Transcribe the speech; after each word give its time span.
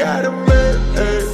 Got 0.00 0.24
a 0.24 0.30
man, 0.30 1.29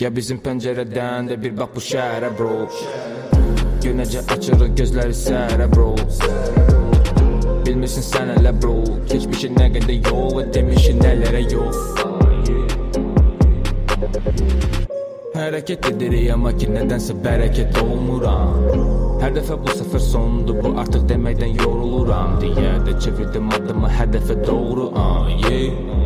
Ya 0.00 0.16
bizim 0.16 0.38
pencereden 0.38 1.28
de 1.28 1.42
bir 1.42 1.56
bak 1.56 1.76
bu 1.76 1.80
şehre 1.80 2.38
bro. 2.38 2.68
Günece 3.82 4.20
açılır 4.20 4.66
gözleri 4.66 5.14
sere 5.14 5.72
bro. 5.76 5.96
Bilmişsin 7.66 8.00
sen 8.00 8.28
hele 8.28 8.62
bro. 8.62 8.84
Geçmişin 9.12 9.56
ne 9.58 9.72
kadar 9.72 10.10
yok 10.10 10.38
ve 10.38 10.54
demişin 10.54 11.00
nelere 11.02 11.40
yok. 11.40 11.74
Hareket 15.34 15.86
edirik 15.86 16.30
ama 16.30 16.56
ki 16.56 16.74
nedense 16.74 17.24
bereket 17.24 17.82
olmuram 17.82 18.54
Her 19.20 19.34
defa 19.34 19.62
bu 19.62 19.68
sefer 19.68 19.98
sondu 19.98 20.56
bu 20.64 20.80
artık 20.80 21.08
demekten 21.08 21.46
yoruluram 21.46 22.40
Diye 22.40 22.86
de 22.86 23.00
çevirdim 23.00 23.48
adımı 23.48 23.88
hedefe 23.88 24.46
doğru 24.46 24.92
ah 24.96 25.50
yeah 25.50 25.97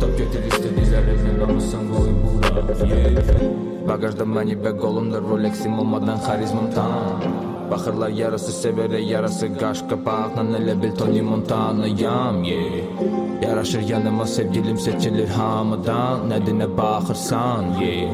Top 0.00 0.18
götür 0.18 0.42
istediklerini 0.46 1.38
namusan 1.38 1.84
koyun 1.94 2.18
bura. 2.24 2.44
Yeah. 2.86 3.88
Bagajda 3.88 4.24
məni 4.26 4.56
və 4.64 4.72
qolumda 4.80 5.20
Rolexim 5.22 5.78
olmadan 5.78 6.18
xarizmam 6.26 6.70
tam. 6.74 7.22
Baxırlar 7.70 8.08
yarası 8.08 8.52
sevərə 8.52 9.00
yarası 9.00 9.48
qaş 9.60 9.84
qapaqla 9.90 10.42
elə 10.58 10.74
bil 10.82 10.92
Tony 10.98 11.22
Montana'yam 11.22 12.42
yeah. 12.44 13.42
Yaraşır 13.42 13.80
yanıma 13.88 14.26
sevgilim 14.26 14.78
seçilir 14.78 15.28
hamıdan 15.28 16.28
Nədir 16.30 16.58
nə 16.60 16.68
baxırsan 16.78 17.70
yeah. 17.80 18.10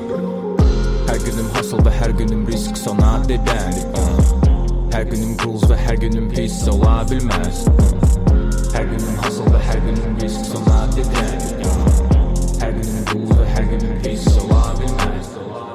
Hər 1.09 1.25
günüm 1.27 1.49
hustle 1.57 1.83
və 1.87 1.95
hər 2.01 2.15
günüm 2.21 2.45
risk 2.53 2.77
sona 2.77 3.17
dedən 3.31 3.81
uh. 4.03 4.21
Hər 4.95 5.09
günüm 5.11 5.35
rules 5.45 5.67
və 5.71 5.81
hər 5.87 5.99
günüm 6.05 6.31
pis 6.37 6.63
ola 6.69 7.01
bilməz 7.11 7.65
Hər 7.67 8.00
günüm 9.31 9.39
hustle 9.39 9.53
və 9.55 9.61
hər 9.63 9.81
günüm 9.85 10.17
risk 10.19 10.47
sona 10.51 10.79
dedən 10.97 11.45
uh. 11.63 12.01
Hər 12.61 12.73
günüm 12.75 13.05
rules 13.13 13.39
və 13.39 13.47
hər 13.55 13.69
günüm 13.71 14.01
pis 14.03 14.27
ola 14.43 14.63
bilməz 14.81 15.37
Ola 15.45 15.70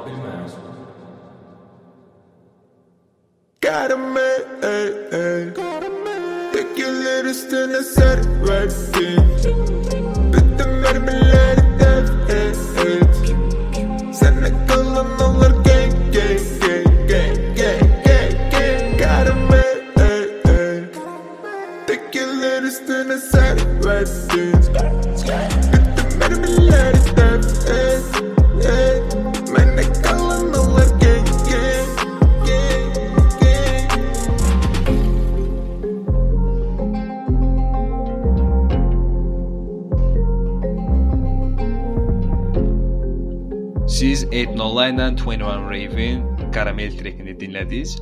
trackini 47.56 47.86
dinlədiniz. 47.86 47.96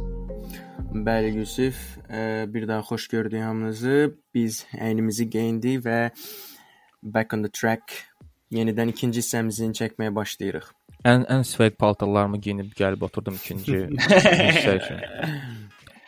Bəli 1.05 1.35
Yusif, 1.39 1.99
ə, 2.09 2.47
bir 2.53 2.69
daha 2.69 2.83
xoş 2.83 3.09
gördük 3.09 3.43
hamınızı. 3.43 4.15
Biz 4.35 4.65
əynimizi 4.75 5.29
geyindik 5.31 5.85
və 5.85 6.11
back 7.03 7.35
on 7.35 7.43
the 7.43 7.51
track 7.51 7.83
yenidən 8.55 8.91
ikinci 8.91 9.21
hissəmizin 9.21 9.75
çəkməyə 9.75 10.15
başlayırıq. 10.15 10.71
Ən 11.05 11.27
ən 11.29 11.43
sifət 11.45 11.77
paltarlarımı 11.79 12.39
geyinib 12.39 12.73
gəlib 12.79 13.03
oturdum 13.03 13.35
ikinci 13.35 13.89
hissə 13.99 14.77
üçün. 14.79 15.03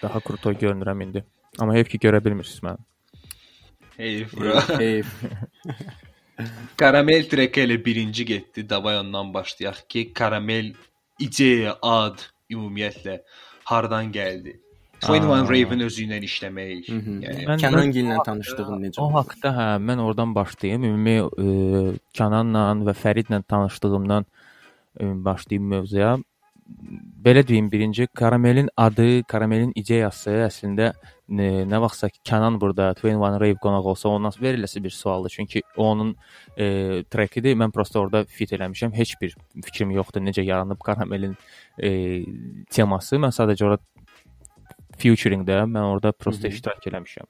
Daha 0.02 0.20
krutoy 0.20 0.54
görünürəm 0.54 1.02
indi. 1.02 1.24
Amma 1.58 1.74
heyf 1.74 1.88
ki 1.88 1.98
görə 1.98 2.22
bilmirsiniz 2.24 2.62
məni. 2.62 2.78
Hey 3.96 4.26
bro. 4.32 4.60
Keyf. 4.76 5.12
Karamel 6.80 7.28
track 7.28 7.58
ilə 7.64 7.78
birinci 7.84 8.24
getdi. 8.24 8.68
Davay 8.68 8.98
ondan 9.00 9.34
başlayaq 9.34 9.86
ki, 9.88 10.12
Karamel 10.14 10.74
ideya, 11.18 11.78
ad 11.82 12.20
ümumiyyətlə 12.50 13.20
hardan 13.64 14.12
gəldi? 14.12 14.60
21 15.04 15.28
Aa. 15.28 15.48
Raven 15.48 15.80
özü 15.84 16.06
ilə 16.06 16.18
işləmək. 16.24 16.86
Yəni 16.88 17.42
Mən- 17.48 17.60
Kənan 17.60 17.90
gillə 17.92 18.16
tanışdığın 18.24 18.80
necə? 18.86 19.00
O 19.04 19.10
haqqda 19.12 19.50
hə, 19.52 19.66
mən 19.88 20.00
oradan 20.00 20.34
başlayım. 20.34 20.84
Ümumi 20.88 21.16
e, 21.20 21.98
Kənanla 22.16 22.62
və 22.88 22.94
Fəridlə 22.96 23.42
tanışdığımdan 23.44 24.24
e, 25.00 25.04
başlayım 25.24 25.68
mövzuya. 25.74 26.16
belə 27.24 27.46
deyim, 27.48 27.70
birinci 27.72 28.06
Karamelin 28.06 28.68
adı, 28.76 29.22
Karamelin 29.22 29.72
ideyası 29.76 30.30
əslində 30.48 30.92
e, 31.28 31.64
nə 31.66 31.80
vaxtsa 31.82 32.10
Kənan 32.26 32.58
burada 32.60 32.92
21 33.02 33.40
Rave 33.42 33.58
qonaq 33.62 33.90
olsa 33.92 34.08
ondan 34.08 34.34
veriləsi 34.40 34.82
bir 34.84 34.90
sualdır. 34.90 35.34
Çünki 35.36 35.62
onun 35.76 36.14
e, 36.56 37.04
trekidir. 37.10 37.56
Mən 37.58 37.74
prosta 37.74 38.00
orada 38.00 38.24
fit 38.24 38.52
eləmişəm. 38.52 38.94
Heç 38.96 39.16
bir 39.20 39.34
fikrim 39.64 39.90
yoxdur 39.96 40.22
necə 40.22 40.44
yaranıb 40.46 40.82
Karamelin 40.84 41.36
e, 41.78 41.90
teması. 42.70 43.20
Mən 43.22 43.34
sadəcə 43.34 43.64
orada 43.70 43.82
featuringdə 45.00 45.64
mən 45.66 45.82
orada 45.82 46.12
prosta 46.12 46.48
Hı 46.48 46.52
-hı. 46.52 46.54
iştirak 46.54 46.86
eləmişəm. 46.86 47.26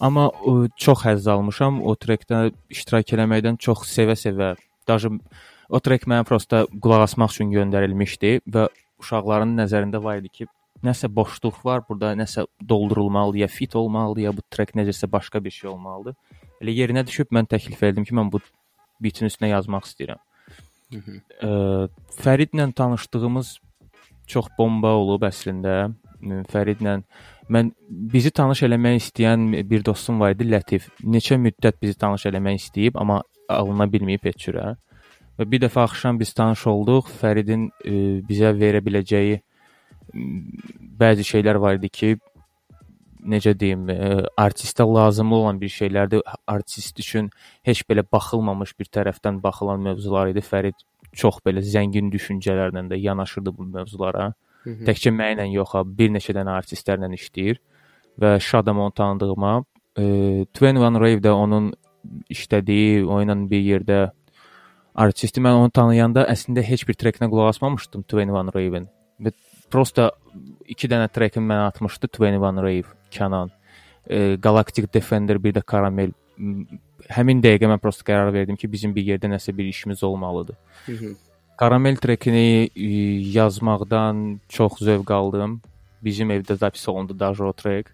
Amma 0.00 0.28
o, 0.28 0.68
çox 0.76 1.04
həzz 1.06 1.30
almışam 1.30 1.82
o 1.82 1.94
trekdə 1.94 2.52
iştirak 2.70 3.12
eləməkdən 3.14 3.58
çox 3.58 3.84
sevə-sevə. 3.86 4.56
Daşı 4.88 5.10
o 5.68 5.80
trek 5.80 6.06
mənə 6.10 6.24
prosta 6.24 6.64
qulaq 6.82 7.04
asmaq 7.06 7.30
üçün 7.30 7.52
göndərilmişdi 7.54 8.40
və 8.54 8.68
uşaqların 9.02 9.54
nəzərində 9.60 10.02
var 10.02 10.18
idi 10.18 10.28
ki, 10.28 10.46
nəsə 10.86 11.08
boşluq 11.14 11.62
var, 11.64 11.84
burada 11.88 12.12
nəsə 12.18 12.46
doldurulmalıdır, 12.68 13.38
ya 13.44 13.48
fit 13.48 13.76
olmalıdır, 13.76 14.22
ya 14.26 14.32
bu 14.36 14.42
trek 14.50 14.74
necəsə 14.78 15.10
başqa 15.12 15.44
bir 15.44 15.54
şey 15.54 15.70
olmalıdır. 15.70 16.16
Elə 16.62 16.74
yerinə 16.78 17.06
düşüb 17.06 17.32
mən 17.34 17.48
təklif 17.50 17.82
etdim 17.82 18.06
ki, 18.08 18.14
mən 18.14 18.30
bu 18.32 18.40
bitin 19.02 19.30
üstünə 19.30 19.52
yazmaq 19.52 19.86
istəyirəm. 19.88 20.22
Ə, 20.92 21.50
Fəridlə 22.22 22.68
tanışdığımız 22.76 23.56
çox 24.30 24.50
bomba 24.58 24.94
olub 25.00 25.24
əslində. 25.26 25.92
Fəridlə 26.52 27.00
mən 27.52 27.72
bizi 28.12 28.30
tanış 28.30 28.62
eləmək 28.68 29.00
istəyən 29.00 29.48
bir 29.68 29.84
dostum 29.84 30.20
var 30.22 30.36
idi, 30.36 30.46
Lətif. 30.52 30.90
Neçə 31.02 31.38
müddət 31.40 31.80
bizi 31.82 31.98
tanış 31.98 32.28
eləmək 32.30 32.60
istəyib, 32.60 32.98
amma 33.00 33.22
alına 33.50 33.88
bilməyib 33.90 34.28
heç 34.30 34.46
cürə. 34.46 34.74
Və 35.38 35.48
bir 35.48 35.64
dəfə 35.64 35.82
axşam 35.82 36.20
biz 36.20 36.34
tanış 36.36 36.66
olduq. 36.70 37.10
Fəridin 37.22 37.70
ə, 37.70 37.96
bizə 38.28 38.52
verə 38.54 38.84
biləcəyi 38.84 39.40
bəzi 40.12 41.26
şeylər 41.26 41.58
var 41.62 41.80
idi 41.80 41.88
ki, 41.88 42.12
necə 43.22 43.54
deyim, 43.58 43.86
ə, 43.92 44.22
artistə 44.40 44.86
lazım 44.86 45.32
olan 45.32 45.60
bir 45.60 45.70
şeylərdir. 45.72 46.22
Artist 46.50 46.98
üçün 47.00 47.30
heç 47.66 47.84
belə 47.88 48.04
baxılmamış 48.12 48.74
bir 48.78 48.90
tərəfdən 48.96 49.42
baxılan 49.42 49.82
mövzular 49.82 50.32
idi. 50.32 50.42
Fərid 50.42 50.78
çox 51.16 51.42
belə 51.46 51.62
zəngin 51.64 52.10
düşüncələrlə 52.12 52.86
də 52.90 52.98
yanaşırdı 53.00 53.54
bu 53.56 53.68
mövzulara. 53.76 54.32
Təkcə 54.86 55.10
mənlə 55.10 55.48
yox, 55.50 55.74
bir 55.98 56.10
neçə 56.14 56.34
dənə 56.36 56.54
artistlərlə 56.60 57.10
işləyir 57.16 57.58
və 58.20 58.36
şadam 58.40 58.78
onu 58.78 58.92
tanıdığıma. 58.94 59.64
E, 59.98 60.04
21 60.54 61.00
Rave 61.00 61.20
də 61.22 61.32
onun 61.34 61.72
işlədiyi, 62.30 63.04
o 63.04 63.18
ilə 63.22 63.36
bir 63.50 63.62
yerdə 63.62 63.98
artisti 64.94 65.40
mən 65.40 65.58
onu 65.64 65.70
tanıyanda 65.74 66.26
əslində 66.30 66.62
heç 66.62 66.86
bir 66.88 66.98
trekinə 67.00 67.28
qulaq 67.32 67.52
asmamışdım 67.54 68.04
21 68.12 68.54
Rave-in. 68.54 68.88
Və 69.20 69.32
prosta 69.72 70.10
2 70.68 70.90
dənə 70.90 71.08
trekin 71.12 71.44
mənə 71.48 71.68
atmışdı 71.70 72.10
21 72.18 72.62
Rave, 72.62 72.94
Canan, 73.10 73.50
e, 74.06 74.36
Galactic 74.36 74.92
Defender, 74.94 75.40
bir 75.42 75.56
də 75.56 75.62
Caramel. 75.70 76.12
Həmin 77.12 77.42
dəqiqə 77.42 77.68
mən 77.70 77.80
prosta 77.82 78.06
qərar 78.06 78.32
verdim 78.34 78.56
ki, 78.56 78.70
bizim 78.70 78.94
bir 78.94 79.04
yerdə 79.06 79.30
nəsə 79.32 79.56
bir 79.56 79.68
işimiz 79.68 80.04
olmalıdır. 80.04 80.56
Karamel 81.58 81.96
trekini 81.96 82.70
e, 82.76 82.86
yazmaqdan 83.36 84.40
çox 84.48 84.80
zövq 84.80 85.12
aldım. 85.12 85.60
Bizim 86.02 86.30
evdə 86.30 86.56
zapis 86.58 86.88
olundu 86.88 87.18
daha 87.18 87.44
o 87.44 87.52
trek. 87.52 87.86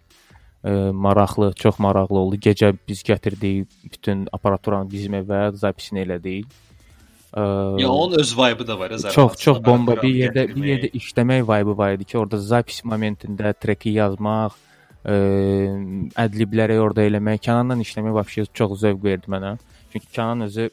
E, 0.64 0.70
maraqlı, 0.92 1.52
çox 1.52 1.78
maraqlı 1.78 2.18
oldu. 2.18 2.36
Gecə 2.36 2.74
biz 2.88 3.02
gətirdik 3.02 3.68
bütün 3.92 4.28
aparaturanı 4.32 4.90
bizim 4.90 5.14
evə, 5.14 5.52
zapisini 5.52 6.06
elədik. 6.06 6.46
E, 7.36 7.40
Ya 7.82 7.88
onun 7.90 8.18
öz 8.18 8.38
vibe-ı 8.38 8.66
da 8.66 8.78
var 8.78 8.90
zaten. 8.90 9.14
çox 9.14 9.36
çox 9.36 9.64
bomba 9.64 9.96
bir 10.02 10.14
yerdə 10.14 10.48
bir 10.54 10.64
yerdə 10.64 10.90
işləmək 11.00 11.42
vibe 11.44 11.76
var 11.76 11.92
idi 11.92 12.04
ki, 12.04 12.18
orada 12.18 12.38
zapis 12.38 12.84
momentində 12.84 13.52
treki 13.60 13.90
yazmaq, 13.98 14.52
ə, 15.04 15.14
ədlibləri 16.24 16.78
orada 16.80 17.02
eləmək, 17.04 17.42
Kənanla 17.44 17.76
işləmək 17.84 18.16
vəbşi 18.20 18.46
çox 18.54 18.78
zövq 18.80 19.04
verdi 19.04 19.28
mənə. 19.34 19.58
Çünki 19.92 20.06
Kənan 20.16 20.44
özü 20.48 20.70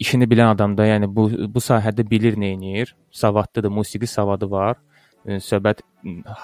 işini 0.00 0.24
bilən 0.30 0.54
adamda, 0.54 0.86
yəni 0.88 1.08
bu 1.14 1.26
bu 1.54 1.60
sahədə 1.60 2.06
bilir 2.10 2.36
nə 2.40 2.54
edir. 2.56 2.94
Savadlıdır, 3.12 3.68
musiqi 3.70 4.06
savadı 4.06 4.50
var. 4.50 4.76
Ə, 5.26 5.40
Söhbət 5.44 5.82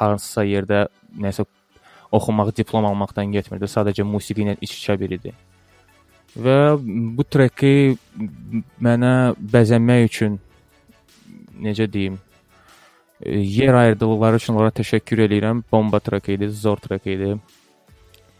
hansısa 0.00 0.44
yerdə 0.44 0.88
nəsə 1.16 1.46
oxumaq, 2.12 2.52
diplom 2.56 2.84
almaqdan 2.90 3.32
getmirdi. 3.32 3.64
Sadəcə 3.70 4.04
musiqi 4.04 4.44
ilə 4.44 4.56
iç-içə 4.60 4.98
biridir. 5.00 5.32
Və 6.36 6.56
bu 7.16 7.24
treki 7.24 7.96
mənə 8.82 9.12
bəzənmək 9.40 10.02
üçün 10.10 10.38
necə 11.64 11.86
deyim, 11.92 12.18
e, 13.24 13.38
yer 13.40 13.74
ayırdıqları 13.74 14.36
üçün 14.42 14.54
onlara 14.54 14.74
təşəkkür 14.76 15.22
edirəm. 15.28 15.62
Bomba 15.72 16.00
trek 16.00 16.28
idi, 16.34 16.48
zor 16.52 16.76
trek 16.84 17.06
idi. 17.06 17.36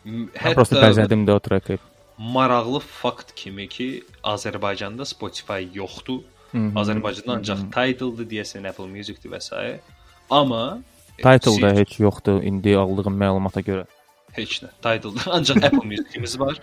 Mən 0.07 0.29
prosta 0.55 0.77
Hətta 0.77 0.83
bəzədim 0.91 1.25
də 1.27 1.33
o 1.35 1.41
treki. 1.41 1.79
maraqlı 2.19 2.81
fakt 2.81 3.35
kimi 3.35 3.69
ki, 3.69 4.03
Azərbaycanda 4.25 5.05
Spotify 5.05 5.65
yoxdur. 5.75 6.21
Azərbaycanda 6.55 7.35
ancaq 7.41 7.65
Tidal-dır 7.75 8.25
deyəsən, 8.31 8.69
Apple 8.69 8.87
Music-dir 8.89 9.31
və 9.33 9.41
s. 9.41 9.81
Amma 10.31 10.79
e, 11.19 11.39
siz- 11.39 11.79
heç 11.81 11.99
yoxdur 12.01 12.43
indi 12.43 12.77
aldığım 12.77 13.17
məlumata 13.21 13.61
görə 13.65 13.85
heç 14.38 14.62
nə. 14.64 14.70
Tidal-da 14.84 15.32
ancaq 15.38 15.64
Apple 15.64 15.86
Music-imiz 15.92 16.40
var. 16.40 16.60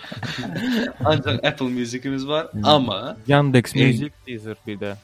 ancaq 1.05 1.45
Apple 1.45 1.69
Music-imiz 1.69 2.27
var, 2.29 2.49
amma 2.65 3.17
Yandex 3.29 3.77
E- 3.77 3.87
Music, 3.87 4.13
Deezer 4.27 4.57
bir 4.67 4.77
də. 4.79 4.95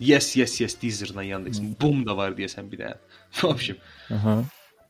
yes, 0.00 0.36
yes, 0.36 0.60
yes 0.60 0.76
Deezer-la 0.82 1.22
Yandex, 1.22 1.60
Boom 1.80 2.06
da 2.06 2.16
var 2.16 2.30
deyəsən 2.32 2.70
bir 2.72 2.78
dənə. 2.78 2.96
Vəbşim. 3.40 3.76
Aha. 4.14 4.36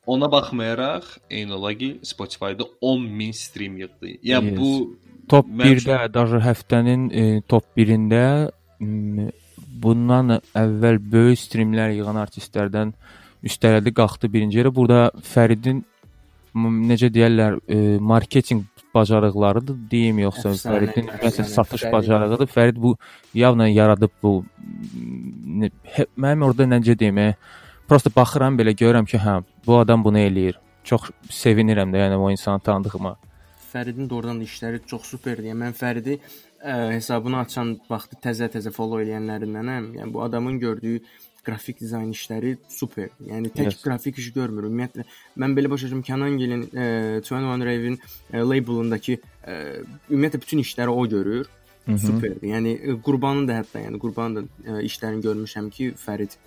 Ona 0.07 0.29
baxmayaraq, 0.33 1.05
eyni 1.31 1.53
ola 1.55 1.75
ki, 1.75 1.99
Spotify-da 2.03 2.65
10 2.81 3.03
min 3.03 3.33
stream 3.33 3.77
yığdı. 3.77 4.13
Yəni 4.23 4.51
Yes. 4.51 4.59
bu 4.59 4.99
Top 5.29 5.47
Mən 5.51 5.67
1-də, 5.75 6.13
даже 6.15 6.39
həftənin 6.39 7.09
e, 7.11 7.41
top 7.51 7.65
1-ində 7.77 8.51
m, 8.79 9.31
bundan 9.83 10.37
əvvəl 10.55 11.01
böyük 11.13 11.39
streamlər 11.41 11.91
yığan 11.99 12.15
artistlərdən 12.23 12.93
üstələdi, 13.43 13.91
qalxdı 13.93 14.31
birinci 14.33 14.61
yerə. 14.61 14.71
Burada 14.75 15.11
Fəridin 15.27 15.83
m, 15.83 15.85
necə 16.56 17.10
deyirlər, 17.14 17.60
e, 17.68 17.98
marketinq 18.00 18.66
bacarıqlarıdır 18.96 19.78
deyim 19.92 20.20
yoxsa 20.20 20.52
Fəridin 20.60 21.08
nəsə 21.22 21.46
satış 21.48 21.86
bacarığıdır. 21.94 22.48
Fərid 22.52 22.80
bu 22.82 22.98
yavla 23.34 23.68
yaradıb 23.68 24.12
bu 24.24 24.44
hə- 25.96 26.10
mənim 26.18 26.44
orada 26.44 26.68
necə 26.68 26.98
deyim, 27.00 27.18
e, 27.18 27.36
prosta 27.88 28.12
baxıram 28.16 28.60
belə 28.60 28.76
görürəm 28.76 29.08
ki, 29.08 29.18
hə, 29.18 29.42
bu 29.66 29.78
adam 29.80 30.04
bunu 30.04 30.20
eləyir. 30.20 30.60
Çox 30.84 31.12
sevinirəm 31.30 31.94
də, 31.94 32.06
yəni 32.06 32.18
o 32.18 32.32
insanı 32.32 32.60
tanıdığıma. 32.60 33.16
Fəridin 33.72 34.10
doğrudan 34.10 34.40
da 34.40 34.44
işləri 34.44 34.82
çox 34.88 35.06
superdir. 35.08 35.52
Yəni 35.52 35.60
mən 35.64 35.76
Fəridi 35.78 36.18
ə, 36.20 36.92
hesabını 36.92 37.38
açan 37.46 37.78
vaxtı 37.90 38.18
təzə-təzə 38.26 38.74
follow 38.76 39.00
eləyənlərindənəm. 39.06 39.94
Yəni 40.00 40.14
bu 40.14 40.24
adamın 40.24 40.60
gördüyü 40.60 41.00
qrafik 41.46 41.80
dizayn 41.82 42.12
işləri 42.14 42.58
super. 42.70 43.10
Yəni 43.26 43.50
tək 43.54 43.72
Yes. 43.72 43.82
qrafik 43.84 44.18
iş 44.22 44.32
görmür. 44.34 44.68
Ümumiyyətlə 44.70 45.06
mən 45.42 45.56
belə 45.58 45.70
başa 45.70 45.88
düşürəm 45.88 46.04
Canon 46.06 46.38
Gilin 46.38 46.68
21 46.74 47.66
Raven 47.66 47.98
ə, 48.34 48.44
labelındakı 48.46 49.18
ə, 49.18 49.58
ümumiyyətlə 50.10 50.42
bütün 50.42 50.64
işləri 50.66 50.90
o 50.90 51.08
görür. 51.10 51.50
Hı 51.86 51.92
-hı. 51.92 51.98
Superdir. 51.98 52.48
Yəni 52.54 52.78
ə, 52.78 53.02
Qurbanın 53.02 53.48
da 53.48 53.60
hətta 53.62 53.82
yəni 53.82 54.00
Qurbanın 54.00 54.36
da 54.36 54.42
ə, 54.42 54.82
işlərini 54.86 55.22
görmüşəm 55.26 55.70
ki, 55.70 55.94
Fərid 55.98 56.38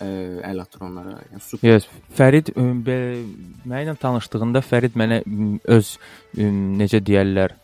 ə, 0.00 0.06
əl 0.50 0.60
atır 0.60 0.80
onlara. 0.80 1.18
Yəni 1.32 1.40
super. 1.40 1.68
Yes, 1.68 1.88
Fərid 2.18 2.52
mənimlə 2.56 3.96
tanışdığında 3.96 4.60
Fərid 4.60 4.96
mənə 4.96 5.22
öz 5.64 5.98
ə, 6.36 6.50
necə 6.82 7.00
deyirlər, 7.00 7.56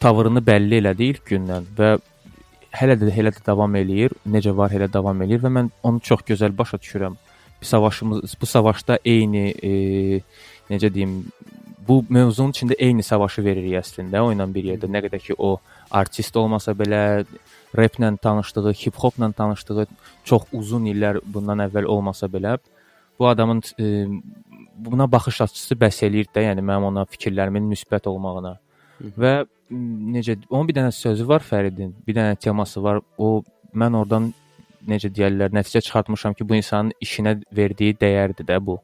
tavrını 0.00 0.40
bəlli 0.44 0.82
elədi 0.82 1.08
ilk 1.14 1.24
gündən 1.30 1.64
və 1.78 1.98
hələ 2.74 2.96
də 3.00 3.10
elə 3.14 3.32
də 3.34 3.44
davam 3.46 3.76
eləyir. 3.78 4.14
Necə 4.26 4.54
var, 4.56 4.74
elə 4.74 4.90
davam 4.92 5.22
eləyir 5.24 5.44
və 5.44 5.52
mən 5.58 5.70
onu 5.82 6.02
çox 6.04 6.24
gözəl 6.30 6.56
başa 6.58 6.80
düşürəm. 6.82 7.16
Bir 7.60 7.66
savaşımız 7.66 8.36
bu 8.40 8.46
savaşda 8.46 8.98
eyni 9.04 9.46
e, 9.62 9.72
necə 10.70 10.90
deyim, 10.94 11.22
bu 11.88 12.02
mövzunun 12.08 12.52
içində 12.52 12.76
eyni 12.78 13.02
savaşı 13.02 13.44
veririk 13.44 13.78
əslində 13.80 14.22
o 14.24 14.32
ilə 14.34 14.46
bir 14.54 14.70
yerdə. 14.72 14.90
Nə 14.90 15.04
qədər 15.06 15.22
ki 15.22 15.36
o 15.38 15.56
artist 15.90 16.36
olmasa 16.36 16.72
belə 16.76 17.24
raplə 17.76 18.16
tanışdığı, 18.22 18.72
hip-hopla 18.72 19.32
tanışdığı 19.32 19.86
çox 20.24 20.46
uzun 20.52 20.86
illər 20.90 21.20
bundan 21.26 21.64
əvvəl 21.66 21.88
olmasa 21.90 22.26
belə 22.30 22.58
bu 23.18 23.28
adamın 23.28 23.62
e, 23.80 24.06
buna 24.76 25.12
baxış 25.12 25.40
açısı 25.40 25.74
bəs 25.78 26.00
eləyir 26.06 26.28
də, 26.34 26.48
yəni 26.48 26.64
mənim 26.66 26.88
ona 26.90 27.04
fikirlərimin 27.06 27.66
müsbət 27.70 28.08
olmağına. 28.10 28.56
Və 29.18 29.34
m, 29.44 29.46
necə 29.70 30.36
onun 30.50 30.68
bir 30.68 30.76
dənə 30.78 30.92
sözü 30.92 31.26
var 31.28 31.44
Fəridin, 31.44 31.94
bir 32.06 32.16
dənə 32.16 32.36
teması 32.40 32.82
var. 32.82 33.00
O 33.18 33.42
mən 33.74 33.96
oradan 33.98 34.32
necə 34.88 35.10
deyirlər, 35.14 35.54
nəticə 35.56 35.82
çıxartmışam 35.86 36.34
ki, 36.34 36.46
bu 36.48 36.58
insanın 36.58 36.92
işinə 37.02 37.38
verdiyi 37.56 37.96
dəyərdir 38.00 38.48
də 38.48 38.58
bu. 38.64 38.78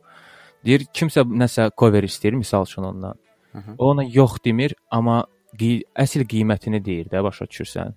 Deyir 0.65 0.87
kimsə 0.95 1.25
nəsə 1.25 1.71
cover 1.79 2.05
istəyir 2.05 2.37
misal 2.37 2.67
üçün 2.69 2.89
ondan. 2.91 3.19
Aha. 3.55 3.75
O 3.79 3.91
ona 3.91 4.05
yox 4.05 4.39
demir, 4.45 4.75
amma 4.91 5.23
qi 5.59 5.81
əsl 5.99 6.27
qiymətini 6.31 6.83
deyir 6.85 7.09
də, 7.13 7.23
başa 7.25 7.49
düşürsən. 7.51 7.97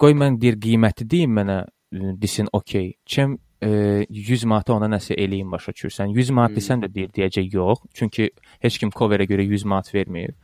Qoy 0.00 0.16
mən 0.18 0.38
deyir 0.40 0.58
qiyməti 0.60 1.08
deyim 1.08 1.34
mənə 1.38 1.62
desin 1.92 2.48
okey. 2.52 2.94
Kim 3.06 3.38
e, 3.62 4.06
100 4.08 4.44
manata 4.44 4.74
ona 4.74 4.88
nəsə 4.90 5.16
eləyin 5.18 5.50
başa 5.52 5.72
düşürsən. 5.72 6.12
100 6.16 6.30
manat 6.36 6.56
desən 6.56 6.84
də 6.84 6.92
deyir 6.94 7.12
deyəcək 7.16 7.54
yox. 7.54 7.84
Çünki 7.94 8.30
heç 8.64 8.78
kim 8.78 8.90
coverə 8.90 9.26
görə 9.28 9.44
100 9.46 9.64
manat 9.64 9.94
vermir. 9.94 10.34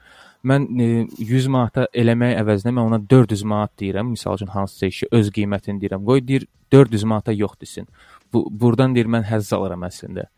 Mən 0.47 0.67
e, 0.79 0.87
100 1.19 1.49
manata 1.51 1.89
eləmək 1.93 2.37
əvəzinə 2.39 2.73
mən 2.77 2.85
ona 2.85 2.99
400 3.11 3.43
manat 3.51 3.73
deyirəm. 3.81 4.13
Məsəl 4.15 4.39
üçün 4.39 4.53
hansısa 4.55 4.87
işi 4.87 5.09
öz 5.19 5.31
qiymətini 5.35 5.83
deyirəm. 5.83 6.05
Qoy 6.07 6.23
deyir 6.29 6.47
400 6.73 7.05
manata 7.05 7.33
yox 7.33 7.59
desin. 7.61 7.89
Bu 8.33 8.47
burdan 8.51 8.95
deyir 8.95 9.11
mən 9.11 9.27
həzz 9.27 9.53
alıram 9.57 9.83
əslində. 9.89 10.29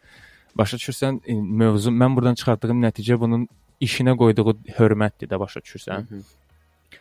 Başa 0.57 0.81
düşürsən, 0.81 1.21
e, 1.27 1.35
mövzu 1.35 1.93
mən 1.93 2.17
burdan 2.17 2.39
çıxardığım 2.41 2.81
nəticə 2.87 3.21
bunun 3.21 3.49
işinə 3.81 4.17
qoyduğu 4.17 4.57
hörmətdir 4.79 5.29
də 5.31 5.39
başa 5.41 5.61
düşürsən. 5.61 6.09
Hı 6.09 6.17
-hı. 6.17 6.23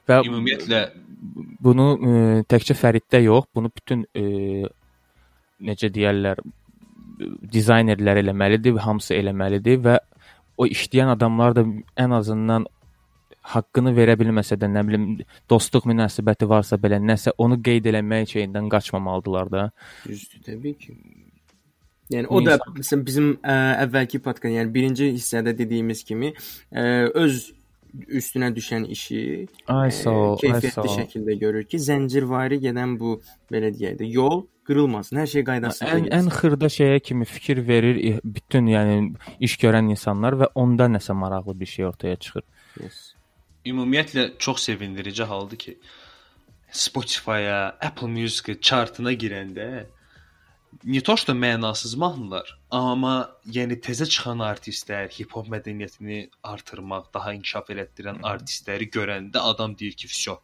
Və 0.09 0.19
Ümumiyyətlə 0.25 0.81
bunu 1.61 1.87
e, 2.09 2.11
təkcə 2.49 2.75
Fəriddə 2.77 3.21
yox, 3.23 3.45
bunu 3.55 3.71
bütün 3.75 4.05
e, 4.15 4.65
necə 5.61 5.89
deyirlər 5.93 6.41
dizaynerlər 7.53 8.21
eləməlidir, 8.23 8.77
hamısı 8.85 9.13
eləməlidir 9.17 9.81
və 9.85 9.99
o 10.57 10.67
işləyən 10.67 11.13
adamlar 11.15 11.55
da 11.55 11.65
ən 11.97 12.15
azından 12.15 12.67
haqqını 13.53 13.93
verə 13.97 14.15
bilməsə 14.19 14.57
də, 14.59 14.69
nə 14.71 14.83
bilim, 14.87 15.07
dostluq 15.49 15.87
münasibəti 15.89 16.49
varsa 16.49 16.79
belə 16.81 16.99
nəsə 17.03 17.35
onu 17.37 17.59
qeyd 17.65 17.89
eləmək 17.91 18.35
şeyindən 18.35 18.69
qaçmamalıdılar 18.73 19.51
da. 19.53 19.65
Düzdür, 20.07 20.43
təbii 20.45 20.77
ki. 20.83 20.97
Yəni 22.09 22.29
o 22.33 22.41
da 22.41 22.57
məsələn 22.73 23.05
bizim 23.05 23.31
ə, 23.37 23.55
əvvəlki 23.85 24.21
podkast, 24.25 24.55
yəni 24.55 24.73
birinci 24.73 25.11
hissədə 25.13 25.53
dediyimiz 25.57 26.01
kimi 26.07 26.33
ə, 26.33 26.85
öz 27.13 27.41
üstünə 28.19 28.49
düşən 28.53 28.85
işi 28.93 29.21
Ay 29.73 29.91
sağ 29.93 30.13
ol, 30.13 30.37
keyfiyyətli 30.41 30.95
şəkildə 30.95 31.35
görür 31.41 31.67
ki, 31.69 31.79
zəncirvari 31.81 32.59
gedən 32.61 32.95
bu 33.01 33.17
belə 33.51 33.71
deyək 33.73 33.99
də 34.01 34.09
yol 34.09 34.43
qırılmasın. 34.69 35.21
Hər 35.23 35.31
şey 35.33 35.45
qaydasında 35.47 35.95
Ən 35.97 36.09
ən 36.19 36.29
xırda 36.33 36.69
şeyə 36.73 36.99
kimi 37.01 37.25
fikir 37.25 37.63
verir 37.67 38.19
bütün 38.23 38.69
yəni 38.69 38.99
iş 39.45 39.57
görən 39.61 39.89
insanlar 39.93 40.37
və 40.43 40.51
onda 40.55 40.89
nəsə 40.89 41.17
maraqlı 41.17 41.59
bir 41.59 41.71
şey 41.77 41.85
ortaya 41.89 42.15
çıxır. 42.15 42.45
Yes 42.83 42.99
ümumiyyətlə 43.66 44.38
çox 44.38 44.62
sevindirici 44.62 45.22
haldır 45.22 45.56
ki, 45.56 45.78
Spotify-a, 46.72 47.76
Apple 47.80 48.08
Music 48.08 48.60
chartına 48.60 49.12
girəndə 49.12 49.86
nie 50.82 51.00
to 51.00 51.16
что 51.16 51.32
mənasız 51.32 51.94
mahnılar, 51.96 52.48
amma 52.70 53.12
yəni 53.46 53.78
təzə 53.84 54.08
çıxan 54.10 54.42
artistlər, 54.42 55.06
hip-hop 55.14 55.46
mədəniyyətini 55.52 56.18
artırmaq, 56.42 57.12
daha 57.14 57.34
inkişaf 57.36 57.70
elətdirən 57.74 58.18
artistləri 58.26 58.90
görəndə 58.96 59.38
adam 59.52 59.76
deyir 59.78 59.92
ki, 59.92 60.08
"Vsyo, 60.08 60.40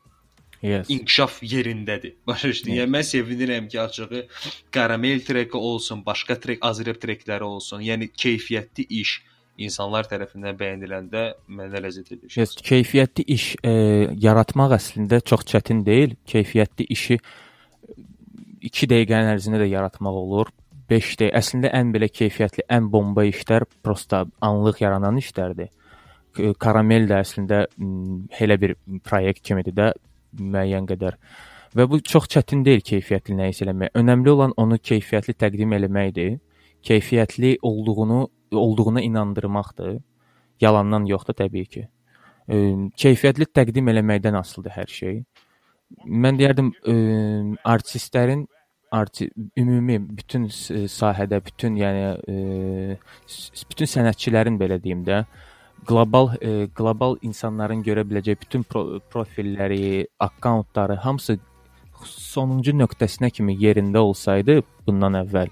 Yes. 0.62 0.90
inkişaf 0.90 1.42
yerindədir." 1.42 2.14
Başa 2.26 2.48
düşdün? 2.48 2.72
Yəni 2.72 2.90
mən 2.96 3.06
sevinirəm 3.14 3.68
ki, 3.68 3.80
açığı 3.80 4.28
Karamel 4.70 5.24
treki 5.24 5.56
olsun, 5.56 6.06
başqa 6.06 6.40
trek, 6.40 6.58
Azrep 6.62 7.02
trekləri 7.02 7.42
olsun. 7.42 7.80
Yəni 7.80 8.10
keyfiyyətli 8.12 8.86
iş 8.88 9.22
insanlar 9.61 10.07
tərəfindən 10.09 10.57
bəyəniləndə 10.59 11.23
mənə 11.47 11.81
ləzzət 11.85 12.11
edir. 12.15 12.33
Yes, 12.35 12.55
keyfiyyətli 12.65 13.25
iş 13.35 13.47
e, 13.63 13.73
yaratmaq 14.25 14.75
əslində 14.77 15.21
çox 15.23 15.45
çətin 15.51 15.83
deyil. 15.87 16.15
Keyfiyyətli 16.29 16.87
işi 16.95 17.19
2 18.65 18.89
dəqiqənin 18.91 19.31
ərzində 19.35 19.61
də 19.61 19.69
yaratmaq 19.71 20.19
olur. 20.21 20.51
5 20.91 21.15
dəqiqə. 21.21 21.31
Əslində 21.39 21.71
ən 21.77 21.93
belə 21.95 22.09
keyfiyyətli, 22.11 22.67
ən 22.69 22.89
bomba 22.91 23.25
işlər 23.29 23.67
prosta 23.83 24.25
anlıq 24.43 24.81
yaranan 24.83 25.17
işlərdir. 25.21 25.71
Karamel 26.59 27.07
də 27.09 27.21
əslində 27.23 27.65
elə 28.43 28.57
bir 28.61 28.75
proyekt 29.07 29.45
kimidir 29.47 29.75
də 29.77 29.91
müəyyən 30.35 30.87
qədər. 30.89 31.15
Və 31.75 31.87
bu 31.91 31.99
çox 32.03 32.27
çətin 32.31 32.63
deyil 32.63 32.83
keyfiyyətli 32.87 33.35
nə 33.35 33.49
isə 33.51 33.65
eləmək. 33.65 33.95
Önəmli 33.99 34.31
olan 34.31 34.53
onu 34.59 34.77
keyfiyyətli 34.79 35.35
təqdim 35.39 35.75
etməkdir. 35.75 36.37
Keyfiyyətli 36.85 37.57
olduğunu 37.65 38.19
olduğuna 38.57 39.01
inandırmaqdır. 39.01 40.01
Yalandan 40.61 41.05
yox 41.05 41.27
da 41.27 41.33
təbii 41.33 41.65
ki. 41.65 41.87
E, 42.49 42.55
keyfiyyətli 42.97 43.47
təqdim 43.55 43.89
eləməkdən 43.91 44.37
asılıdır 44.39 44.75
hər 44.79 44.91
şey. 44.99 45.23
Mən 46.05 46.39
deyərdim 46.39 46.71
e, 46.87 46.95
artistlərin 47.63 48.45
arti 48.91 49.29
ümumi 49.57 49.97
bütün 50.17 50.47
sahədə, 50.91 51.41
bütün 51.45 51.75
yəni 51.79 52.05
e, 52.31 52.97
bütün 53.69 53.91
sənətçilərin 53.91 54.59
belə 54.61 54.79
deyim 54.83 55.03
də 55.07 55.25
qlobal 55.89 56.31
e, 56.39 56.53
qlobal 56.77 57.17
insanların 57.21 57.83
görə 57.85 58.05
biləcəyi 58.07 58.39
bütün 58.41 58.63
pro 58.63 59.01
profilləri, 59.11 60.07
akkauntları 60.19 60.95
hamısı 61.03 61.37
sonuncu 62.05 62.73
nöqtəsinə 62.75 63.31
kimi 63.31 63.55
yerində 63.61 64.03
olsaydı 64.05 64.61
bundan 64.87 65.19
əvvəl 65.23 65.51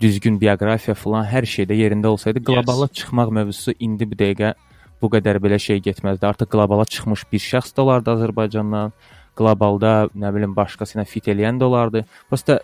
düzgün 0.00 0.38
bioqrafiya 0.40 0.94
falan 0.98 1.26
hər 1.28 1.46
şeydə 1.48 1.76
yerində 1.78 2.10
olsaydı 2.12 2.42
qlobala 2.44 2.88
çıxmaq 2.88 3.34
mövzusu 3.38 3.74
indi 3.78 4.08
bu 4.10 4.18
dəqiqə 4.20 4.54
bu 5.02 5.10
qədər 5.12 5.40
belə 5.42 5.58
şey 5.60 5.82
getməzdi. 5.84 6.26
Artıq 6.26 6.50
qlobala 6.54 6.86
çıxmış 6.88 7.26
bir 7.32 7.44
şəxs 7.50 7.76
də 7.76 7.84
olardı 7.84 8.16
Azərbaycandan. 8.16 8.96
Qlobalda 9.34 9.92
nə 10.14 10.28
bilim 10.30 10.52
başqasına 10.54 11.02
fit 11.10 11.26
eləyən 11.32 11.56
də 11.58 11.66
olardı. 11.66 12.04
Prosta 12.30 12.60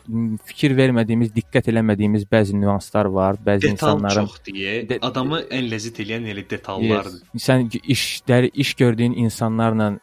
fikir 0.46 0.76
vermədiyimiz, 0.78 1.32
diqqət 1.34 1.66
eləmədiyimiz 1.72 2.28
bəzi 2.30 2.54
nüanslar 2.54 3.08
var, 3.10 3.40
bəzi 3.46 3.72
Detal 3.72 3.96
insanların 3.96 4.28
çox 4.28 4.36
deyə, 4.46 4.74
De- 4.88 5.00
adamı 5.02 5.40
ən 5.50 5.66
ləzzət 5.72 5.98
eləyən 6.04 6.28
elə 6.30 6.44
detallardır. 6.52 7.16
Yes. 7.34 7.48
Sən 7.48 7.66
işləri 7.96 8.52
iş 8.54 8.74
gördüyün 8.78 9.18
insanlarla 9.24 9.96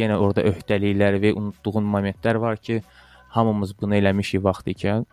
yenə 0.00 0.16
orada 0.16 0.46
öhdəliklər 0.48 1.20
və 1.26 1.34
unutduğun 1.36 1.92
momentlər 1.92 2.40
var 2.40 2.56
ki, 2.56 2.80
hamımız 3.36 3.76
bunu 3.76 4.00
eləmişik 4.00 4.40
vaxt 4.48 4.72
ikən 4.72 5.04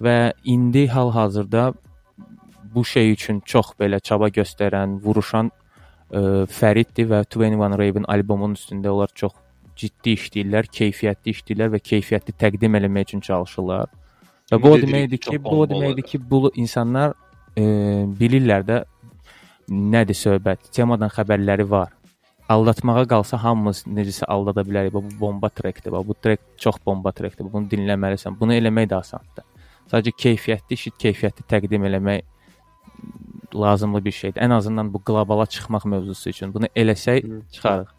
və 0.00 0.32
indi 0.44 0.86
hal-hazırda 0.88 1.72
bu 2.74 2.84
şey 2.84 3.12
üçün 3.12 3.40
çox 3.40 3.74
belə 3.80 4.00
çaba 4.00 4.28
göstərən, 4.28 4.98
vuruşan 5.04 5.50
ə, 6.12 6.46
Fəriddir 6.48 7.08
və 7.10 7.24
21 7.26 7.78
Raven 7.78 8.08
albomunun 8.08 8.56
üstündə 8.56 8.92
onlar 8.92 9.12
çox 9.14 9.34
ciddi 9.76 10.16
işləyirlər, 10.16 10.68
keyfiyyətli 10.72 11.34
işləyirlər 11.36 11.74
və 11.74 11.82
keyfiyyətli 11.90 12.36
təqdim 12.38 12.78
eləmək 12.80 13.10
üçün 13.10 13.24
çalışırlar. 13.28 13.90
Və 14.52 14.60
bu 14.62 14.72
o 14.72 14.80
deməkdir 14.80 15.20
ki, 15.20 15.38
bu 15.44 15.60
o 15.62 15.68
deməkdir 15.68 16.06
ki, 16.06 16.20
bu 16.30 16.50
insanlar 16.54 17.14
e, 17.56 17.64
bilirlər 18.20 18.66
də 18.68 18.82
nədir 19.68 20.18
söhbət. 20.18 20.68
Temadan 20.76 21.12
xəbərləri 21.12 21.68
var. 21.68 21.92
Aldatmağa 22.52 23.06
qalsa 23.08 23.38
hamımız 23.40 23.84
necəsə 23.86 24.28
aldada 24.28 24.64
bilərik. 24.66 24.92
Bu 24.92 25.04
bomba 25.20 25.48
trekdir. 25.48 25.94
Bu 26.06 26.14
trek 26.14 26.40
çox 26.60 26.76
bomba 26.86 27.12
trekdir. 27.16 27.48
Bunu 27.52 27.70
dinləməlisən. 27.70 28.36
Bunu 28.40 28.58
eləmək 28.58 28.90
də 28.90 28.98
asandır. 28.98 29.46
Sadəcə 29.90 30.12
keyfiyyətli 30.24 30.78
işi 30.78 30.92
keyfiyyətli 31.04 31.48
təqdim 31.48 31.88
eləmək 31.88 32.22
lazımlı 33.54 34.04
bir 34.04 34.12
şeydir. 34.12 34.40
Ən 34.40 34.54
azından 34.54 34.92
bu 34.94 35.02
qlobala 35.04 35.46
çıxmaq 35.46 35.84
mövzusu 35.84 36.30
üçün 36.30 36.54
bunu 36.54 36.70
eləsək 36.76 37.26
çıxarıq. 37.52 37.90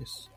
Yes. 0.00 0.28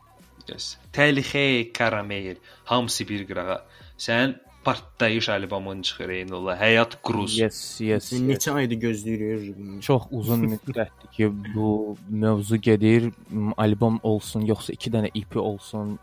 Yes. 0.48 0.76
Təlixey 0.92 1.72
karamel, 1.72 2.36
hamısı 2.64 3.08
bir 3.08 3.26
qırağa. 3.28 3.60
Sən 3.98 4.34
partlayış 4.64 5.28
albomun 5.28 5.82
çıxır 5.82 6.10
eynilə. 6.16 6.56
Həyat 6.58 6.96
Cruz. 7.06 7.38
Yes, 7.38 7.80
yes. 7.80 8.12
Biz 8.12 8.22
neçə 8.26 8.54
aydır 8.60 8.80
gözləyirik 8.86 9.82
çox 9.82 10.06
uzun 10.10 10.46
müddətdir 10.54 11.10
ki, 11.16 11.30
bu 11.54 11.96
mövzu 12.08 12.56
gedir, 12.56 13.10
albom 13.56 14.00
olsun, 14.02 14.46
yoxsa 14.46 14.72
2 14.72 14.94
dənə 14.96 15.10
EP 15.14 15.36
olsun, 15.36 15.98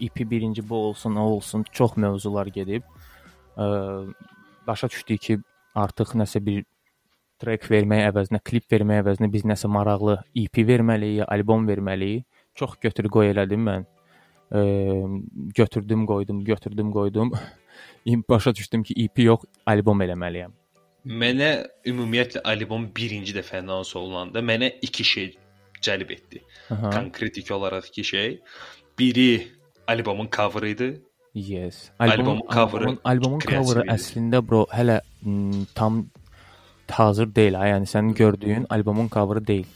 EP 0.00 0.22
birinci 0.30 0.68
bu 0.68 0.76
olsun, 0.90 1.16
o 1.16 1.28
olsun, 1.36 1.64
çox 1.72 1.96
mövzular 1.96 2.46
gedib. 2.46 2.82
Ə, 3.56 3.66
başa 4.70 4.90
düşdük 4.92 5.20
ki, 5.26 5.38
artıq 5.74 6.14
nəsə 6.18 6.42
bir 6.46 6.64
trek 7.42 7.64
vermək 7.72 8.04
əvəzinə, 8.10 8.42
klip 8.44 8.68
vermək 8.72 9.02
əvəzinə 9.04 9.30
biz 9.32 9.46
nəsə 9.48 9.70
maraqlı 9.72 10.20
EP 10.36 10.62
verməliyik, 10.68 11.24
albom 11.26 11.66
verməliyik. 11.68 12.26
Çox 12.58 12.76
götür 12.82 13.08
qoy 13.12 13.32
elədim 13.32 13.66
mən. 13.66 13.86
Ə, 14.50 14.62
götürdüm, 15.56 16.06
qoydum, 16.06 16.44
götürdüm, 16.44 16.92
qoydum. 16.94 17.34
başa 18.30 18.54
düşdüm 18.54 18.82
ki, 18.82 18.96
EP 19.04 19.22
yox, 19.26 19.46
albom 19.66 20.02
eləməliyəm. 20.06 20.56
Mənə 21.20 21.50
ümumiyyətlə 21.88 22.42
albom 22.44 22.90
birinci 22.96 23.32
dəfə 23.32 23.62
anons 23.62 23.94
olunanda 23.96 24.42
mənə 24.44 24.74
iki 24.84 25.06
şey 25.06 25.30
cəlb 25.80 26.10
etdi. 26.12 26.42
Aha. 26.68 26.90
Konkretik 26.92 27.50
olaraq 27.56 27.88
iki 27.88 28.04
şey. 28.04 28.34
Biri 28.98 29.30
albomun 29.88 30.28
cover 30.36 30.68
idi. 30.68 30.90
Yes. 31.34 31.90
Albomun 31.98 32.40
coverı 32.52 32.84
albomun, 32.84 32.98
albomun 33.04 33.38
kreativ 33.38 33.66
coverı 33.68 33.84
əslində 33.94 34.40
bro 34.48 34.64
hələ 34.74 35.00
m, 35.22 35.64
tam 35.74 36.06
hazır 36.90 37.28
deyil 37.34 37.54
ha. 37.54 37.66
Yəni 37.70 37.86
sənin 37.86 38.14
gördüyün 38.18 38.66
albomun 38.70 39.08
coverı 39.08 39.46
deyil. 39.46 39.66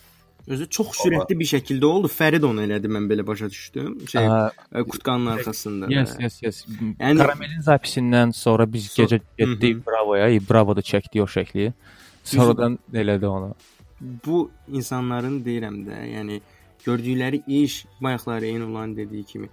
Özü 0.46 0.66
çox 0.68 0.88
sürətli 0.98 1.38
bir 1.40 1.46
şəkildə 1.48 1.84
oldu. 1.88 2.08
Fərid 2.12 2.42
onu 2.44 2.60
elədi, 2.66 2.90
mən 2.96 3.06
belə 3.08 3.22
başa 3.26 3.46
düşdüm. 3.50 3.94
Şey, 4.10 4.26
Ə, 4.26 4.50
ə, 4.74 4.82
qutqanın 4.90 5.26
arxasında. 5.36 5.86
yes, 5.88 6.16
yes, 6.20 6.42
yes. 6.42 6.58
Yəni- 7.00 7.18
Karamelin 7.18 7.60
zapisindən 7.64 8.32
sonra 8.32 8.66
biz 8.72 8.90
So- 8.90 9.04
gecə 9.06 9.20
getdik 9.38 9.86
Bravoya, 9.86 10.28
e, 10.28 10.40
Bravoda 10.50 10.80
çəkdik 10.80 11.22
o 11.22 11.26
şəkli. 11.26 11.72
Sonradan 12.24 12.78
elədi 12.92 13.26
onu. 13.26 13.54
Bu 14.26 14.50
insanların 14.68 15.40
deyirəm 15.44 15.78
də, 15.86 16.02
yəni 16.16 16.40
gördükləri 16.86 17.42
iş 17.46 17.86
bayaqları 18.02 18.46
eyni 18.46 18.64
olan 18.64 18.96
dediyi 18.96 19.24
kimi 19.24 19.48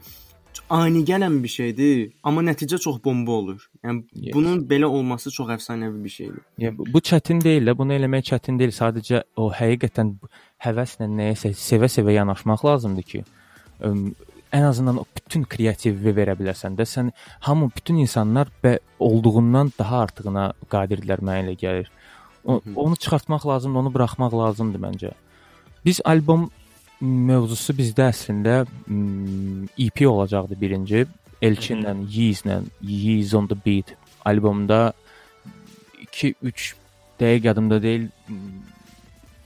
ani 0.72 1.04
gələn 1.08 1.36
bir 1.44 1.52
şeydir, 1.52 2.14
amma 2.24 2.42
nəticə 2.48 2.80
çox 2.80 3.02
bomba 3.04 3.32
olur. 3.32 3.68
Yəni 3.84 4.04
Yes. 4.16 4.34
bunun 4.36 4.64
belə 4.70 4.86
olması 4.86 5.32
çox 5.32 5.50
əfsanəvi 5.58 6.04
bir 6.04 6.10
şeydir. 6.10 6.42
Ya 6.58 6.72
bu, 6.78 6.86
bu 6.94 7.00
çətin 7.00 7.44
deyil 7.44 7.68
də, 7.68 7.78
bunu 7.78 7.94
eləmək 7.98 8.24
çətin 8.32 8.60
deyil. 8.60 8.72
Sadəcə 8.72 9.24
o 9.36 9.50
həqiqətən 9.52 10.14
həvəslə 10.66 11.08
nəyəsə 11.20 11.54
sevə-sevə 11.68 12.16
yanaşmaq 12.16 12.66
lazımdır 12.66 13.04
ki, 13.12 13.24
ən 14.52 14.64
azından 14.68 15.02
o 15.02 15.06
bütün 15.16 15.44
kreativi 15.44 16.14
verə 16.16 16.36
biləsən 16.40 16.78
də. 16.80 16.88
Sən 16.88 17.12
hamı 17.40 17.70
bütün 17.76 17.96
insanlar 18.06 18.48
olduğundan 19.00 19.74
daha 19.80 20.00
artığına 20.06 20.54
qadirlər 20.72 21.20
mənə 21.20 21.44
elə 21.46 21.58
gəlir. 21.60 21.92
O, 22.46 22.62
onu 22.76 22.96
çıxartmaq 22.96 23.48
lazımdır, 23.48 23.80
onu 23.80 23.94
buraxmaq 23.94 24.34
lazımdır 24.34 24.80
məncə. 24.88 25.12
Biz 25.86 26.02
albom 26.06 26.50
mövzusu 27.02 27.74
bizdə 27.78 28.10
əslində 28.12 28.62
mm, 28.66 29.72
EP 29.82 30.04
olacaqdı 30.08 30.58
birinci. 30.60 31.06
Elçinlə, 31.42 31.96
Yeezlə, 32.06 32.60
Yeez 32.86 33.34
on 33.34 33.48
the 33.50 33.58
Beat 33.58 33.96
albomda 34.30 34.92
2-3 36.06 36.76
dəqiq 37.18 37.48
yadımda 37.50 37.80
deyil 37.82 38.06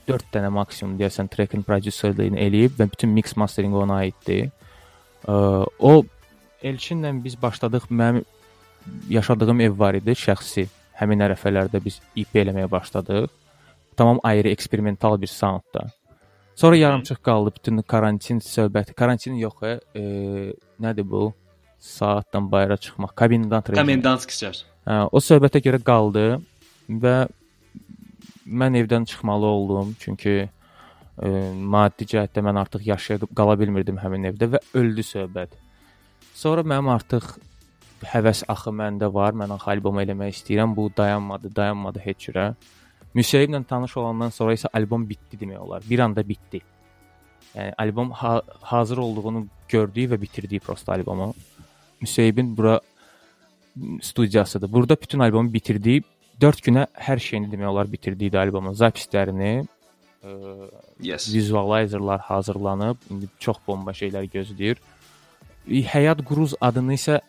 4 0.08 0.28
dənə 0.34 0.50
maksimum 0.52 0.98
deyəsən 1.00 1.30
trackin 1.32 1.64
prodüserliyini 1.66 2.38
eləyib 2.44 2.76
və 2.78 2.90
bütün 2.92 3.14
mix 3.16 3.32
mastering 3.40 3.74
ona 3.74 4.02
aiddir. 4.04 4.50
O 5.26 6.04
Elçinlə 6.62 7.12
biz 7.24 7.36
başladıq. 7.42 7.88
Mənim 7.90 8.24
yaşadığım 9.08 9.60
ev 9.60 9.78
var 9.78 9.96
idi, 9.98 10.14
şəxsi. 10.16 10.66
Həmin 10.96 11.24
ərəfələrdə 11.26 11.82
biz 11.84 12.00
EP 12.16 12.38
eləməyə 12.42 12.70
başladıq. 12.70 13.28
Tamam 13.96 14.20
ayrı 14.22 14.48
eksperimental 14.48 15.20
bir 15.20 15.32
soundda. 15.32 15.90
Sonra 16.56 16.76
yarımçıq 16.76 17.18
qaldı 17.22 17.52
bütün 17.56 17.82
karantin 17.82 18.38
söhbəti. 18.40 18.94
Karantin 18.94 19.34
yox, 19.34 19.62
e, 19.62 19.78
e, 19.94 20.02
nədir 20.80 21.10
bu? 21.10 21.34
Saatdan 21.78 22.52
bayıra 22.52 22.76
çıxmaq, 22.76 23.12
kabindan 23.14 23.62
tracking. 23.62 23.86
Komendantski 23.88 24.38
çağır. 24.38 24.62
Hə, 24.86 25.08
o 25.12 25.20
söhbətə 25.20 25.60
görə 25.60 25.82
qaldı 25.84 26.24
və 26.88 27.16
mən 28.46 28.78
evdən 28.80 29.04
çıxmalı 29.04 29.46
oldum 29.46 29.92
çünki 30.00 30.36
ə, 30.46 31.28
maddi 31.52 32.08
cəhətdə 32.08 32.44
mən 32.48 32.60
artıq 32.62 32.86
yaşaya 32.88 33.28
qala 33.36 33.58
bilmirdim 33.60 34.00
həmin 34.00 34.30
evdə 34.32 34.48
və 34.54 34.62
öldü 34.80 35.04
söhbət. 35.04 35.52
Sonra 36.34 36.64
mənim 36.64 36.88
artıq 36.94 37.34
həvəs 38.14 38.46
axı 38.48 38.72
məndə 38.72 39.12
var. 39.12 39.36
Mən 39.36 39.52
axı 39.58 39.74
albom 39.74 40.00
eləmək 40.00 40.32
istəyirəm. 40.38 40.72
Bu 40.76 40.88
dayanmadı, 40.96 41.52
dayanmadı 41.56 42.00
heç 42.08 42.28
cürə. 42.30 42.54
Müsəyiblə 43.16 43.62
tanış 43.64 43.96
olandan 43.96 44.32
sonra 44.34 44.54
isə 44.56 44.68
albom 44.76 45.06
bitdi 45.08 45.38
demək 45.40 45.58
olar. 45.62 45.84
Bir 45.90 46.02
anda 46.04 46.24
bitdi. 46.28 46.60
Yəni 47.54 47.72
albom 47.78 48.10
ha 48.10 48.42
hazır 48.60 48.98
olduğunu 48.98 49.46
gördüyü 49.68 50.10
və 50.12 50.20
bitirdiyi 50.20 50.60
prosta 50.60 50.92
albomu. 50.92 51.30
Müsəyibin 52.02 52.56
bura 52.56 52.80
studiyasıdır. 54.02 54.72
Burada 54.72 54.96
bütün 55.02 55.18
albomu 55.24 55.52
bitirdiyi 55.52 56.02
4 56.40 56.60
günə 56.66 56.86
hər 56.92 57.18
şeyini 57.18 57.48
demək 57.52 57.70
olar 57.70 57.88
bitirdiyi 57.92 58.30
də 58.32 58.42
albomun 58.44 58.74
zapislərini, 58.76 59.64
ə, 60.24 60.32
Yes. 61.00 61.28
vizualizerlar 61.34 62.20
hazırlanıb, 62.20 62.96
indi 63.10 63.28
çox 63.38 63.56
bomba 63.66 63.90
şeylər 63.96 64.28
gözləyir. 64.32 64.76
E, 65.68 65.80
Həyat 65.80 66.20
Quruz 66.24 66.54
adını 66.60 66.94
isə 66.96 67.20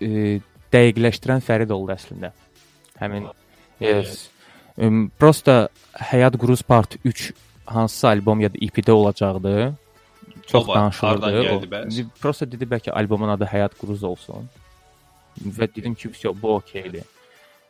e, 0.00 0.40
dəqiqləşdirən 0.72 1.42
Fərid 1.44 1.70
oldu 1.74 1.92
əslində. 1.94 2.30
Həmin 3.00 3.26
yes. 3.80 4.28
Prosta 5.18 5.68
Həyat 5.92 6.36
Quruz 6.38 6.62
Part 6.62 6.96
3 7.04 7.32
hansısa 7.66 8.08
albom 8.08 8.40
ya 8.40 8.52
da 8.52 8.58
EP-də 8.58 8.90
olacaqdı. 8.92 9.74
Çox 10.46 10.68
danışılırdı. 10.68 12.06
Prosta 12.20 12.52
dedi 12.52 12.64
bəlkə 12.64 12.90
albomun 12.90 13.28
adı 13.28 13.44
Həyat 13.44 13.76
Quruz 13.80 14.04
olsun. 14.04 14.48
Və 15.40 15.68
dedim 15.74 15.94
ki, 15.94 16.08
"Vəsə, 16.08 16.34
bu 16.42 16.54
okeydir." 16.54 17.04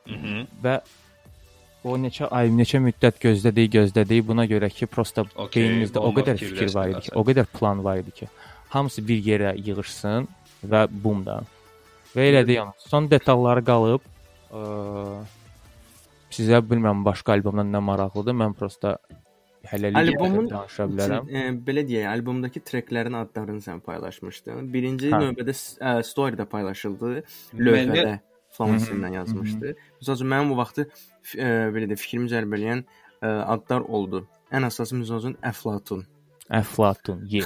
Mhm. 0.06 0.46
və 0.64 0.80
o 1.84 1.96
neçə 1.96 2.28
ay, 2.30 2.50
neçə 2.52 2.80
müddət 2.82 3.20
gözlədik, 3.22 3.72
gözlədik. 3.76 4.26
Buna 4.26 4.46
görə 4.46 4.70
ki, 4.72 4.86
prosta 4.86 5.24
Okey, 5.34 5.62
beynimizdə 5.62 5.98
o 5.98 6.12
qədər 6.16 6.38
fikir 6.40 6.74
var 6.74 6.92
idi 6.92 7.00
ki, 7.06 7.12
o 7.14 7.24
qədər 7.24 7.46
plan 7.58 7.84
var 7.84 7.96
idi 8.02 8.10
ki, 8.10 8.28
hamısı 8.68 9.06
bir 9.08 9.22
yerə 9.24 9.54
yığılsın 9.66 10.28
və 10.72 10.86
bum 10.90 11.24
da. 11.24 11.40
Və 12.14 12.30
elədik 12.30 12.62
onu. 12.62 12.74
Son 12.78 13.10
detalları 13.10 13.64
qalıb. 13.64 14.00
Ə, 14.52 14.60
sizə 16.34 16.60
bilmirəm 16.66 17.04
başqa 17.06 17.36
albomdan 17.36 17.72
nə 17.74 17.82
maraqlıdır. 17.84 18.36
Mən 18.42 18.56
prosta 18.58 18.96
hələlik 19.68 20.16
Albomun 20.16 20.48
danışa 20.50 20.86
bilərəm. 20.90 21.28
E, 21.28 21.44
belə 21.66 21.84
deyək, 21.88 22.06
albomdakı 22.10 22.62
treklərin 22.70 23.16
adlarını 23.20 23.64
sən 23.64 23.82
paylaşmışdın. 23.84 24.68
Birinci 24.72 25.12
Hə. 25.12 25.20
növbədə 25.24 25.54
ə, 25.54 25.94
story-də 26.06 26.46
paylaşıldı, 26.50 27.12
lövhədə 27.58 28.20
Florence-dən 28.56 29.18
yazmışdı. 29.18 29.74
Məsələn, 30.00 30.30
mənim 30.32 30.54
o 30.54 30.60
vaxtı 30.60 30.86
ə, 30.88 31.50
belə 31.74 31.90
də 31.90 31.98
fikrimi 32.00 32.30
cəlb 32.32 32.56
edən 32.58 32.86
ə, 32.86 33.34
adlar 33.56 33.84
oldu. 33.86 34.24
Ən 34.50 34.66
əsası 34.66 34.98
məsələn 34.98 35.36
Əflatun. 35.52 36.06
Əflatun, 36.50 37.20
ye. 37.30 37.44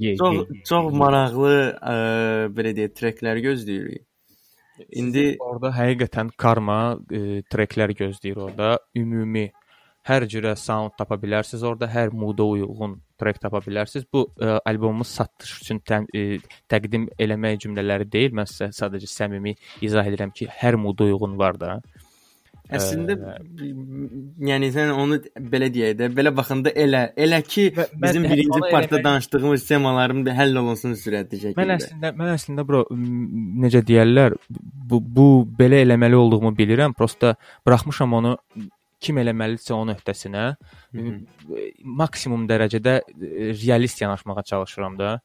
Ye, 0.00 0.14
Çox 0.20 0.38
ye. 0.38 0.62
çox 0.68 0.94
maraqlı 0.96 1.56
ə, 1.76 1.96
belə 2.56 2.72
deyək 2.78 2.94
treklər 2.96 3.42
gözləyirik. 3.44 4.06
İndi 4.88 5.36
orada 5.40 5.72
həqiqətən 5.74 6.32
karma 6.38 6.98
e, 7.10 7.42
treklər 7.52 7.92
gözləyir 7.96 8.38
orada. 8.46 8.78
Ümumi 8.96 9.50
hər 10.08 10.26
cürə 10.32 10.54
sound 10.56 10.96
tapa 10.98 11.18
bilərsiniz. 11.20 11.64
Orada 11.66 11.88
hər 11.90 12.12
mooda 12.16 12.46
uyğun 12.54 12.96
trek 13.20 13.40
tapa 13.40 13.60
bilərsiniz. 13.64 14.06
Bu 14.12 14.26
e, 14.40 14.52
albomu 14.64 15.04
satış 15.04 15.56
üçün 15.62 15.80
təm, 15.86 16.08
e, 16.14 16.40
təqdim 16.70 17.08
eləmək 17.20 17.60
cümlələri 17.66 18.08
deyil. 18.12 18.36
Mən 18.36 18.48
sizə 18.50 18.70
sadəcə 18.76 19.10
səmimi 19.10 19.56
izah 19.84 20.06
edirəm 20.08 20.32
ki, 20.34 20.48
hər 20.62 20.80
mooda 20.80 21.08
uyğun 21.10 21.38
var 21.38 21.60
da. 21.60 21.80
Əslində 22.78 23.16
yəni 24.50 24.68
sən 24.74 24.92
onu 24.94 25.18
belə 25.52 25.68
deyək 25.74 25.94
də, 25.98 26.08
belə 26.16 26.32
baxanda 26.36 26.72
elə, 26.84 27.02
elə 27.16 27.40
ki 27.46 27.64
Və- 27.76 27.86
mən 27.92 28.02
bizim 28.04 28.24
hə- 28.24 28.32
birinci 28.34 28.60
partda 28.70 28.96
eləmək- 28.96 29.04
danışdığımız 29.04 29.66
temaların 29.68 30.24
bir 30.26 30.32
həll 30.40 30.58
olunsun 30.62 30.92
sürətli 31.02 31.40
şəkildə. 31.44 31.60
Mən 31.60 31.74
əslində 31.76 32.12
mən 32.20 32.34
əslində 32.36 32.66
bro 32.66 32.84
necə 32.90 33.82
deyirlər, 33.90 34.36
bu 34.90 35.00
bu 35.16 35.26
belə 35.58 35.82
eləməli 35.86 36.14
olduğumu 36.22 36.52
bilirəm. 36.56 36.94
Prosta 36.98 37.34
buraxmışam 37.66 38.12
onu 38.20 38.36
kim 39.00 39.16
eləməlidirsə 39.16 39.72
onun 39.72 39.94
öhdəsinə. 39.94 40.44
Maksimum 41.84 42.46
dərəcədə 42.50 43.00
realist 43.64 44.00
yanaşmağa 44.02 44.42
çalışıram 44.42 44.98
da. 44.98 45.20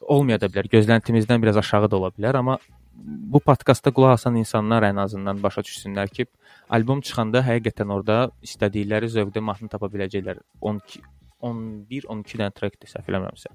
Olmaya 0.00 0.38
da 0.40 0.46
bilər, 0.46 0.68
gözləntimizdən 0.70 1.42
biraz 1.42 1.56
aşağı 1.58 1.90
da 1.90 1.96
ola 1.98 2.10
bilər, 2.14 2.36
amma 2.38 2.58
bu 2.94 3.40
podkastda 3.40 3.90
qulaq 3.94 4.14
asan 4.18 4.36
insanlar 4.38 4.82
ən 4.86 5.00
azından 5.02 5.42
başa 5.42 5.60
düşsünlər 5.66 6.08
ki, 6.14 6.26
albom 6.68 7.00
çıxanda 7.04 7.42
həqiqətən 7.46 7.92
orada 7.94 8.18
istədikləri 8.44 9.08
zövqdə 9.12 9.42
mahnı 9.44 9.70
tapa 9.72 9.90
biləcəklər. 9.92 10.42
12 10.60 11.04
11-12 11.38 12.38
dənə 12.40 12.50
trekdir 12.50 12.90
səhv 12.90 13.12
eləmirəmsə. 13.12 13.52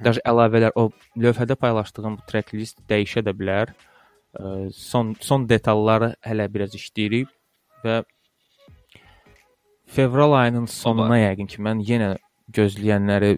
Daha 0.00 0.22
əlavələr 0.30 0.72
o 0.80 0.88
lövhədə 1.20 1.58
paylaşdığım 1.60 2.16
bu 2.20 2.24
trek 2.30 2.54
list 2.56 2.80
dəyişə 2.88 3.20
də 3.26 3.34
bilər. 3.36 3.74
Ə, 4.32 4.70
son 4.72 5.12
son 5.20 5.44
detalları 5.48 6.14
hələ 6.24 6.46
biraz 6.52 6.76
işləyirik 6.78 7.28
və 7.84 8.00
fevral 9.88 10.36
ayının 10.40 10.66
sonuna 10.72 11.14
Oba. 11.16 11.20
yəqin 11.26 11.48
ki 11.52 11.62
mən 11.64 11.84
yenə 11.84 12.14
gözləyənləri 12.56 13.34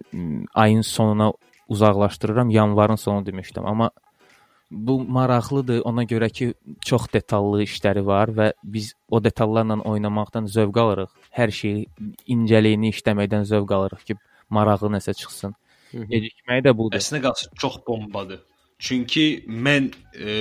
ayın 0.54 0.86
sonuna 0.86 1.32
uzaqlaşdırıram. 1.70 2.50
Yanvarın 2.50 2.96
sonu 2.96 3.26
demişdim, 3.26 3.66
amma 3.66 3.90
bu 4.70 5.00
maraqlıdır 5.04 5.82
ona 5.84 6.04
görə 6.04 6.30
ki, 6.30 6.52
çox 6.86 7.08
detallı 7.12 7.62
işləri 7.66 8.04
var 8.06 8.30
və 8.34 8.52
biz 8.64 8.92
o 9.08 9.22
detallarla 9.24 9.80
oynamaqdan 9.92 10.46
zövq 10.46 10.78
alırıq. 10.84 11.16
Hər 11.34 11.50
şeyi 11.50 11.86
incəliyini 12.36 12.92
işləməkdən 12.94 13.48
zövq 13.50 13.74
alırıq 13.78 14.04
ki, 14.10 14.18
maraqlı 14.50 14.92
nəsə 14.96 15.14
çıxsın. 15.18 15.56
Gecikməyi 15.92 16.64
də 16.66 16.76
budur. 16.76 16.98
Əslində 16.98 17.24
qalsa 17.26 17.50
çox 17.58 17.82
bombadır. 17.86 18.44
Çünki 18.80 19.44
mən 19.44 19.90
e, 20.16 20.34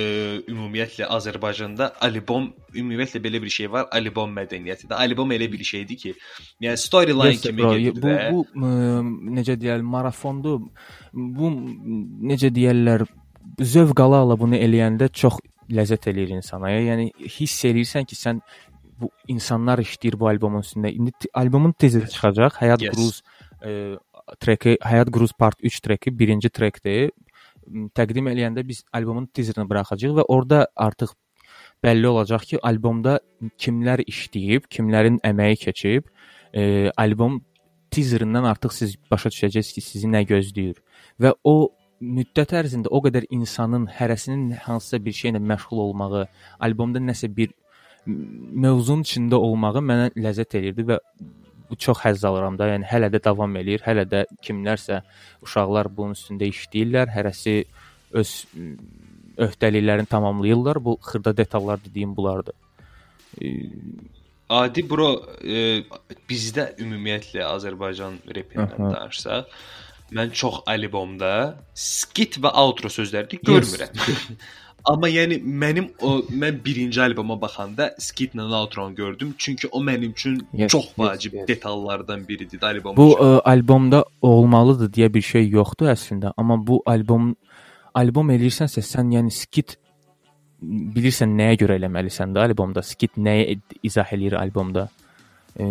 ümumiyyətlə 0.48 1.10
Azərbaycanda 1.12 1.90
albom 2.00 2.46
ümumiyyətlə 2.72 3.20
belə 3.20 3.40
bir 3.42 3.52
şey 3.52 3.68
var, 3.72 3.90
albom 3.92 4.32
mədəniyyətidir. 4.38 4.94
Albom 4.96 5.34
elə 5.36 5.50
bir 5.52 5.64
şeydir 5.66 5.98
ki, 6.00 6.14
yəni 6.64 6.80
storyline 6.80 7.34
Yes, 7.34 7.42
kimi 7.44 7.60
bro, 7.60 7.74
gedir 7.76 8.00
bu 8.00 8.08
və 8.08 8.30
bu 8.32 8.44
ə, 8.46 9.02
necə 9.36 9.58
deyirlər, 9.60 9.84
marafondur. 9.96 10.62
Bu 11.12 11.52
necə 12.32 12.48
deyirlər, 12.56 13.04
zövq 13.58 14.00
ala-ala 14.04 14.36
bunu 14.38 14.58
eləyəndə 14.58 15.10
çox 15.12 15.38
ləzzət 15.70 16.10
eləyir 16.10 16.34
insana. 16.38 16.72
Yəni 16.74 17.10
hiss 17.38 17.64
eləyirsən 17.68 18.06
ki, 18.08 18.18
sən 18.18 18.42
bu 19.00 19.10
insanlar 19.32 19.80
işləyir 19.82 20.18
bu 20.20 20.28
albomun 20.28 20.64
üstündə. 20.64 20.92
İndi 20.92 21.30
albomun 21.34 21.74
tezə 21.78 22.04
çıxacaq. 22.06 22.60
Həyat 22.60 22.84
Yes. 22.84 22.94
Gruz 22.96 23.22
ə, 23.62 23.98
treki, 24.40 24.76
Həyat 24.84 25.10
Gruz 25.10 25.32
Part 25.32 25.58
3 25.62 25.80
treki 25.80 26.12
birinci 26.18 26.50
trekdir. 26.50 27.10
Təqdim 27.94 28.28
eləyəndə 28.32 28.66
biz 28.66 28.84
albomun 28.92 29.28
teaserini 29.34 29.68
buraxacağıq 29.70 30.16
və 30.20 30.24
orada 30.28 30.66
artıq 30.76 31.14
bəlli 31.84 32.06
olacaq 32.06 32.46
ki, 32.52 32.58
albomda 32.62 33.20
kimlər 33.60 34.02
işləyib, 34.10 34.66
kimlərin 34.72 35.20
əməyi 35.24 35.60
keçib. 35.60 36.08
E, 36.52 36.90
albom 36.96 37.40
teaserından 37.94 38.44
artıq 38.52 38.74
siz 38.74 38.96
başa 39.10 39.30
düşəcəksiniz 39.32 39.76
ki, 39.76 39.84
sizi 39.84 40.10
nə 40.10 40.24
gözləyir 40.28 40.80
və 41.20 41.34
o 41.44 41.70
müddət 42.00 42.54
ərzində 42.56 42.90
o 42.90 43.00
qədər 43.04 43.26
insanın 43.30 43.86
hərəsinin 43.98 44.54
hansısa 44.64 45.00
bir 45.04 45.16
şeylə 45.16 45.40
məşğul 45.52 45.82
olmağı, 45.84 46.26
albomda 46.60 47.02
nəsə 47.02 47.28
bir 47.36 47.52
mövzunun 48.06 49.04
içində 49.04 49.40
olmağı 49.40 49.82
mənə 49.84 50.08
ləzzət 50.16 50.56
eləyirdi 50.60 50.86
və 50.88 50.98
bu 51.70 51.76
çox 51.76 52.00
həzz 52.04 52.24
alıram 52.26 52.56
da. 52.58 52.66
Yəni 52.72 52.88
hələ 52.90 53.10
də 53.14 53.20
davam 53.24 53.56
eləyir. 53.60 53.84
Hələ 53.86 54.06
də 54.08 54.24
kimlərsə 54.44 55.02
uşaqlar 55.44 55.90
bunun 55.94 56.16
üstündə 56.18 56.48
işləyirlər. 56.50 57.12
Hərəsi 57.14 57.54
öz 58.20 58.32
öhdəliklərini 59.46 60.10
tamamlayırlar. 60.10 60.82
Bu 60.84 60.96
xırda 61.10 61.36
detallar 61.36 61.84
dediyim 61.84 62.16
bulardır. 62.16 62.56
Adi 64.50 64.82
bro, 64.90 65.10
e, 65.46 65.84
bizdə 66.26 66.72
ümumiyyətlə 66.82 67.44
Azərbaycan 67.46 68.16
repindən 68.34 68.90
danışsaq, 68.90 69.52
mən 70.14 70.32
çox 70.36 70.62
albomda 70.66 71.32
skit 71.74 72.38
və 72.42 72.52
outro 72.64 72.90
sözlərini 72.92 73.40
görmürəm. 73.46 73.94
Amma 74.88 75.10
yəni 75.12 75.36
mənim 75.44 75.90
o 76.00 76.14
mən 76.32 76.56
birinci 76.64 77.02
alboma 77.04 77.36
baxanda 77.40 77.90
skitlə 78.00 78.46
outronu 78.56 78.94
gördüm, 78.94 79.34
çünki 79.38 79.68
o 79.68 79.82
mənim 79.84 80.14
üçün 80.16 80.38
Yes, 80.52 80.70
çox 80.72 80.84
yes, 80.84 80.98
vacib 80.98 81.34
yes. 81.34 81.48
detallardan 81.48 82.28
biridir 82.28 82.62
albom 82.62 82.96
Bu 82.96 83.12
ə, 83.12 83.40
albomda 83.44 84.04
olmalıdır 84.22 84.88
deyə 84.88 85.12
bir 85.14 85.22
şey 85.22 85.48
yoxdur 85.48 85.92
əslində, 85.92 86.32
amma 86.36 86.56
bu 86.66 86.82
albom 86.86 87.34
albom 87.94 88.30
eləyirsənsə 88.30 88.82
sən 88.86 89.12
yəni 89.18 89.30
skit 89.34 89.76
bilirsən 90.62 91.32
nəyə 91.36 91.58
görə 91.60 91.76
eləməlisən 91.80 92.34
də 92.34 92.44
albomda. 92.48 92.82
Skit 92.82 93.16
nəyə 93.16 93.58
izah 93.82 94.12
eləyir 94.12 94.36
albomda. 94.40 94.88
E, 95.56 95.64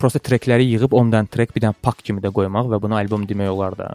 prosta 0.00 0.20
trekləri 0.22 0.66
yığıb 0.74 0.94
10 0.96 1.14
dənə 1.14 1.30
trek 1.32 1.54
bir 1.54 1.66
dənə 1.66 1.78
pak 1.82 2.02
kimi 2.04 2.22
də 2.24 2.32
qoymaq 2.34 2.70
və 2.72 2.80
buna 2.82 3.00
albom 3.00 3.26
demək 3.28 3.50
olar 3.52 3.76
da. 3.78 3.88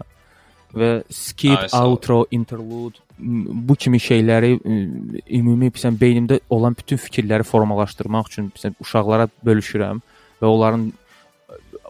Və 0.72 0.92
skit, 1.12 1.68
Ay, 1.68 1.72
outro, 1.82 2.24
interlude 2.32 3.02
bu 3.22 3.76
kimi 3.76 4.00
şeyləri 4.02 4.56
ümumi 4.64 5.70
bilirsən 5.70 5.98
beynimdə 6.00 6.40
olan 6.50 6.76
bütün 6.78 6.98
fikirləri 6.98 7.46
formalaşdırmaq 7.46 8.32
üçün 8.32 8.48
bilirsən 8.50 8.78
uşaqlara 8.82 9.28
bölüşürəm 9.46 10.00
və 10.42 10.48
onların 10.50 10.88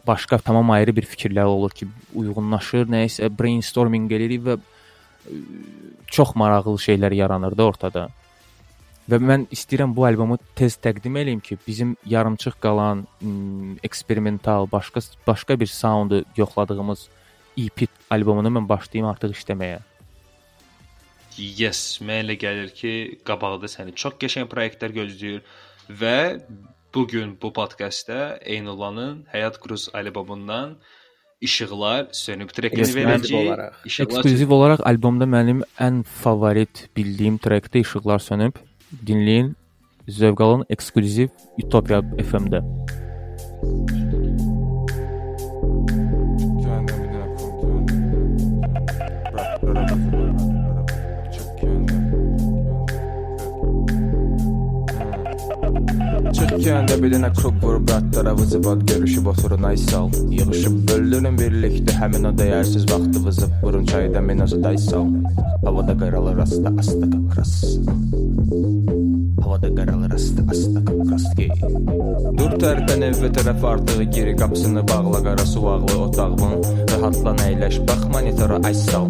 başqa 0.07 0.39
tamam 0.41 0.71
ayrı 0.71 0.95
bir 0.95 1.05
fikirlər 1.05 1.45
olur 1.45 1.71
ki, 1.71 1.87
uyğunlaşır, 2.15 2.89
nə 2.89 3.05
isə 3.07 3.29
brainstorming 3.37 4.09
eləyirik 4.11 4.43
və 4.47 4.57
ə, 4.57 5.37
çox 6.11 6.33
maraqlı 6.35 6.75
şeylər 6.81 7.15
yaranır 7.15 7.57
da 7.57 7.69
ortada. 7.69 8.07
Və 9.11 9.17
mən 9.19 9.43
istəyirəm 9.51 9.91
bu 9.95 10.05
albomu 10.07 10.37
tez 10.55 10.77
təqdim 10.79 11.17
eləyim 11.19 11.41
ki, 11.43 11.57
bizim 11.67 11.95
yarımçıq 12.07 12.55
qalan 12.63 13.03
eksperimental, 13.83 14.69
başqa 14.71 15.01
başqa 15.27 15.59
bir 15.59 15.67
soundu 15.67 16.23
yoxladığımız 16.37 17.07
EP 17.57 17.87
albomunu 18.09 18.53
mən 18.57 18.69
başlayım 18.69 19.09
artıq 19.11 19.35
işləməyə. 19.35 19.81
Yes, 21.37 21.99
mənə 22.03 22.23
elə 22.25 22.37
gəlir 22.39 22.71
ki, 22.75 22.93
qabaqda 23.27 23.67
səni 23.71 23.95
çox 23.95 24.15
qəşəng 24.21 24.47
layihələr 24.51 24.95
gözləyir 24.95 25.43
və 26.01 26.17
bu 26.95 27.07
gün 27.07 27.35
bu 27.41 27.53
podkastda 27.53 28.39
Eynulanın 28.41 29.25
Həyat 29.33 29.59
Cruz 29.63 29.89
albomundan 29.93 30.77
İşıqlar 31.41 32.07
sönüb 32.11 32.49
trekini 32.49 32.83
verəcəyik. 32.83 33.47
olaraq. 33.47 33.73
İşıqlar 33.85 34.19
Ekskluziv 34.19 34.51
olaraq 34.51 34.83
albomda 34.85 35.25
mənim 35.25 35.63
ən 35.79 36.03
favorit 36.03 36.89
bildiyim 36.97 37.39
trekdə 37.41 37.81
İşıqlar 37.81 38.19
sönüb. 38.19 38.53
dinleyin. 39.07 39.55
Zövq 40.07 40.41
alın 40.41 40.65
eksklüziv 40.69 41.27
Utopya 41.63 41.99
FM-də. 41.99 42.61
Çıkkəndə 56.61 56.95
bir 57.01 57.09
dənə 57.09 57.29
krok 57.33 57.55
vurub 57.63 57.87
qatlara 57.89 58.35
vızıbat 58.37 58.81
görüşüb 58.89 59.25
oturun 59.31 59.63
ay 59.65 59.77
sal. 59.81 60.11
Yığışıb 60.29 60.75
böldürün 60.91 61.39
birlikdə 61.39 61.95
həmin 61.97 62.27
o 62.29 62.31
dəyərsiz 62.37 62.83
vaxtı 62.91 63.21
vızıb 63.23 63.55
Vurun 63.63 63.87
çayda 63.89 64.21
menozu 64.21 64.59
day 64.63 64.77
sal. 64.77 65.07
Havada 65.65 65.95
qaralır 65.97 66.37
asta 66.43 66.69
asta 66.83 67.09
qapras 67.13 67.53
Havada 69.41 69.73
qaralır 69.79 70.13
asta 70.19 70.45
asta 70.53 70.83
qapras 70.91 71.25
Dur 72.37 72.53
tərpən 72.61 73.07
evə 73.09 73.33
tərəf 73.39 73.65
artığı 73.71 74.05
giri 74.13 74.35
qapısını 74.43 74.85
bağla 74.93 75.23
qara 75.31 75.45
suvaqlı 75.55 75.97
otağın 76.03 76.61
Rahatlan 76.93 77.41
əyləş 77.47 77.81
bax 77.89 78.05
monitora 78.13 78.61
ay 78.69 78.77
sal. 78.85 79.09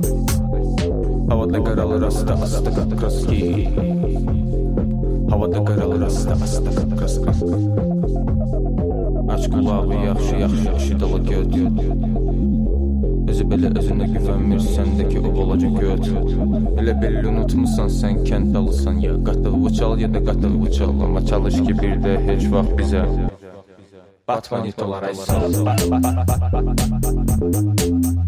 Havada 1.29 1.63
qaralır 1.67 2.07
asta 2.13 2.39
asta 2.47 2.75
qapras 2.79 3.21
Havada 5.31 5.65
qaralır 5.65 6.01
asta 6.01 6.31
asta 6.31 6.71
qapqaz 6.77 7.15
Aç 9.33 9.43
qulağı 9.53 9.95
yaxşı 10.05 10.35
yaxşı 10.43 10.69
eşidələ 10.77 11.19
göt. 11.29 11.53
Özü 13.31 13.43
belə 13.51 13.69
özünə 13.79 14.05
güvənmirsəndəki 14.13 15.17
o 15.27 15.29
balaca 15.37 15.69
göt. 15.79 16.05
Elə 16.79 16.93
belli 17.01 17.25
unutmusan 17.31 17.89
sən 17.99 18.15
kənd 18.27 18.47
dalısan 18.55 18.95
ya 19.05 19.13
Qatıq 19.27 19.55
uçal 19.67 19.93
ya 20.03 20.09
da 20.13 20.19
qatıq 20.27 20.53
uçal 20.65 20.93
Amma 21.05 21.21
çalış 21.25 21.57
ki 21.65 21.73
bir 21.81 21.95
də 22.05 22.13
heç 22.27 22.43
vaxt 22.53 22.71
bizə 22.79 23.01
Batmanitolar 24.27 25.03
ay 25.03 25.15
sal 25.15 25.51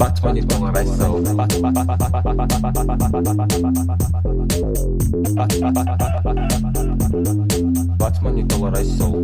Batmanitolar 0.03 0.75
ay 0.75 0.85
sal 0.85 1.15
Batmanitolar 7.95 8.75
ay 8.75 8.83
sal 8.83 9.15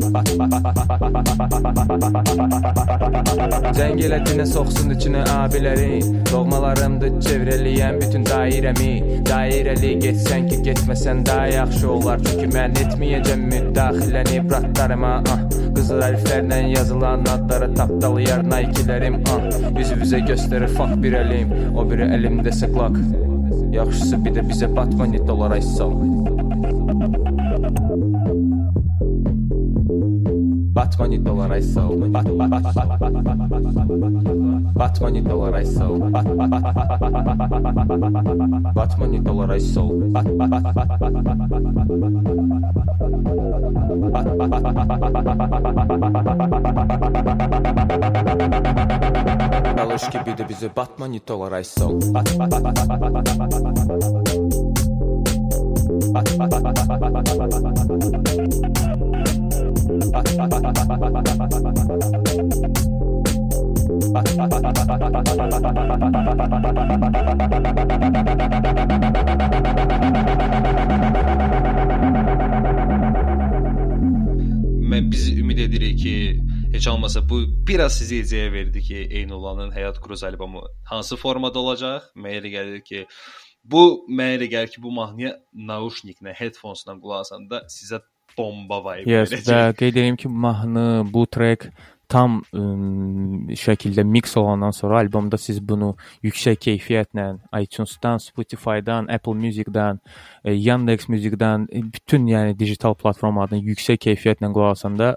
Zəng 3.75 3.99
elədinə 4.07 4.47
soxsun 4.47 4.95
içinə 4.95 5.25
abilərin 5.35 6.23
Doğmalarımdır 6.31 7.19
çevrəliyən 7.27 7.99
bütün 7.99 8.23
dairəmi 8.31 9.19
Dairəli 9.27 9.97
getsən 10.07 10.47
ki 10.47 10.63
getməsən 10.69 11.25
daha 11.27 11.51
yaxşı 11.57 11.91
olar. 11.91 12.23
Çünki 12.23 12.47
mən 12.55 12.79
etməyəcəm 12.85 13.47
müdaxiləni 13.51 14.45
bratlarıma 14.47 15.15
ah. 15.27 15.48
Qızıl 15.75 16.03
əliflərlə 16.09 16.59
yazılan 16.73 17.25
adları 17.33 17.69
tapdalayar 17.75 18.43
Nike-lərim. 18.47 19.21
Ah. 19.29 19.47
Üzü-üzə 19.79 20.23
göstərir 20.27 20.71
fak 20.77 20.95
bir 21.03 21.17
əlim 21.21 21.75
O 21.75 21.85
biri 21.89 22.09
əlimdə 22.17 22.53
sıqlaq. 22.61 22.97
Yaxşısı 23.75 24.23
bir 24.25 24.39
də 24.39 24.47
bizə 24.49 24.69
Batman, 30.79 31.11
you 31.11 31.61
сау. 31.61 31.91
Батмани 34.75 35.21
доларай 35.21 35.65
сау. 35.65 35.99
Батмани 38.73 39.19
доларай 39.19 39.59
сау. 39.59 39.99
Alış 49.79 50.09
gibi 50.09 50.37
de 50.37 50.49
bize 50.49 50.69
Batmani 50.75 51.19
dolaraj 51.27 51.67
sol. 51.67 51.99
Bat, 52.13 52.37
bat, 52.39 52.51
bat, 52.51 52.63
bat, 52.63 52.75
bat, 52.75 52.89
bat, 52.89 52.99
bat, 52.99 53.09
bat, 53.09 53.43
bat, 56.49 56.63
bat, 56.63 56.79
bat, 56.99 57.23
bat, 57.49 57.63
bat, 57.63 59.08
Mən 59.99 60.07
biz 75.11 75.39
ümid 75.39 75.57
edirik 75.57 75.99
ki, 75.99 76.39
heç 76.71 76.87
olmasa 76.87 77.29
bu 77.29 77.41
biraz 77.67 77.99
sizə 77.99 78.15
ideya 78.23 78.51
verdi 78.51 78.81
ki, 78.81 78.95
Eynulanın 78.95 79.71
Həyat 79.71 79.99
Cruz 80.05 80.23
albomu 80.23 80.63
hansı 80.85 81.17
formada 81.17 81.59
olacaq? 81.59 82.07
Mənə 82.15 82.39
elə 82.39 82.53
gəlir 82.55 82.81
ki, 82.87 83.03
bu 83.63 83.83
mənə 84.07 84.39
elə 84.39 84.47
gəlir 84.55 84.71
ki, 84.71 84.79
bu 84.83 84.95
mahnıya 84.95 85.35
naushniklə, 85.53 86.31
headphones-la 86.39 86.95
qulaq 87.03 87.27
asanda 87.27 87.61
sizə 87.67 87.99
bomba 88.39 88.79
vibe 88.87 89.11
Yes, 89.11 89.31
və 89.35 89.39
verəcək. 89.43 89.77
qeyd 89.83 90.01
edim 90.03 90.17
ki, 90.23 90.31
mahnı, 90.47 90.87
bu 91.13 91.25
trek 91.27 91.69
tam 92.09 92.39
ə, 92.57 92.61
şəkildə 93.61 94.01
mix 94.09 94.31
olandan 94.41 94.71
sonra 94.73 94.97
albomda 95.03 95.37
siz 95.37 95.59
bunu 95.61 95.91
yüksək 96.25 96.57
keyfiyyətlə 96.65 97.25
iTunes-dan, 97.61 98.17
Spotify-dan, 98.23 99.11
Apple 99.13 99.35
Music-dan, 99.37 99.99
ə, 100.41 100.55
Yandex 100.55 101.05
Music-dan, 101.13 101.67
ə, 101.69 101.83
bütün 101.93 102.25
yəni 102.31 102.55
digital 102.57 102.95
platformalardan 102.97 103.61
yüksək 103.61 104.01
keyfiyyətlə 104.07 104.49
qulaq 104.55 104.73
asanda 104.79 105.11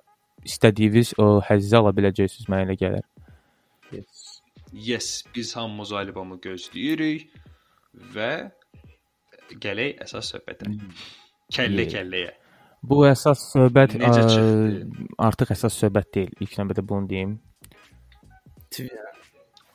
istədiyiniz 0.45 1.15
o 1.23 1.31
həzzi 1.49 1.77
ala 1.81 1.95
biləcəksiniz 1.97 2.51
mənə 2.53 2.67
elə 2.69 2.77
gəlir. 2.83 3.09
Yes, 4.73 5.23
biz 5.35 5.57
hamımız 5.57 5.93
albomu 5.93 6.39
gözləyirik. 6.45 7.27
Və 8.15 8.31
gələk 9.65 9.99
əsas 10.05 10.31
söhbətə. 10.33 10.71
Kəllə 11.53 11.85
kəlləyə. 11.93 12.31
Bu 12.83 13.05
əsas 13.07 13.45
söhbət 13.53 13.95
Necə 14.01 14.23
ə, 14.25 14.31
çıxdı? 14.33 15.09
artıq 15.23 15.53
əsas 15.55 15.77
söhbət 15.79 16.09
deyil. 16.16 16.33
İlk 16.42 16.57
növbədə 16.59 16.83
bunu 16.88 17.09
deyim. 17.11 17.37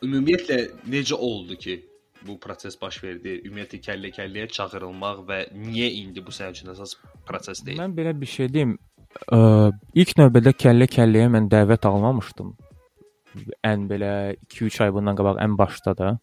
Ümumiyyətlə 0.04 0.58
necə 0.92 1.16
oldu 1.16 1.56
ki, 1.62 1.78
bu 2.28 2.36
proses 2.44 2.76
baş 2.82 3.00
verdi? 3.04 3.38
Ümumiyyətlə 3.48 3.80
kəllə 3.86 4.12
kəlləyə 4.18 4.50
çağırılmaq 4.58 5.24
və 5.30 5.40
niyə 5.56 5.88
indi 6.02 6.24
bu 6.26 6.36
sənin 6.36 6.58
üçün 6.58 6.74
əsas 6.76 6.98
proses 7.28 7.64
deyil? 7.66 7.80
Mən 7.80 7.96
belə 7.98 8.14
bir 8.20 8.32
şey 8.34 8.52
deyim. 8.54 8.76
Ə, 9.32 9.40
ilk 10.04 10.16
növbədə 10.20 10.54
kəllə 10.66 10.90
kəlləyə 10.92 11.32
mən 11.34 11.48
dəvət 11.54 11.88
almamışdım. 11.90 12.52
Ən 13.66 13.88
belə 13.90 14.12
2-3 14.50 14.84
ay 14.84 14.94
bundan 14.96 15.18
qabaq 15.18 15.40
ən 15.44 15.56
başda 15.58 15.96
da. 15.98 16.18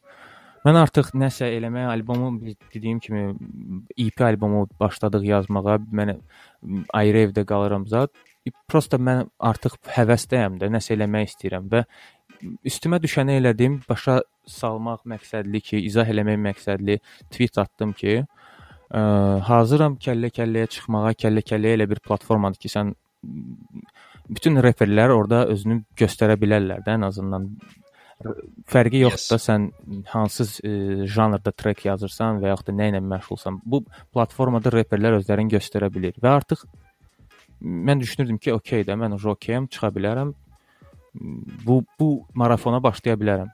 Mən 0.64 0.79
artıq 0.81 1.11
nəsə 1.20 1.50
eləməyə 1.59 1.90
albomu 1.92 2.31
dediyim 2.72 3.00
kimi 3.05 3.24
EP 4.00 4.20
albomu 4.24 4.64
başladıq 4.81 5.27
yazmağa. 5.29 5.77
Mən 5.92 6.14
ayrı 6.96 7.27
evdə 7.29 7.44
qalıram 7.48 7.85
zət. 7.90 8.14
Prosta 8.68 8.96
mən 9.00 9.27
artıq 9.40 9.77
həvəsdəyəm 9.92 10.57
də, 10.61 10.70
nəsə 10.72 10.94
eləmək 10.96 11.31
istəyirəm 11.31 11.68
və 11.72 11.85
üstümə 12.68 13.00
düşəni 13.00 13.38
elədim, 13.40 13.79
başa 13.88 14.18
salmaq 14.48 15.05
məqsədli 15.09 15.61
ki, 15.68 15.81
izah 15.88 16.09
eləmək 16.12 16.40
məqsədli 16.48 16.98
tweet 17.33 17.61
atdım 17.61 17.94
ki, 18.00 18.18
ə, 18.24 19.05
hazıram 19.48 19.96
kəllə-kəlləyə 20.00 20.68
çıxmağa, 20.77 21.14
kəllə-kəlləyə 21.24 21.79
elə 21.79 21.88
bir 21.92 22.03
platformadır 22.05 22.61
ki, 22.64 22.72
sən 22.72 22.92
bütün 24.29 24.61
reperlər 24.64 25.12
orada 25.12 25.44
özünü 25.53 25.83
göstərə 26.00 26.37
bilərlər 26.40 26.85
də 26.85 26.98
ən 26.98 27.09
azından 27.09 27.48
fərqi 28.70 29.03
yoxdur 29.03 29.35
da 29.35 29.40
sən 29.42 29.68
hansı 30.12 30.46
ə, 30.61 30.72
janrda 31.11 31.53
trek 31.53 31.85
yazırsan 31.88 32.40
və 32.42 32.53
yaxud 32.53 32.70
da 32.70 32.77
nə 32.79 32.90
ilə 32.92 33.03
məşğulsan. 33.05 33.61
Bu 33.64 33.83
platformada 34.14 34.72
reperlər 34.74 35.18
özlərini 35.20 35.57
göstərə 35.57 35.90
bilir 35.92 36.16
və 36.22 36.33
artıq 36.38 36.64
mən 37.64 38.00
düşünürdüm 38.00 38.38
ki, 38.38 38.53
okey 38.55 38.85
də, 38.87 38.96
mən 39.00 39.16
okeyəm, 39.16 39.68
çıxa 39.72 39.90
bilərəm. 39.94 40.35
Bu 41.66 41.83
bu 42.00 42.09
marafona 42.35 42.83
başlaya 42.83 43.16
bilərəm. 43.20 43.53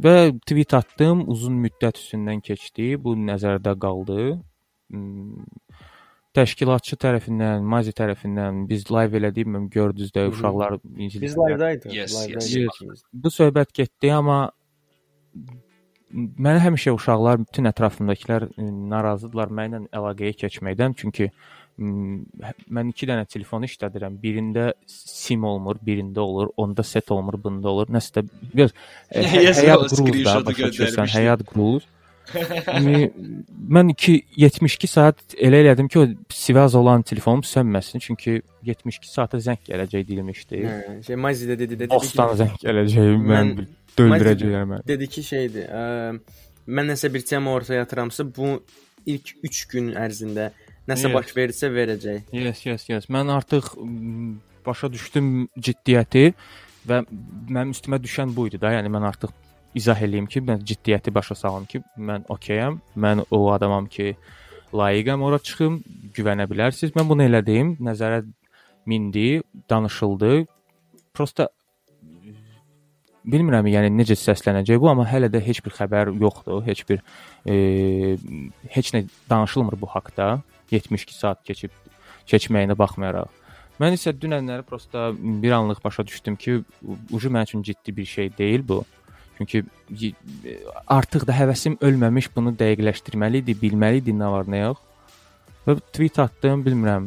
Və 0.00 0.30
tweet 0.46 0.74
atdım, 0.78 1.24
uzun 1.28 1.56
müddət 1.64 1.98
üstündən 1.98 2.40
keçdi, 2.46 2.94
bu 3.02 3.16
nəzərdə 3.18 3.74
qaldı. 3.84 4.38
Təşkilatçı 6.38 6.94
tərəfindən, 7.02 7.64
Mazi 7.66 7.90
tərəfindən 7.96 8.64
biz 8.70 8.84
live 8.92 9.18
elədik, 9.18 9.48
mən 9.50 9.64
gördünüz 9.74 10.12
də 10.14 10.28
uşaqlar 10.30 10.76
Biz 10.84 11.16
live-daydıq. 11.34 11.94
Yes, 11.96 12.14
live-daydıq 12.14 12.56
yes. 12.60 12.76
ikimiz. 12.76 13.02
bu 13.12 13.32
söhbət 13.34 13.72
getdi, 13.74 14.12
amma 14.14 14.36
mənə 16.14 16.60
həmişə 16.62 16.94
uşaqlar, 16.94 17.42
bütün 17.48 17.66
ətrafımdakılar 17.70 18.46
ə, 18.50 18.68
narazıdırlar 18.94 19.50
mənlə 19.58 19.82
əlaqəyə 19.94 20.36
keçməkdən, 20.44 20.94
çünki 21.02 21.28
m, 21.78 22.22
hə- 22.46 22.56
mən 22.78 22.90
2 22.94 23.10
dənə 23.10 23.26
telefon 23.30 23.66
işlədirəm. 23.66 24.18
Birində 24.22 24.72
SIM 24.90 25.44
olmur, 25.50 25.78
birində 25.86 26.22
olur, 26.22 26.50
onda 26.56 26.86
set 26.86 27.10
olmur, 27.14 27.38
bunda 27.42 27.70
olur. 27.74 27.90
Nəsə 27.94 28.20
də 28.20 28.26
biraz 28.54 28.74
ə, 28.74 29.22
hə- 29.34 29.46
Yes, 29.48 29.62
həyat 29.64 29.86
qurulur 29.90 30.22
da, 30.26 30.36
başa 30.50 30.70
düşürsən, 30.76 31.10
həyat 31.18 31.46
qurulur. 31.50 31.86
Yəni, 32.30 33.10
mən 33.74 33.90
2 33.94 34.14
72 34.38 34.86
saat 34.90 35.34
elə 35.36 35.62
elədim 35.64 35.88
ki, 35.90 35.98
o 35.98 36.06
sivaz 36.34 36.74
olan 36.78 37.02
telefonum 37.02 37.42
sönməsin, 37.46 37.98
çünki 38.04 38.36
72 38.66 39.08
saata 39.10 39.40
zəng 39.42 39.58
gələcək 39.66 40.06
dilmişdi. 40.08 40.60
Hə, 40.66 40.76
şey 41.06 41.16
Mazi 41.18 41.48
də 41.50 41.56
dedi, 41.58 41.78
dedi, 41.80 41.90
Ostan 41.96 42.36
zəng 42.38 42.54
gələcək, 42.62 43.10
mən 43.18 43.52
Mən- 43.56 43.66
döndürəcəklər 43.98 44.68
məni. 44.70 44.86
dedi 44.86 45.08
ki 45.10 45.22
şeydir. 45.26 45.66
Ə, 45.68 46.20
mən 46.70 46.92
nəsə 46.92 47.10
bir 47.14 47.24
tema 47.26 47.50
ortaya 47.58 47.82
atıramsa, 47.82 48.24
bu 48.36 48.60
ilk 49.06 49.34
3 49.42 49.64
gün 49.72 49.92
ərzində 49.98 50.50
nəsə 50.88 51.08
Yes. 51.08 51.14
baş 51.14 51.34
verirsə 51.36 51.70
verəcək. 51.74 52.22
Yes, 52.32 52.64
yes, 52.66 52.88
yes. 52.88 53.06
Mən 53.10 53.30
artıq 53.32 53.74
başa 54.66 54.90
düşdüm 54.92 55.48
ciddiyyəti 55.58 56.32
və 56.88 57.02
mənim 57.50 57.72
üstümə 57.74 57.98
düşən 58.02 58.34
bu 58.36 58.46
idi 58.48 58.60
da. 58.60 58.70
Yəni 58.76 58.88
mən 58.92 59.06
artıq 59.08 59.32
izah 59.74 60.02
eləyim 60.02 60.26
ki, 60.30 60.42
mən 60.46 60.64
ciddiyyəti 60.66 61.14
başa 61.14 61.34
salım 61.38 61.66
ki, 61.70 61.82
mən 61.96 62.26
okeyəm. 62.32 62.80
Mən 62.96 63.24
o 63.30 63.40
adamam 63.52 63.86
ki, 63.86 64.16
layiqəm 64.74 65.22
ora 65.26 65.38
çıxım, 65.38 65.80
güvənə 66.16 66.46
bilərsiniz. 66.50 66.94
Mən 66.96 67.08
bunu 67.08 67.26
elədim, 67.28 67.76
nəzərə 67.82 68.24
mindi, 68.90 69.42
danışıldı. 69.70 70.44
Prosta 71.14 71.48
bilmirəm 73.30 73.68
yəni 73.70 73.90
necə 73.94 74.16
səslənəcək 74.18 74.80
bu, 74.80 74.88
amma 74.90 75.04
hələ 75.08 75.28
də 75.32 75.42
heç 75.44 75.60
bir 75.64 75.74
xəbər 75.76 76.14
yoxdur, 76.20 76.62
heç 76.66 76.84
bir 76.88 77.02
e, 77.44 78.16
heç 78.76 78.94
nə 78.96 79.04
danışılmır 79.30 79.76
bu 79.80 79.90
haqqda. 79.94 80.40
72 80.70 81.14
saat 81.14 81.42
keçib 81.44 81.74
keçməyinə 82.30 82.76
baxmayaraq. 82.78 83.28
Mən 83.80 83.96
isə 83.96 84.12
dünənləri 84.12 84.62
prosta 84.68 85.08
bir 85.16 85.54
anlıq 85.56 85.78
başa 85.84 86.04
düşdüm 86.06 86.36
ki, 86.36 86.58
ucu 87.10 87.30
mənim 87.32 87.48
üçün 87.48 87.62
ciddi 87.62 87.96
bir 87.96 88.04
şey 88.04 88.36
deyil 88.38 88.66
bu. 88.68 88.84
Çünki 89.40 89.64
y- 90.00 90.14
artıq 90.86 91.24
da 91.26 91.32
həvəsim 91.32 91.78
ölməmiş 91.80 92.26
bunu 92.34 92.52
dəqiqləşdirməli 92.60 93.40
idi, 93.40 93.54
bilməli 93.56 94.02
idi 94.02 94.12
nə 94.12 94.28
var, 94.28 94.44
nə 94.44 94.58
yox. 94.66 94.82
Və 95.64 95.78
tweet 95.96 96.18
atdım, 96.20 96.60
bilmirəm 96.66 97.06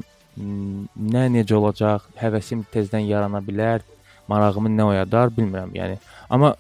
nə 1.14 1.28
necə 1.30 1.54
olacaq, 1.54 2.08
həvəsim 2.18 2.64
tezdən 2.74 3.06
yarana 3.06 3.38
bilər, 3.46 3.86
marağımı 4.28 4.72
nə 4.74 4.88
oyadar, 4.96 5.30
bilmirəm, 5.38 5.76
yəni. 5.78 6.00
Amma 6.30 6.56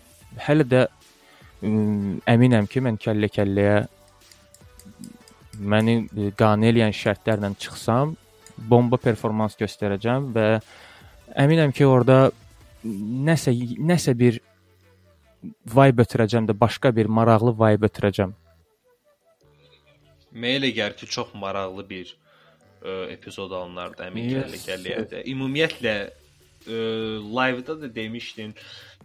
hələ 0.45 0.67
də 0.69 0.83
m, 1.65 2.19
əminəm 2.29 2.69
ki, 2.69 2.85
mən 2.85 3.01
kəllə-kəlləyə 3.01 3.81
məni 5.57 5.97
e, 6.05 6.29
qane 6.37 6.69
eləyən 6.69 6.93
şərtlərlə 7.01 7.55
çıxsam, 7.65 8.13
bomba 8.57 9.01
performans 9.01 9.57
göstərəcəm 9.57 10.29
və 10.37 10.47
əminəm 11.33 11.73
ki, 11.73 11.89
orada 11.89 12.27
nəsə 12.85 13.57
nəsə 13.81 14.13
bir 14.17 14.43
vibe 15.75 16.03
ötürəcəm 16.05 16.47
də 16.49 16.55
başqa 16.59 16.91
bir 16.95 17.05
maraqlı 17.19 17.53
vibe 17.59 17.89
ötürəcəm. 17.89 18.33
Mənə 20.33 20.57
elə 20.59 20.69
gəlir 20.73 20.95
ki, 20.97 21.07
çox 21.15 21.33
maraqlı 21.37 21.83
bir 21.89 22.13
ə, 22.81 22.93
epizod 23.13 23.51
alınardı 23.53 24.07
həmin 24.07 24.29
Yes. 24.31 24.65
də. 25.11 25.21
Ümumiyyətlə 25.29 25.93
ə, 26.65 26.79
live-da 27.37 27.75
da 27.83 27.89
demişdin, 27.95 28.55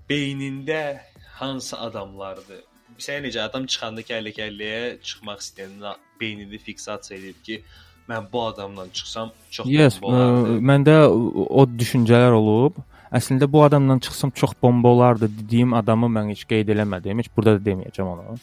beynində 0.09 1.01
hansı 1.41 1.77
adamlardı? 1.77 2.63
Sən 2.99 3.27
necə 3.27 3.45
adam 3.45 3.67
çıxanda 3.71 4.03
kəllə 4.03 4.33
kəlləyə 4.39 4.81
çıxmaq 5.05 5.45
istəyəndə 5.45 5.93
beynində 6.21 6.59
fiksasiya 6.65 7.19
edib 7.21 7.43
ki, 7.47 7.61
mən 8.09 8.25
bu 8.33 8.47
adamla 8.49 8.89
çıxsam 8.93 9.31
çox 9.51 9.69
Yes, 9.69 9.99
olardı. 10.03 10.57
ə, 10.57 10.63
məndə 10.73 10.97
o 11.13 11.45
o 11.63 11.67
düşüncələr 11.69 12.33
olub. 12.41 12.81
Əslində 13.15 13.49
bu 13.49 13.63
adamla 13.65 13.99
çıxsam 14.05 14.31
çox 14.31 14.53
bomba 14.63 14.89
olardı 14.89 15.31
dediyim 15.39 15.75
adamı 15.75 16.11
mən 16.13 16.31
heç 16.35 16.45
qeyd 16.51 16.69
eləmədim. 16.75 17.23
Heç 17.23 17.31
burada 17.37 17.57
da 17.57 17.65
deməyəcəm 17.71 18.11
onu. 18.13 18.39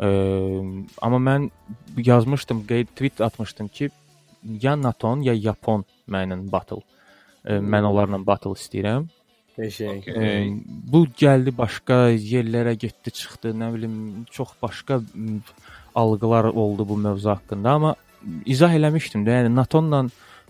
Ə, 0.00 0.10
amma 1.04 1.20
mən 1.20 1.48
yazmışdım, 2.00 2.64
qeyd 2.68 2.94
tweet 2.94 3.20
atmışdım 3.20 3.68
ki, 3.68 3.90
ya 4.62 4.76
Naton 4.80 5.20
ya 5.26 5.34
Yapon 5.36 5.84
mənlə 6.08 6.40
battle. 6.52 6.80
Ə, 7.44 7.60
mən 7.60 7.88
onlarla 7.90 8.22
battle 8.24 8.56
istəyirəm. 8.56 9.10
Qəşəng. 9.58 10.06
E, 10.08 10.28
bu 10.92 11.04
gəldi 11.20 11.52
başqa 11.56 12.06
yerlərə 12.14 12.72
getdi, 12.80 13.12
çıxdı, 13.20 13.52
nə 13.60 13.68
bilim, 13.74 13.94
çox 14.32 14.54
başqa 14.62 15.02
m, 15.14 15.40
algılar 15.94 16.44
oldu 16.44 16.88
bu 16.88 16.96
mövzu 16.96 17.30
haqqında, 17.34 17.76
amma 17.76 17.94
izah 18.46 18.72
eləmişdim 18.78 19.26
də, 19.26 19.40
yəni 19.40 19.52
NATO-la 19.54 20.04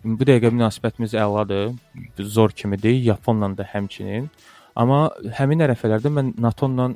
bu 0.04 0.26
dəqiqə 0.26 0.50
münasibətimiz 0.54 1.14
əladır, 1.18 1.74
zor 2.20 2.54
kimidir, 2.56 2.96
Yaponla 3.10 3.50
da 3.56 3.66
həmçinin. 3.68 4.28
Amma 4.76 5.08
həmin 5.36 5.64
ərəfələrdə 5.66 6.12
mən 6.14 6.34
NATO-la 6.40 6.90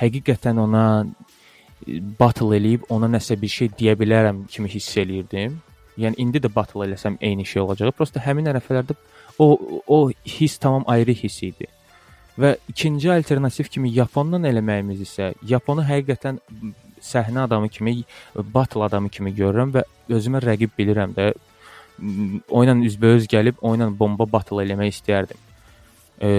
həqiqətən 0.00 0.58
ona 0.62 0.84
e, 1.04 2.00
battle 2.20 2.56
eləyib 2.56 2.86
ona 2.90 3.10
nəsə 3.12 3.36
bir 3.40 3.52
şey 3.52 3.72
deyə 3.78 3.96
bilərəm 4.00 4.46
kimi 4.50 4.70
hiss 4.72 4.96
eləyirdim. 5.02 5.58
Yəni 6.00 6.18
indi 6.22 6.40
də 6.40 6.50
battle 6.54 6.86
eləsəm 6.86 7.18
eyni 7.20 7.44
şey 7.46 7.62
olacaq. 7.62 7.92
Prosta 7.96 8.22
həmin 8.24 8.48
ərəfələrdə 8.54 8.96
o 9.38 9.50
o 9.86 10.00
his 10.38 10.58
tamam 10.58 10.84
ayrı 10.86 11.14
his 11.22 11.42
idi. 11.42 11.68
Və 12.40 12.54
ikinci 12.72 13.10
alternativ 13.12 13.68
kimi 13.68 13.92
Yaponla 13.92 14.40
eləməyimiz 14.48 15.02
isə 15.04 15.32
Yaponu 15.46 15.84
həqiqətən 15.84 16.40
səhnə 17.00 17.44
adamı 17.46 17.68
kimi, 17.68 18.04
battle 18.54 18.84
adamı 18.84 19.08
kimi 19.08 19.32
görürəm 19.36 19.72
və 19.74 19.84
özümə 20.16 20.40
rəqib 20.44 20.72
bilirəm 20.78 21.14
də. 21.16 21.32
Oyla 22.48 22.74
üzbəüz 22.88 23.28
gəlib 23.30 23.60
oyla 23.60 23.90
bomba 23.98 24.26
battle 24.32 24.64
eləmək 24.64 24.94
istəyərdim. 24.94 25.40
E, 26.20 26.30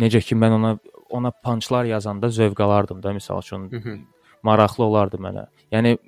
necə 0.00 0.20
ki 0.24 0.36
mən 0.36 0.56
ona 0.58 0.78
ona 1.10 1.30
punchlar 1.30 1.84
yazanda 1.84 2.28
zövq 2.28 2.60
alardım 2.62 3.02
da, 3.02 3.12
məsəl 3.12 3.40
üçün 3.42 3.70
Hı 3.70 3.76
-hı. 3.76 3.98
maraqlı 4.42 4.84
olardı 4.84 5.16
mənə. 5.16 5.46
Yəni 5.72 5.98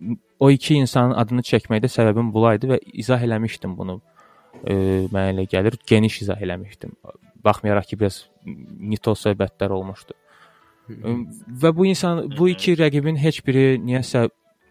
o 0.40 0.50
iki 0.50 0.74
insanın 0.74 1.14
adını 1.14 1.40
çəkməkdə 1.40 1.88
səbəbim 1.96 2.32
bulaydı 2.32 2.66
və 2.72 2.78
izah 2.92 3.22
eləmişdim 3.22 3.76
bunu. 3.76 4.00
E, 4.64 4.74
mənə 5.14 5.32
elə 5.34 5.46
gəlir, 5.54 5.78
geniş 5.86 6.22
izah 6.22 6.40
eləmişdim. 6.40 6.90
Baxmayaraq 7.44 7.86
ki, 7.90 8.00
biraz 8.00 8.26
nito 8.78 9.12
söhbətlər 9.12 9.70
olmuşdu. 9.70 10.14
Və 11.62 11.70
bu 11.76 11.86
insan 11.86 12.24
bu 12.38 12.48
iki 12.48 12.74
rəqibin 12.78 13.16
heç 13.16 13.46
biri 13.46 13.78
niyəsə 13.78 14.28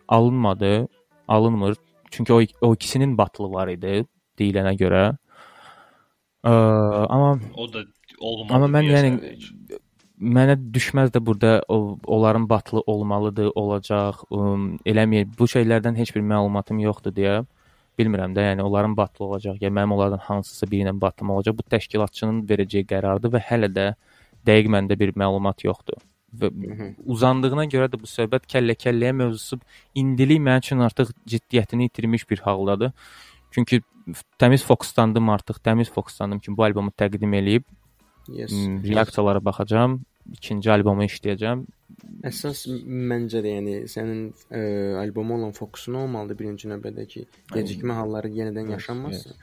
alınmadı, 0.07 0.87
alınmır. 1.27 1.75
Çünki 2.11 2.33
o 2.33 2.41
o 2.61 2.73
ikisinin 2.73 3.17
batılı 3.17 3.51
var 3.53 3.71
idi 3.71 4.03
deyilənə 4.39 4.75
görə. 4.79 5.03
Ə, 6.43 6.51
amma 6.51 7.39
O 7.55 7.67
da 7.73 7.83
olmadı. 8.19 8.53
Amma 8.53 8.69
mən 8.77 8.89
yəni 8.89 9.11
heç. 9.23 9.47
mənə 10.21 10.57
düşməz 10.73 11.11
də 11.15 11.21
burada 11.25 11.63
o, 11.67 11.97
onların 12.05 12.49
batılı 12.49 12.83
olmalıdır, 12.85 13.51
olacaq, 13.55 14.21
ım, 14.31 14.77
eləmir. 14.85 15.27
Bu 15.39 15.47
şeylərdən 15.49 15.97
heç 15.97 16.13
bir 16.15 16.21
məlumatım 16.21 16.81
yoxdur 16.83 17.15
deyə 17.15 17.41
bilmirəm 17.99 18.35
də, 18.35 18.45
yəni 18.51 18.63
onların 18.65 18.95
batılı 18.97 19.27
olacaq, 19.27 19.57
ya 19.61 19.69
mənim 19.69 19.93
onlardan 19.93 20.21
hansısa 20.27 20.69
biri 20.71 20.85
ilə 20.87 20.93
batım 21.01 21.29
olacaq. 21.29 21.57
Bu 21.57 21.65
təşkilatçının 21.73 22.45
verəcəyi 22.49 22.87
qərardır 22.89 23.33
və 23.35 23.41
hələ 23.49 23.69
də 23.73 23.87
dəqiq 24.47 24.71
məndə 24.73 24.97
bir 24.99 25.13
məlumat 25.17 25.65
yoxdur. 25.65 25.99
Və 26.31 26.47
uzandığına 27.11 27.65
görə 27.71 27.89
də 27.91 27.99
bu 27.99 28.07
söhbət 28.07 28.45
kəllə-kəlləyə 28.51 29.11
mövzusu 29.19 29.59
indilik 29.99 30.39
mənim 30.39 30.63
üçün 30.63 30.83
artıq 30.85 31.11
ciddiyyətini 31.27 31.89
itirmiş 31.89 32.29
bir 32.29 32.39
haldadır. 32.45 32.93
Çünki 33.51 33.81
təmiz 34.39 34.63
fokuslandım 34.63 35.29
artıq, 35.29 35.59
təmiz 35.65 35.91
fokuslandım 35.91 36.39
ki, 36.39 36.55
bu 36.57 36.63
albomu 36.63 36.93
təqdim 36.97 37.35
eləyib 37.35 37.67
Yes. 38.29 38.51
m, 38.53 38.79
reaksiyalara 38.85 39.41
baxacağam, 39.45 39.99
ikinci 40.31 40.71
albomu 40.71 41.03
işləyəcəm. 41.03 41.65
Əsas 42.26 42.64
məncə 42.68 43.40
də 43.44 43.50
yəni 43.52 43.74
sənin 43.90 44.20
ə, 44.50 44.60
alboma 45.00 45.36
olan 45.36 45.52
fokusun 45.56 45.94
olmalıdır 46.00 46.38
birinci 46.38 46.68
növbədə 46.70 47.04
ki, 47.08 47.22
gecikmə 47.52 47.94
halları 47.96 48.30
yenidən 48.34 48.70
yaşanmasın. 48.74 49.36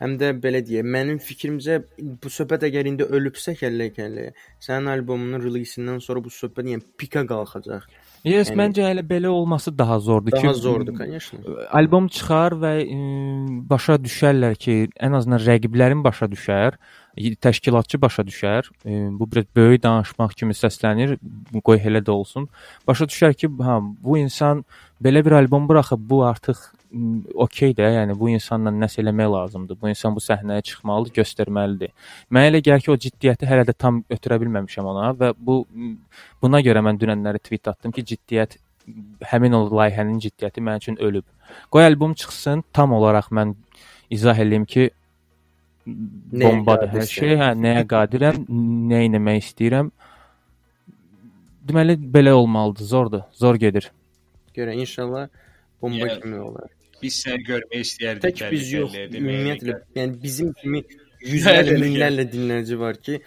Həm 0.00 0.14
də 0.20 0.30
belə 0.42 0.60
deyək, 0.66 0.86
mənim 0.96 1.18
fikrimcə 1.22 1.80
bu 1.98 2.32
söhbət 2.32 2.64
əgər 2.70 2.88
indi 2.92 3.06
ölübsə 3.18 3.54
kəllə-kəlləyə, 3.60 4.32
sənin 4.62 4.88
albomunun 4.94 5.42
release-indən 5.44 6.00
sonra 6.04 6.22
bu 6.24 6.32
söhbət 6.34 6.70
yəni 6.74 6.86
pika 7.00 7.24
qalxacaq. 7.28 7.86
Yes, 8.24 8.50
Yəni- 8.50 8.58
məncə 8.60 8.88
elə 8.92 9.04
belə 9.10 9.28
olması 9.32 9.72
daha 9.78 9.98
zordur 10.00 10.32
Daha 10.32 10.52
ki, 10.52 10.60
zordur, 10.60 10.94
конечно. 10.96 11.38
albom 11.72 12.08
çıxar 12.08 12.52
və 12.62 12.72
ə, 12.84 12.98
başa 13.70 13.96
düşərlər 13.96 14.56
ki, 14.60 14.80
ən 15.00 15.16
azından 15.16 15.40
rəqiblərin 15.46 16.04
başa 16.04 16.26
düşər, 16.28 16.76
y- 16.76 17.03
təşkilatçı 17.17 18.01
başa 18.01 18.23
düşər. 18.27 18.71
Ə, 18.85 18.95
Bu 19.19 19.27
biraz 19.31 19.45
böyük 19.55 19.83
danışmaq 19.83 20.35
kimi 20.35 20.53
səslənir. 20.53 21.17
Qoy 21.63 21.79
elə 21.79 22.03
də 22.03 22.11
olsun. 22.11 22.49
Başa 22.87 23.05
düşər 23.05 23.33
ki, 23.33 23.49
ha, 23.63 23.79
bu 23.81 24.17
insan 24.17 24.65
belə 25.03 25.25
bir 25.25 25.37
albom 25.39 25.67
buraxıb, 25.67 26.09
bu 26.09 26.23
artıq 26.25 26.57
okey 27.33 27.73
də, 27.75 27.87
yəni 27.97 28.15
bu 28.19 28.29
insanla 28.31 28.71
nəsə 28.71 29.01
eləmək 29.03 29.31
lazımdır. 29.31 29.77
Bu 29.81 29.89
insan 29.91 30.15
bu 30.15 30.23
səhnəyə 30.23 30.63
çıxmalıdır, 30.69 31.15
göstərməlidir. 31.19 31.91
Mənə 32.31 32.51
elə 32.51 32.61
gəlir 32.63 32.85
ki, 32.85 32.91
o 32.93 32.97
ciddiyyəti 33.05 33.49
hələ 33.49 33.65
də 33.67 33.75
tam 33.77 34.03
ötürə 34.09 34.37
bilməmişəm 34.43 34.87
ona 34.91 35.09
və 35.19 35.33
bu 35.37 35.63
buna 36.41 36.61
görə 36.63 36.83
mən 36.85 36.99
dünənləri 37.01 37.41
tweet 37.43 37.67
atdım 37.73 37.95
ki, 37.95 38.05
ciddiyyət 38.13 38.57
həmin 39.31 39.57
o 39.57 39.65
layihənin 39.71 40.21
ciddiyyəti 40.23 40.63
mənim 40.63 40.83
üçün 40.83 40.99
ölüb. 41.03 41.25
Qoy 41.73 41.85
albom 41.85 42.13
çıxsın, 42.13 42.63
tam 42.73 42.93
olaraq 42.93 43.31
mən 43.33 43.55
izah 44.13 44.39
eləyim 44.39 44.65
ki, 44.69 44.89
Nəyə 45.85 46.49
bombadır 46.49 46.89
hər 46.95 47.05
şey, 47.09 47.35
hə, 47.37 47.51
nəyə 47.61 47.83
qadirəm, 47.89 48.39
nə 48.89 49.03
etmək 49.05 49.43
istəyirəm. 49.43 49.91
Deməli 51.69 51.95
belə 52.15 52.33
olmalıdır, 52.37 52.87
zordur, 52.89 53.25
zor 53.33 53.59
gedir. 53.61 53.91
Görə 54.57 54.73
inşallah 54.81 55.27
bomba 55.81 56.07
Yəni, 56.07 56.17
kimi 56.23 56.41
olar. 56.41 56.71
Biz 57.03 57.19
səni 57.25 57.45
görmək 57.45 57.85
istəyərdik. 57.85 58.25
Tək 58.25 58.53
biz 58.53 58.73
yox, 58.73 58.97
ümumiyyətlə, 59.19 59.77
yəni 59.99 60.19
bizim 60.23 60.51
kimi 60.61 60.81
yüzlərlə, 61.35 61.77
minlərlə 61.83 62.27
dinləyici 62.33 62.81
var 62.81 62.97
ki, 63.05 63.19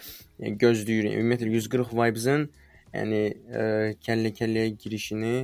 yəni 0.43 0.59
gözləyirik. 0.65 1.15
Ümumiyyətlə 1.21 1.55
140 1.55 1.95
vibes-ın 2.03 2.49
yəni 2.97 3.23
ə, 3.31 3.65
kəllə-kəlləyə 4.03 4.75
girişini 4.83 5.35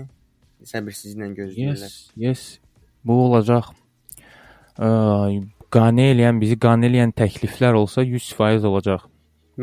səbirsizliklə 0.67 1.31
gözləyirlər. 1.39 1.91
Yes, 1.91 1.99
yes. 2.19 2.47
Bu 3.07 3.21
olacaq. 3.29 3.71
Ə, 4.75 4.89
qane 5.75 6.11
eləyən 6.13 6.41
bizi 6.43 6.59
qane 6.61 6.89
eləyən 6.91 7.15
təkliflər 7.19 7.77
olsa 7.79 8.05
100% 8.07 8.69
olacaq. 8.71 9.09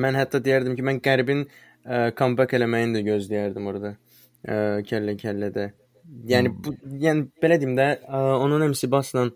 Mən 0.04 0.18
hətta 0.20 0.42
deyərdim 0.44 0.76
ki, 0.78 0.86
mən 0.88 1.00
Qərbin 1.04 1.46
ə, 1.46 2.12
comeback 2.18 2.56
eləməyini 2.58 3.00
də 3.00 3.06
gözləyərdim 3.10 3.72
orada. 3.72 3.96
Ə, 4.44 4.82
kəllə-kəllədə. 4.88 5.72
Yəni 6.32 6.52
bu 6.64 6.76
yəni 7.02 7.28
belə 7.44 7.58
deyim 7.62 7.76
də, 7.80 7.88
ə, 8.08 8.22
onun 8.44 8.70
MC 8.72 8.88
Bassla 8.92 9.28
ə, 9.28 9.34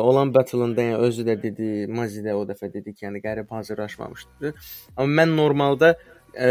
olan 0.00 0.32
battle-ında 0.34 0.88
yəni 0.88 0.98
özü 1.08 1.28
də 1.28 1.38
dedi, 1.42 1.70
Mazi 1.88 2.24
də 2.24 2.36
o 2.36 2.44
dəfə 2.48 2.70
dedi 2.72 2.92
ki, 2.92 3.06
yəni 3.06 3.24
Qərib 3.24 3.52
hazırlaşmamışdı. 3.56 4.54
Amma 4.96 5.22
mən 5.22 5.34
normalda 5.36 5.94
ə, 5.94 6.48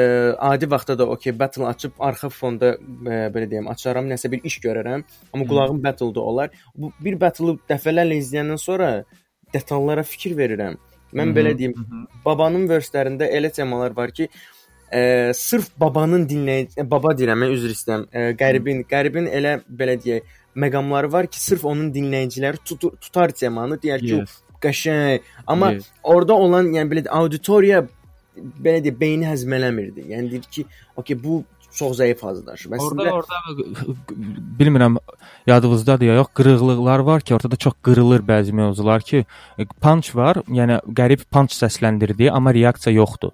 adi 0.51 0.69
vaxtda 0.73 0.97
da 0.99 1.09
okey 1.15 1.37
battle 1.39 1.67
açıb 1.69 2.01
arxa 2.09 2.29
fonda 2.33 2.75
ə, 2.75 3.25
belə 3.33 3.49
deyim, 3.51 3.69
açaram, 3.71 4.09
nəsə 4.09 4.31
bir 4.33 4.45
iş 4.49 4.59
görərəm. 4.65 5.05
Amma 5.33 5.49
qulağım 5.49 5.83
battle-da 5.83 6.29
olar. 6.33 6.55
Bu 6.75 6.93
bir 7.03 7.19
battle-ı 7.21 7.59
dəfələrlə 7.69 8.17
izləyəndən 8.23 8.61
sonra 8.61 8.93
detallara 9.53 10.03
fikir 10.03 10.37
verirəm. 10.37 10.77
Mən 11.13 11.27
Mhm, 11.29 11.35
belə 11.37 11.57
deyim, 11.57 11.73
babanın 12.25 12.67
verslərində 12.69 13.27
elə 13.37 13.51
temalar 13.53 13.91
var 13.97 14.11
ki, 14.11 14.27
ə, 14.93 15.33
sırf 15.33 15.69
babanın 15.79 16.27
dinləyici 16.29 16.85
baba 16.89 17.13
deyirəm, 17.17 17.43
mən 17.45 17.53
üzr 17.57 17.69
istəyirəm. 17.75 18.05
Ə, 18.13 18.23
qəribin, 18.39 18.83
qəribin 18.89 19.27
elə 19.27 19.59
belə 19.69 19.97
deyək, 20.03 20.23
məqamları 20.55 21.11
var 21.11 21.27
ki, 21.27 21.39
sırf 21.41 21.65
onun 21.65 21.91
dinləyiciləri 21.93 22.57
tutur, 22.65 22.97
tutar 23.01 23.31
temanı, 23.31 23.77
deyər 23.81 23.99
ki, 24.01 24.15
Yes. 24.21 24.39
qəşəng. 24.61 25.21
Amma 25.47 25.73
Yes. 25.73 25.89
orada 26.03 26.33
olan, 26.33 26.73
yəni 26.73 26.89
belə 26.91 27.07
auditoriya 27.07 27.87
belə 28.37 28.81
deyək, 28.83 28.99
beyni 28.99 29.25
həzmələmirdi. 29.25 30.07
Yəni 30.09 30.31
deyir 30.31 30.45
ki, 30.51 30.65
okey, 30.97 31.23
bu 31.23 31.43
çox 31.75 31.97
zəif 31.99 32.21
hazırlaşıb. 32.23 32.73
Orada 32.77 32.83
Əslində 32.83 33.11
orada 33.11 33.35
bilmirəm 34.59 34.97
yadınızdadır 35.47 36.05
ya 36.05 36.17
yox, 36.21 36.29
qırıqlıqlar 36.39 37.05
var 37.09 37.21
ki, 37.21 37.35
ortada 37.35 37.55
çox 37.55 37.73
qırılır 37.83 38.25
bəzi 38.27 38.53
mövzular 38.55 39.01
ki, 39.01 39.25
punch 39.81 40.15
var, 40.15 40.41
yəni 40.59 40.79
qərib 40.99 41.25
punch 41.31 41.55
səsləndirdi, 41.57 42.29
amma 42.31 42.53
reaksiya 42.53 42.95
yoxdur. 42.95 43.33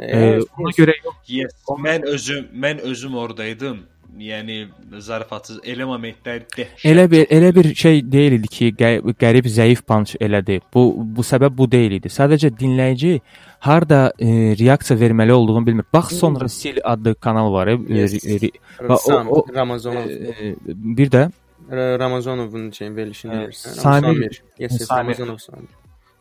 E, 0.00 0.40
ona 0.56 0.74
görə 0.76 0.96
yox. 1.04 1.16
Yes, 1.28 1.56
mən 1.86 2.06
özüm 2.08 2.46
mən 2.64 2.84
özüm 2.92 3.16
oradaydım. 3.24 3.80
Yəni 4.18 4.56
zarafatsız 5.00 5.60
elə 5.64 5.86
momentlər 5.88 6.42
dəhşət. 6.52 6.82
Elə 6.90 7.04
bir 7.10 7.26
elə 7.32 7.50
bir 7.54 7.74
şey 7.74 8.00
deyil 8.12 8.32
idi 8.40 8.48
ki, 8.48 8.66
qə- 8.78 9.14
qərib 9.22 9.46
zəif 9.48 9.82
punch 9.86 10.16
elədi. 10.20 10.60
Bu 10.74 10.82
bu 11.16 11.22
səbəb 11.22 11.56
bu 11.56 11.70
deyil 11.72 11.92
idi. 12.00 12.08
Sadəcə 12.08 12.50
dinləyici 12.60 13.20
harda 13.60 14.12
e, 14.18 14.26
reaksiya 14.60 14.98
verməli 15.00 15.32
olduğunu 15.32 15.66
bilmir. 15.66 15.84
Bax 15.92 16.12
sonra 16.18 16.48
Sil 16.58 16.78
adlı 16.84 17.14
kanal 17.14 17.52
var. 17.52 17.66
E, 17.68 17.78
Yes. 17.88 18.24
e, 18.26 18.50
bax, 18.88 19.08
o- 19.08 19.24
o- 19.40 19.44
Ramazanov, 19.54 20.08
e, 20.08 20.56
bir 20.68 21.10
də 21.10 21.30
Ra- 21.70 21.98
Ramazanovun 21.98 22.70
şeyin 22.70 22.96
verilişini 22.96 23.32
E, 23.34 23.36
bilirsən. 23.36 23.74
Samir- 23.80 24.00
Samir. 24.00 24.42
Yes, 24.58 24.78
Samir. 24.86 25.18
Ramazanov 25.18 25.38
Samir. 25.38 25.68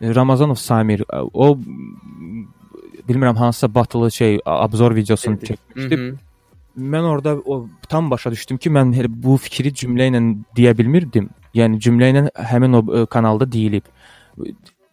e, 0.02 0.16
Ramazanov 0.16 0.56
Samir 0.56 1.04
o 1.34 1.58
bilmirəm 3.10 3.36
hansısa 3.36 3.76
batılı 3.76 4.12
şey 4.12 4.40
obzor 4.46 4.96
videosunu 4.96 5.36
çəkmişdi 5.36 6.14
mən 6.78 7.04
orada 7.04 7.36
o 7.38 7.68
tam 7.90 8.12
başa 8.12 8.32
düşdüm 8.32 8.58
ki, 8.58 8.70
mən 8.70 8.94
elə 8.96 9.10
bu 9.10 9.38
fikri 9.38 9.74
cümlə 9.74 10.10
ilə 10.12 10.22
deyə 10.58 10.76
bilmirdim. 10.78 11.30
Yəni 11.58 11.80
cümlə 11.82 12.12
ilə 12.14 12.26
həmin 12.52 12.80
o 12.80 12.84
ə, 12.84 13.06
kanalda 13.10 13.50
deyilib. 13.52 13.88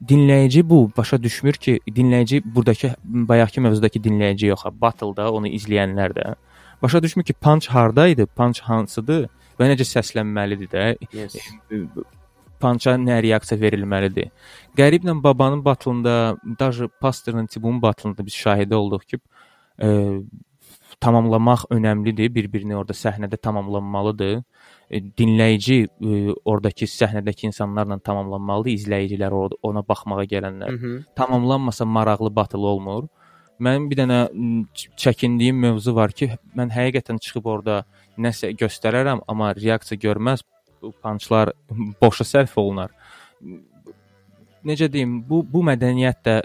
Dinləyici 0.08 0.62
bu 0.68 0.90
başa 0.96 1.22
düşmür 1.22 1.52
ki, 1.52 1.78
dinləyici 1.88 2.42
burdakı 2.44 2.94
bayaqki 3.04 3.60
mövzudakı 3.60 4.02
dinləyici 4.04 4.50
yox, 4.52 4.66
battle-da 4.80 5.30
onu 5.32 5.48
izləyənlər 5.48 6.16
də 6.16 6.34
başa 6.82 7.02
düşmür 7.02 7.24
ki, 7.24 7.32
punch 7.32 7.68
harda 7.68 8.08
idi, 8.08 8.26
punch 8.26 8.60
hansıdır 8.60 9.26
və 9.58 9.70
necə 9.70 9.86
səslənməlidir 9.88 10.70
də. 10.72 10.84
Yes. 11.12 11.36
Pança 12.60 12.94
nə 12.96 13.18
reaksiya 13.20 13.58
verilməlidir. 13.60 14.30
Qəriblə 14.78 15.12
babanın 15.22 15.64
batılında, 15.64 16.36
daha 16.58 16.88
pastorun 17.00 17.46
tibunun 17.46 17.82
batılında 17.82 18.26
biz 18.26 18.34
şahidi 18.34 18.74
olduq 18.74 19.04
ki, 19.10 19.18
ə, 19.78 19.90
tamamlamaq 21.00 21.66
önəmlidir, 21.74 22.30
bir-birini 22.34 22.76
orada 22.76 22.94
səhnədə 22.96 23.38
tamamlanmalıdır. 23.42 24.40
E, 24.90 25.00
dinləyici 25.18 25.76
e, 25.86 26.32
oradakı 26.44 26.88
səhnədəki 26.90 27.50
insanlarla 27.50 27.98
tamamlanmalıdır, 28.06 28.72
izləyicilər 28.80 29.36
ona 29.62 29.84
baxmağa 29.86 30.24
gələnlər. 30.32 30.72
Mhm. 30.76 31.04
Tamamlanmasa 31.16 31.84
maraqlı 31.84 32.34
batıl 32.36 32.64
olmur. 32.72 33.08
Mənim 33.60 33.88
bir 33.90 34.02
dənə 34.02 34.18
çəkindiyim 35.00 35.56
mövzu 35.64 35.94
var 35.96 36.12
ki, 36.12 36.34
mən 36.56 36.72
həqiqətən 36.74 37.20
çıxıb 37.24 37.46
orada 37.48 37.84
nəsə 38.20 38.52
göstərərəm, 38.60 39.22
amma 39.28 39.54
reaksiya 39.56 40.00
görməz. 40.00 40.44
Bu 40.82 40.92
punchlar 41.02 41.52
boşa 42.02 42.24
sərf 42.24 42.58
olunar. 42.60 42.92
Necə 44.66 44.90
deyim, 44.92 45.20
bu 45.28 45.40
bu 45.52 45.62
mədəniyyət 45.64 46.20
də 46.26 46.36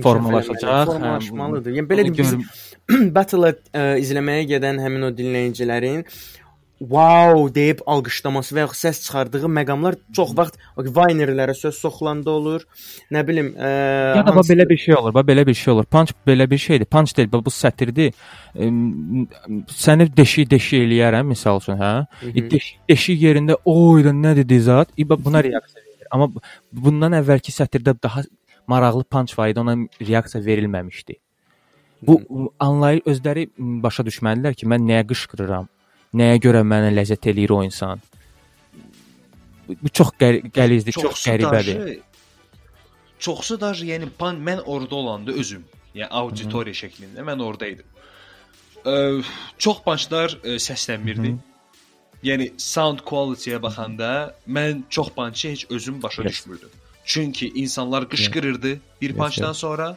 Formalaşacaq, 0.00 0.62
eləməli, 0.62 0.82
hə, 0.82 0.84
Formalaşmalıdır. 0.92 1.76
Yəni 1.78 1.90
belə 1.92 2.06
biz 2.16 2.34
battle-ı 3.16 3.54
ə, 3.76 3.88
izləməyə 4.02 4.46
gedən 4.56 4.80
həmin 4.82 5.08
o 5.10 5.12
dinləyicilərin 5.18 6.06
wow 6.82 7.44
deyib 7.54 7.78
alqışlaması 7.86 8.56
və 8.56 8.64
yaxud 8.64 8.78
səs 8.80 9.00
çıxardığı 9.04 9.46
məqamlar 9.54 9.94
çox 10.16 10.32
vaxt 10.34 10.56
Vaynerlərə 10.96 11.54
söz 11.54 11.76
soxulanda 11.78 12.32
olur. 12.34 12.64
Nə 13.14 13.22
bilim, 13.28 13.52
ə, 13.54 13.68
Ya 14.16 14.24
da 14.26 14.34
bax 14.34 14.50
belə 14.50 14.66
bir 14.66 14.80
şey 14.82 14.96
olur, 14.98 15.14
belə 15.14 15.44
bir 15.46 15.54
şey 15.54 15.72
olur. 15.76 15.86
Punch 15.86 16.10
belə 16.26 16.48
bir 16.50 16.58
şeydir. 16.58 16.86
Punch 16.90 17.14
deyil, 17.16 17.30
bu 17.32 17.52
sətirdir. 17.54 18.10
Əm, 18.58 19.28
Səni 19.70 20.08
deşik-deşik 20.16 20.82
eləyərəm 20.88 21.30
misal 21.30 21.62
üçün, 21.62 21.78
hə? 21.78 21.92
E, 22.32 22.48
Deşik, 22.50 22.80
deşik 22.90 23.22
yerində 23.28 23.60
oy 23.64 24.02
da 24.02 24.10
nə 24.10 24.34
dedi 24.42 24.58
zat? 24.66 24.90
E, 24.98 25.06
bax 25.08 25.22
buna 25.24 25.44
reaksiya 25.46 25.84
verir. 25.84 26.08
Amma 26.12 26.26
bu- 26.34 26.42
bundan 26.72 27.14
əvvəlki 27.22 27.54
sətirdə 27.54 27.94
daha 28.02 28.26
maraqlı 28.66 29.04
punch 29.04 29.38
var 29.38 29.48
idi, 29.48 29.60
ona 29.60 29.74
reaksiya 30.00 30.44
verilməmişdi. 30.44 31.16
Bu 32.02 32.20
anlayır 32.60 33.02
özləri 33.06 33.48
başa 33.58 34.02
düşməlilər 34.02 34.54
ki, 34.58 34.66
mən 34.66 34.82
nəyə 34.88 35.04
qışqırıram, 35.10 35.68
nəyə 36.18 36.40
görə 36.42 36.62
mənə 36.66 36.90
ləzzət 36.96 37.28
eləyir 37.30 37.52
o 37.54 37.60
insan. 37.62 38.00
Bu 39.68 39.88
çox 39.88 40.10
qəri- 40.20 40.42
qəlizdir, 40.50 40.92
çox 40.92 41.02
Çoxsu 41.04 41.30
qəribədir. 41.30 42.00
Çoxsu 43.18 43.60
da 43.60 43.70
yəni 43.70 44.08
pan 44.18 44.36
mən 44.42 44.64
orada 44.66 44.94
olanda 44.94 45.32
özüm, 45.32 45.62
yəni 45.94 46.10
auditoriya 46.10 46.74
şəklində 46.74 47.22
mən 47.22 47.42
orada 47.42 47.66
idim. 47.70 47.86
Ə, 48.84 49.22
çox 49.58 49.82
pançlar 49.86 50.34
ə, 50.42 50.58
səslənmirdi. 50.58 51.36
Yəni 52.22 52.52
sound 52.58 53.00
quality-yə 53.06 53.62
baxanda 53.62 54.34
mən 54.46 54.82
çox 54.90 55.08
pançı 55.14 55.48
heç 55.48 55.66
özüm 55.70 56.02
başa 56.02 56.22
Yes. 56.22 56.32
düşmürdüm. 56.32 56.68
Çünki 57.04 57.48
insanlar 57.54 58.08
qışqırırdı 58.08 58.80
bir 59.00 59.08
Yes, 59.08 59.16
pançdan 59.18 59.48
yes. 59.48 59.56
sonra 59.56 59.96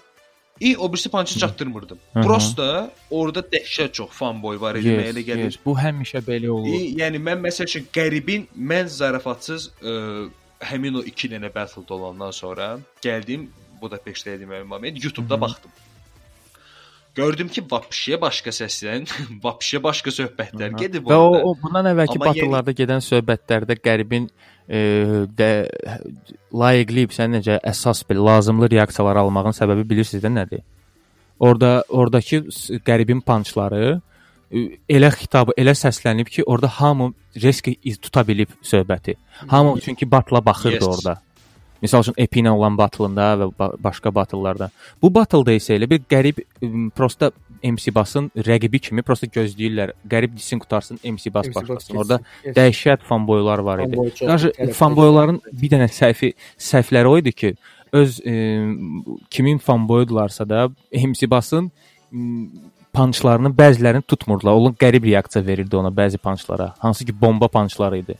i 0.61 0.77
o 0.77 0.91
birisi 0.93 1.09
pançı 1.09 1.39
çatdırmırdım. 1.39 1.99
Prosta 2.13 2.91
orada 3.11 3.39
dəhşət 3.39 3.91
çox 3.91 4.09
fanboy 4.09 4.59
var 4.59 4.75
idi, 4.75 4.87
mənə 4.87 5.09
elə 5.11 5.23
gəlir. 5.27 5.43
yes, 5.51 5.57
bu 5.65 5.75
həmişə 5.77 6.21
belə 6.27 6.49
olur. 6.49 6.67
E, 6.73 6.77
yəni 7.01 7.19
mən 7.19 7.41
məsəl 7.43 7.67
üçün 7.69 7.87
qəribin 7.93 8.47
mən 8.57 8.87
zarafatsız 8.87 9.69
ə, 9.83 10.29
həmin 10.63 10.95
o 10.95 11.03
2 11.03 11.29
dənə 11.35 11.51
battle 11.55 11.83
olandan 11.89 12.31
sonra 12.31 12.79
gəldim 13.03 13.49
Budapeştə 13.81 14.37
idim 14.37 14.49
mənim 14.49 14.63
moment 14.71 15.03
YouTube-da 15.03 15.41
baxdım. 15.41 15.71
Gördüm 17.15 17.47
ki, 17.47 17.61
vapşiyə 17.71 18.17
başqa 18.21 18.51
səslən, 18.55 19.05
vapşiyə 19.45 19.79
başqa 19.83 20.11
söhbətlər 20.11 20.75
gedib 20.79 21.07
Və 21.07 21.15
o, 21.15 21.29
orada. 21.29 21.43
o 21.47 21.55
bundan 21.61 21.87
əvvəlki 21.93 22.19
batıllarda 22.19 22.73
gedən 22.75 23.03
söhbətlərdə 23.05 23.77
qəribin 23.79 24.25
e, 24.67 24.81
də 25.39 25.49
layiqli 26.53 27.07
sən 27.15 27.37
necə 27.37 27.59
əsas 27.71 28.03
bir 28.09 28.19
lazımlı 28.19 28.69
reaksiyalar 28.75 29.21
almağın 29.23 29.55
səbəbi 29.55 29.87
bilirsiniz 29.89 30.25
də 30.25 30.33
nədir? 30.35 30.65
Orda 31.39 31.83
ordakı 31.89 32.41
qəribin 32.87 33.21
pançları 33.23 33.99
e, 34.51 34.65
elə 34.97 35.11
xitabı 35.15 35.55
elə 35.59 35.73
səslənib 35.75 36.27
ki, 36.31 36.43
orada 36.43 36.67
hamı 36.81 37.13
risk 37.41 37.71
tuta 38.01 38.27
bilib 38.27 38.51
söhbəti. 38.63 39.15
Hamı 39.47 39.79
çünki 39.81 40.11
batla 40.11 40.45
baxırdı 40.45 40.73
Yes. 40.83 40.83
orada. 40.83 41.21
Məsəl 41.85 42.05
üçün 42.07 42.17
Epina 42.17 42.51
olan 42.57 42.77
battlında 42.77 43.31
və 43.41 43.47
ba 43.59 43.71
başqa 43.87 44.11
battlelarda. 44.15 44.71
Bu 45.01 45.13
battleda 45.13 45.53
isə 45.55 45.77
elə 45.77 45.89
bir 45.89 46.01
qərib 46.11 46.41
prosta 46.97 47.31
MC 47.65 47.89
Basın 47.95 48.27
rəqibi 48.45 48.79
kimi 48.89 49.01
prosta 49.05 49.25
gözləyirlər. 49.31 49.93
Qərib 50.11 50.35
disin 50.37 50.59
qutarsın, 50.61 50.99
MC 51.03 51.31
Bas 51.33 51.47
MC 51.47 51.55
Bas 51.55 51.63
başlasın. 51.63 51.97
Orada 51.97 52.19
Yes. 52.43 52.55
dəhşət 52.57 53.05
fanboylar 53.07 53.59
var 53.65 53.79
idi. 53.87 53.97
Tərəfli. 54.19 54.73
fanboyların 54.73 55.39
bir 55.53 55.69
dənə 55.73 55.87
səhvi 55.89 56.33
səhvləri 56.57 57.09
o 57.09 57.17
idi 57.17 57.31
ki, 57.33 57.55
öz 57.95 58.19
e, 58.27 58.33
kimin 59.29 59.57
fanboydularsa 59.57 60.45
da 60.49 60.69
MC 60.91 61.29
Basın 61.31 61.71
m, 62.11 62.47
punchlarının 62.93 63.53
bəzilərini 63.55 64.03
tutmurdular. 64.07 64.53
Onun 64.55 64.73
qərib 64.79 65.03
reaksiya 65.09 65.45
verirdi 65.45 65.75
ona 65.77 65.89
bəzi 65.91 66.17
punchlara. 66.17 66.73
Hansı 66.79 67.05
ki 67.05 67.15
bomba 67.21 67.47
punchları 67.47 67.97
idi. 67.97 68.15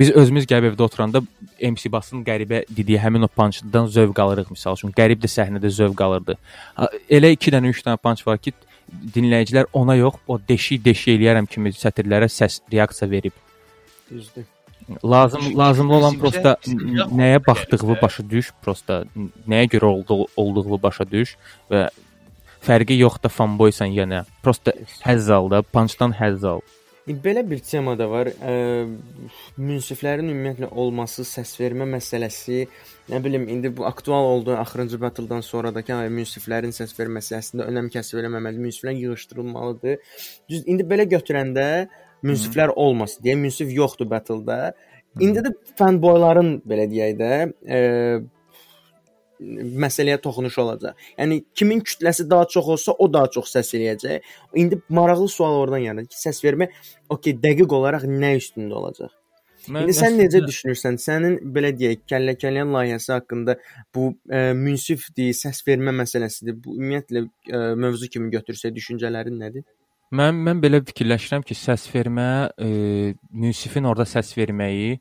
Biz 0.00 0.10
özümüz 0.20 0.46
gəlib 0.50 0.72
evdə 0.72 0.82
oturanda 0.82 1.22
MC 1.60 1.90
Basın 1.92 2.24
qəribə 2.26 2.64
dediyi 2.68 2.98
həmin 3.00 3.24
o 3.24 3.28
punchdan 3.28 3.86
zövq 3.92 4.18
alırıq 4.22 4.50
misal 4.50 4.76
üçün. 4.76 4.92
Qərib 4.96 5.22
də 5.22 5.30
səhnədə 5.30 5.70
zövq 5.72 6.02
alırdı. 6.04 6.36
Elə 7.08 7.32
2 7.36 7.54
dənə, 7.54 7.70
3 7.72 7.84
dənə 7.86 8.00
punch 8.02 8.24
var 8.26 8.40
ki, 8.42 8.52
dinləyicilər 9.14 9.70
ona 9.72 9.96
yox, 9.96 10.18
o 10.28 10.38
deşik-deşik 10.48 11.14
eləyərəm 11.16 11.48
kimi 11.50 11.72
sətirlərə 11.74 12.28
səs 12.32 12.60
reaksiya 12.72 13.10
verib. 13.10 13.34
Düzdür. 14.10 14.44
Lazım 15.04 15.58
lazımlı 15.58 15.94
olan 15.96 16.18
prosta 16.20 16.56
nəyə 16.62 17.40
oldu 17.40 17.46
baxdığını 17.46 17.96
başa 18.02 18.22
düş, 18.30 18.52
prosta 18.62 19.04
nəyə 19.48 19.70
görə 19.72 19.84
olduğu 19.84 20.26
olduğunu 20.36 20.78
başa 20.82 21.06
düş 21.10 21.34
və 21.70 21.88
fərqi 22.62 23.00
yoxdur 23.00 23.32
fanboysan 23.34 23.90
yenə. 23.96 24.22
Prosta 24.42 24.76
həzz 25.02 25.32
al 25.34 25.50
da, 25.50 25.62
punchdan 25.62 26.14
həzz 26.14 26.46
al. 26.46 26.62
Belə 27.06 27.44
bir 27.46 27.60
tema 27.62 27.92
da 27.94 28.08
var. 28.10 28.32
Münsiflərin 29.62 30.26
ümumiyyətlə 30.26 30.72
olması, 30.74 31.22
səs 31.22 31.52
vermə 31.60 31.86
məsələsi, 31.86 32.64
nə 33.12 33.20
bilim, 33.22 33.44
indi 33.46 33.70
bu 33.76 33.86
aktual 33.86 34.26
oldu 34.32 34.56
axırıncı 34.58 34.98
battle-dan 35.00 35.44
sonradakı 35.46 35.94
ay 35.94 36.10
münsiflərin 36.10 36.74
səs 36.74 36.96
verməsi 36.98 37.36
əslində 37.38 37.68
önəm 37.70 37.92
kəsb 37.94 38.18
eləməməli, 38.18 38.58
münsiflər 38.64 38.98
yığışdırılmalıdır. 39.04 40.02
Düz 40.50 40.66
indi 40.66 40.82
belə 40.82 41.06
götürəndə 41.12 41.68
münsiflər 42.26 42.74
olmasın 42.74 43.22
deyə 43.22 43.38
münsif 43.38 43.70
yoxdur 43.70 44.10
battle-da. 44.10 44.74
İndi 45.22 45.46
də 45.46 45.54
fanboyların 45.78 46.56
belə 46.66 46.90
deyək 46.90 47.14
də, 47.22 47.30
məsələyə 49.40 50.18
toxunuş 50.22 50.58
olacaq. 50.62 50.96
Yəni 51.18 51.42
kimin 51.54 51.82
kütləsi 51.84 52.26
daha 52.30 52.46
çox 52.50 52.72
olsa, 52.76 52.96
o 52.98 53.12
daha 53.12 53.30
çox 53.36 53.52
səs 53.56 53.74
eləyəcək. 53.78 54.32
İndi 54.62 54.80
maraqlı 54.88 55.28
sual 55.28 55.60
oradan 55.60 55.84
yaranır 55.84 56.08
ki, 56.10 56.18
səs 56.20 56.42
vermə 56.44 56.70
okey, 57.12 57.36
dəqiq 57.42 57.76
olaraq 57.78 58.08
nə 58.08 58.36
üstündə 58.40 58.74
olacaq? 58.80 59.14
İndi 59.66 59.94
sən 59.98 60.14
necə 60.20 60.42
düşünürsən? 60.46 60.98
Sənin 61.02 61.40
belə 61.54 61.72
deyək, 61.74 62.04
kəllə-kəlləyən 62.10 62.70
layihəsi 62.74 63.12
haqqında 63.16 63.56
bu 63.94 64.12
ə, 64.30 64.52
münsifdir, 64.54 65.32
səs 65.34 65.64
vermə 65.66 65.94
məsələsidir. 66.02 66.54
Bu 66.62 66.76
ümumiyyətlə 66.76 67.24
ə, 67.26 67.64
mövzu 67.82 68.10
kimi 68.12 68.30
götürsək 68.34 68.74
düşüncələrin 68.76 69.40
nədir? 69.42 69.66
Mən 70.14 70.36
mən 70.46 70.60
belə 70.62 70.78
fikirləşirəm 70.86 71.42
ki, 71.42 71.56
səs 71.58 71.88
vermə, 71.90 72.52
e, 72.62 73.14
münsifin 73.34 73.88
orada 73.90 74.06
səs 74.06 74.30
verməyi 74.38 75.00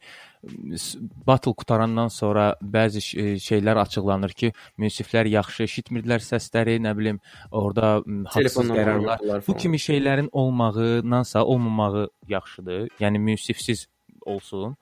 battle 1.27 1.53
qutarandan 1.53 2.11
sonra 2.13 2.45
bəzi 2.61 3.01
e, 3.17 3.25
şeylər 3.41 3.79
açıqlanır 3.85 4.35
ki, 4.37 4.51
münsiflər 4.81 5.29
yaxşı 5.31 5.65
eşitmirdilər 5.65 6.23
səsləri, 6.25 6.77
nə 6.83 6.93
bilim, 6.97 7.19
orada 7.51 7.97
haqsız 8.35 8.71
qərarlar. 8.71 9.25
Bu 9.47 9.57
kimi 9.57 9.81
şeylərin 9.81 10.29
olmağındansa 10.31 11.45
olmamağı 11.45 12.07
yaxşıdır. 12.29 12.87
Yəni 12.99 13.21
münsifsiz 13.31 13.87
olsun. 14.25 14.75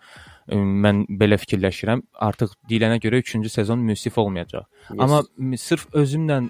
Mən 0.51 1.05
belə 1.19 1.37
fikirləşirəm. 1.39 2.03
Artıq 2.27 2.55
deyilənə 2.69 2.99
görə 3.03 3.21
3-cü 3.23 3.51
sezon 3.51 3.79
münsif 3.79 4.17
olmayacaq. 4.17 4.67
Yes. 4.89 4.99
Amma 4.99 5.23
sırf 5.59 5.87
özümlə 6.03 6.41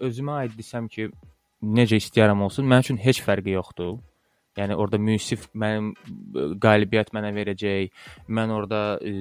özümə 0.00 0.40
aid 0.44 0.56
desəm 0.58 0.88
ki, 0.92 1.10
necə 1.64 2.00
istəyirəm 2.00 2.44
olsun, 2.44 2.68
mənim 2.68 2.86
üçün 2.86 3.00
heç 3.04 3.22
fərqi 3.24 3.56
yoxdur. 3.56 3.96
Yəni 4.58 4.76
orada 4.78 4.98
münsif 5.02 5.48
mənim 5.54 5.92
ə, 5.94 6.46
qalibiyyət 6.62 7.12
mənə 7.16 7.32
verəcək. 7.36 7.90
Mən 8.28 8.52
orada 8.54 8.82
ə, 8.98 9.14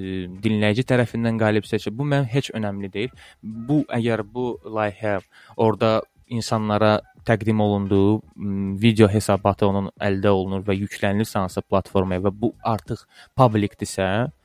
dinləyici 0.43 0.85
tərəfindən 0.89 1.39
qalib 1.41 1.67
seçəcəm. 1.69 1.97
Bu 1.97 2.07
mənim 2.09 2.29
heç 2.33 2.51
önəmli 2.57 2.91
deyil. 2.93 3.15
Bu 3.41 3.83
əgər 3.89 4.23
bu 4.23 4.53
layihə 4.65 5.19
orada 5.57 6.01
insanlara 6.33 6.99
təqdim 7.27 7.59
olunduğu 7.61 8.21
video 8.81 9.07
hesabatı 9.07 9.67
onun 9.67 9.89
əldə 10.01 10.31
olunur 10.33 10.63
və 10.67 10.75
yüklənilirsə 10.75 11.39
hansısa 11.39 11.61
platformaya 11.61 12.23
və 12.25 12.31
bu 12.35 12.49
artıq 12.67 13.05
publicdirsə, 13.39 14.07
f- 14.27 14.42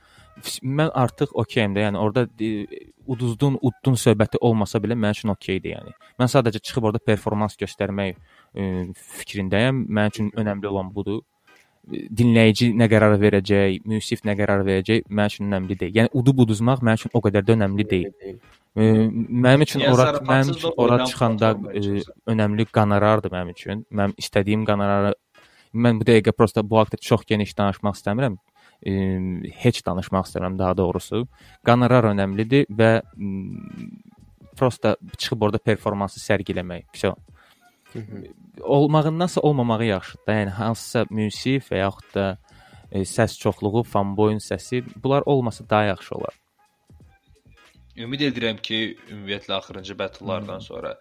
mən 0.63 0.91
artıq 0.95 1.33
okeyəm 1.43 1.75
də. 1.77 1.87
Yəni 1.89 1.99
orada 2.01 2.27
e, 2.41 2.67
uduzdun, 3.09 3.59
uddun 3.63 3.97
söhbəti 3.99 4.41
olmasa 4.41 4.79
belə 4.83 4.97
mənim 4.99 5.17
üçün 5.17 5.33
okeydir 5.35 5.75
yəni. 5.77 5.95
Mən 6.21 6.31
sadəcə 6.35 6.61
çıxıb 6.61 6.85
orada 6.91 6.99
performans 6.99 7.57
göstərmək 7.61 8.15
e, 8.55 8.69
fikrindəyəm. 9.19 9.85
Mənim 9.89 10.15
üçün 10.15 10.31
önəmli 10.39 10.67
olan 10.71 10.93
budur. 10.95 11.23
E, 11.93 12.07
Dinləyici 12.13 12.71
nə 12.77 12.89
qərar 12.93 13.17
verəcək, 13.21 13.81
müsif 13.89 14.25
nə 14.29 14.35
qərar 14.39 14.65
verəcək, 14.67 15.07
mənim 15.09 15.33
üçün 15.35 15.49
önəmli 15.53 15.79
deyil. 15.81 15.95
Yəni 16.03 16.13
udub 16.21 16.43
uduzmaq 16.45 16.83
mənim 16.85 17.01
üçün 17.03 17.15
o 17.17 17.23
qədər 17.25 17.47
də 17.49 17.57
önəmli 17.59 17.89
deyil. 17.91 18.13
E, 18.79 18.83
Mənim 19.45 19.65
üçün 19.65 19.81
Yəni 19.83 19.95
ora 19.95 20.11
mənim 20.29 20.53
üçün 20.55 20.75
ora 20.77 21.05
çıxanda 21.05 21.55
çıxırsan. 21.73 22.13
önəmli 22.35 22.67
qonorardır 22.77 23.33
mənim 23.33 23.51
üçün. 23.57 23.87
Mənim 23.91 24.15
istədiyim 24.21 24.67
qonorarı 24.69 25.15
mən 25.75 25.99
bu 26.01 26.05
dəqiqə 26.09 26.33
prosta 26.33 26.63
bu 26.65 26.79
haqqda 26.79 26.97
çox 27.09 27.25
geniş 27.29 27.57
danışmaq 27.59 27.97
istəmirəm. 27.99 28.37
E, 28.87 28.93
heç 29.65 29.83
danışmaq 29.87 30.29
istəmirəm 30.29 30.59
daha 30.59 30.77
doğrusu. 30.77 31.25
Qonorar 31.67 32.13
önəmlidir 32.13 32.69
və 32.71 32.93
prosta 34.59 34.97
çıxıb 35.17 35.43
orada 35.43 35.59
performansı 35.59 36.21
sərgiləmək. 36.23 36.87
Vəsə 36.95 37.15
olmağındansa 38.63 39.41
olmamağı 39.41 39.85
yaxşıdır 39.85 40.27
da. 40.27 40.33
Yəni 40.43 40.51
hansısa 40.51 41.05
münsif 41.11 41.71
və 41.73 41.83
yaxud 41.85 42.15
da 42.15 42.27
e, 42.93 43.01
səs 43.05 43.39
çoxluğu, 43.43 43.83
fanboyun 43.83 44.39
səsi, 44.39 44.83
bunlar 45.03 45.23
olmasa 45.27 45.65
daha 45.71 45.85
yaxşı 45.93 46.15
olar. 46.15 46.35
Ümid 47.99 48.21
edirəm 48.21 48.61
ki, 48.63 48.97
ümumiyyətlə 49.11 49.55
axırıncı 49.59 49.95
battle-lardan 49.99 50.59
sonra 50.63 50.99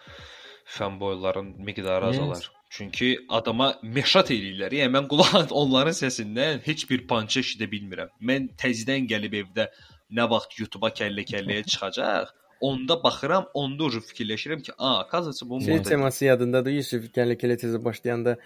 fanboyların 0.66 1.56
miqdarı 1.62 2.06
Yes. 2.06 2.20
azalar. 2.20 2.52
Çünki 2.70 3.14
adama 3.30 3.74
meşat 3.82 4.32
eləyirlər. 4.36 4.74
Yəni 4.82 4.94
mən 4.96 5.08
qulaq 5.12 5.54
onların 5.62 5.96
səsindən 5.96 6.60
heç 6.66 6.88
bir 6.90 7.06
pança 7.08 7.40
eşidə 7.44 7.70
bilmirəm. 7.72 8.12
Mən 8.20 8.50
təzədən 8.60 9.08
gəlib 9.12 9.38
evdə 9.44 9.70
nə 10.18 10.28
vaxt 10.32 10.60
YouTube-a 10.60 10.92
kəllə-kəlləyə 11.00 11.64
çıxacaq, 11.72 12.34
onda 12.62 12.98
baxıram, 13.04 13.48
onda 13.54 13.88
ucu 13.88 14.02
fikirləşirəm 14.10 14.64
ki, 14.66 14.76
a, 14.78 15.08
kazası 15.08 15.50
bu 15.50 15.62
Şey 15.62 15.84
teması 15.84 16.26
yadındadır 16.26 16.80
Yusuf 16.80 17.08
gələ-gələ 17.16 17.60
tezə 17.62 17.84
başlayanda 17.84 18.38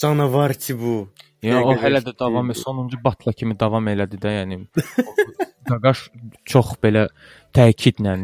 canavar 0.00 0.54
ki 0.54 0.76
bu. 0.78 0.96
Yəni 1.42 1.62
o 1.64 1.76
hələ 1.80 2.02
də 2.04 2.12
davam 2.18 2.54
sonuncu 2.54 2.98
batla 3.04 3.32
kimi 3.32 3.56
davam 3.60 3.88
elədi 3.88 4.20
də, 4.20 4.34
yəni 4.42 4.64
Qaqaş 5.70 6.06
çox 6.50 6.72
belə 6.82 7.06
təkidlə 7.54 8.14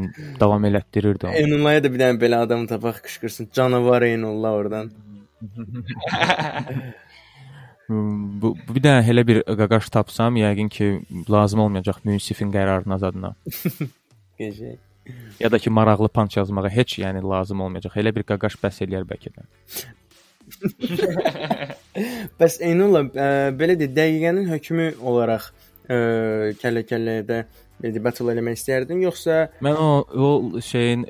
davam 0.41 0.65
elətdirirdi 0.67 1.29
onu. 1.29 1.35
Enulaya 1.43 1.83
da 1.85 1.93
bir 1.93 2.03
dənə 2.03 2.21
belə 2.21 2.41
adam 2.47 2.67
tapaq 2.67 3.03
qışqırsın. 3.05 3.53
Canavar 3.55 4.03
Enullah 4.03 4.57
oradan. 4.59 4.91
Bu, 7.89 8.49
bu 8.66 8.74
bir 8.74 8.82
dənə 8.82 9.05
elə 9.12 9.22
bir 9.26 9.39
qaqaş 9.47 9.91
tapsam, 9.95 10.39
yəqin 10.41 10.68
ki, 10.74 10.87
lazım 11.30 11.61
olmayacaq 11.66 12.01
münsifin 12.09 12.51
qərarına 12.55 12.99
zadına. 12.99 13.34
Gecə. 14.41 14.72
Ya 15.39 15.51
da 15.53 15.59
ki, 15.62 15.70
maraqlı 15.70 16.09
panç 16.09 16.37
yazmağa 16.37 16.72
heç 16.74 16.99
yəni 17.05 17.22
lazım 17.22 17.61
olmayacaq. 17.62 17.95
Elə 18.03 18.14
bir 18.16 18.26
qaqaş 18.26 18.59
bəs 18.62 18.82
eləyər 18.87 19.07
bəlkə 19.07 19.30
də. 19.37 19.47
Bəs 22.41 22.59
Enullah 22.62 23.07
ə, 23.07 23.30
belə 23.59 23.74
də 23.78 23.87
dəqiqənin 23.95 24.47
hökmü 24.51 24.93
olaraq 25.03 25.49
kəllə-kəllədə 25.87 27.41
belə 27.82 28.03
battle 28.03 28.32
eləmək 28.32 28.57
istərdin 28.59 29.03
yoxsa 29.05 29.47
Mən 29.62 29.78
o 29.78 29.91
o 30.26 30.61
şeyin 30.61 31.05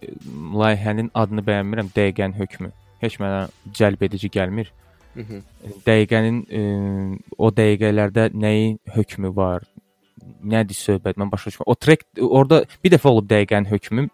layihənin 0.61 1.09
adını 1.15 1.45
bəyənmirəm, 1.47 1.93
dəqiqənin 1.97 2.37
hökmü. 2.37 2.73
Heç 3.03 3.19
mənə 3.21 3.47
cəlb 3.77 4.03
edici 4.09 4.31
gəlmir. 4.33 4.71
Mhm. 5.17 5.43
Dəqiqənin 5.87 6.39
ə, 6.45 6.61
o 7.39 7.51
dəqiqələrdə 7.51 8.31
nəyin 8.37 8.79
hökmü 8.97 9.31
var? 9.37 9.65
Nədir 10.47 10.77
söhbət? 10.77 11.17
Mən 11.21 11.31
başa 11.33 11.51
düşmürəm. 11.51 11.69
O 11.71 11.75
track 11.75 12.03
orada 12.21 12.63
bir 12.85 12.91
dəfə 12.97 13.09
olub 13.13 13.29
dəqiqənin 13.31 13.69
hökmü, 13.71 14.07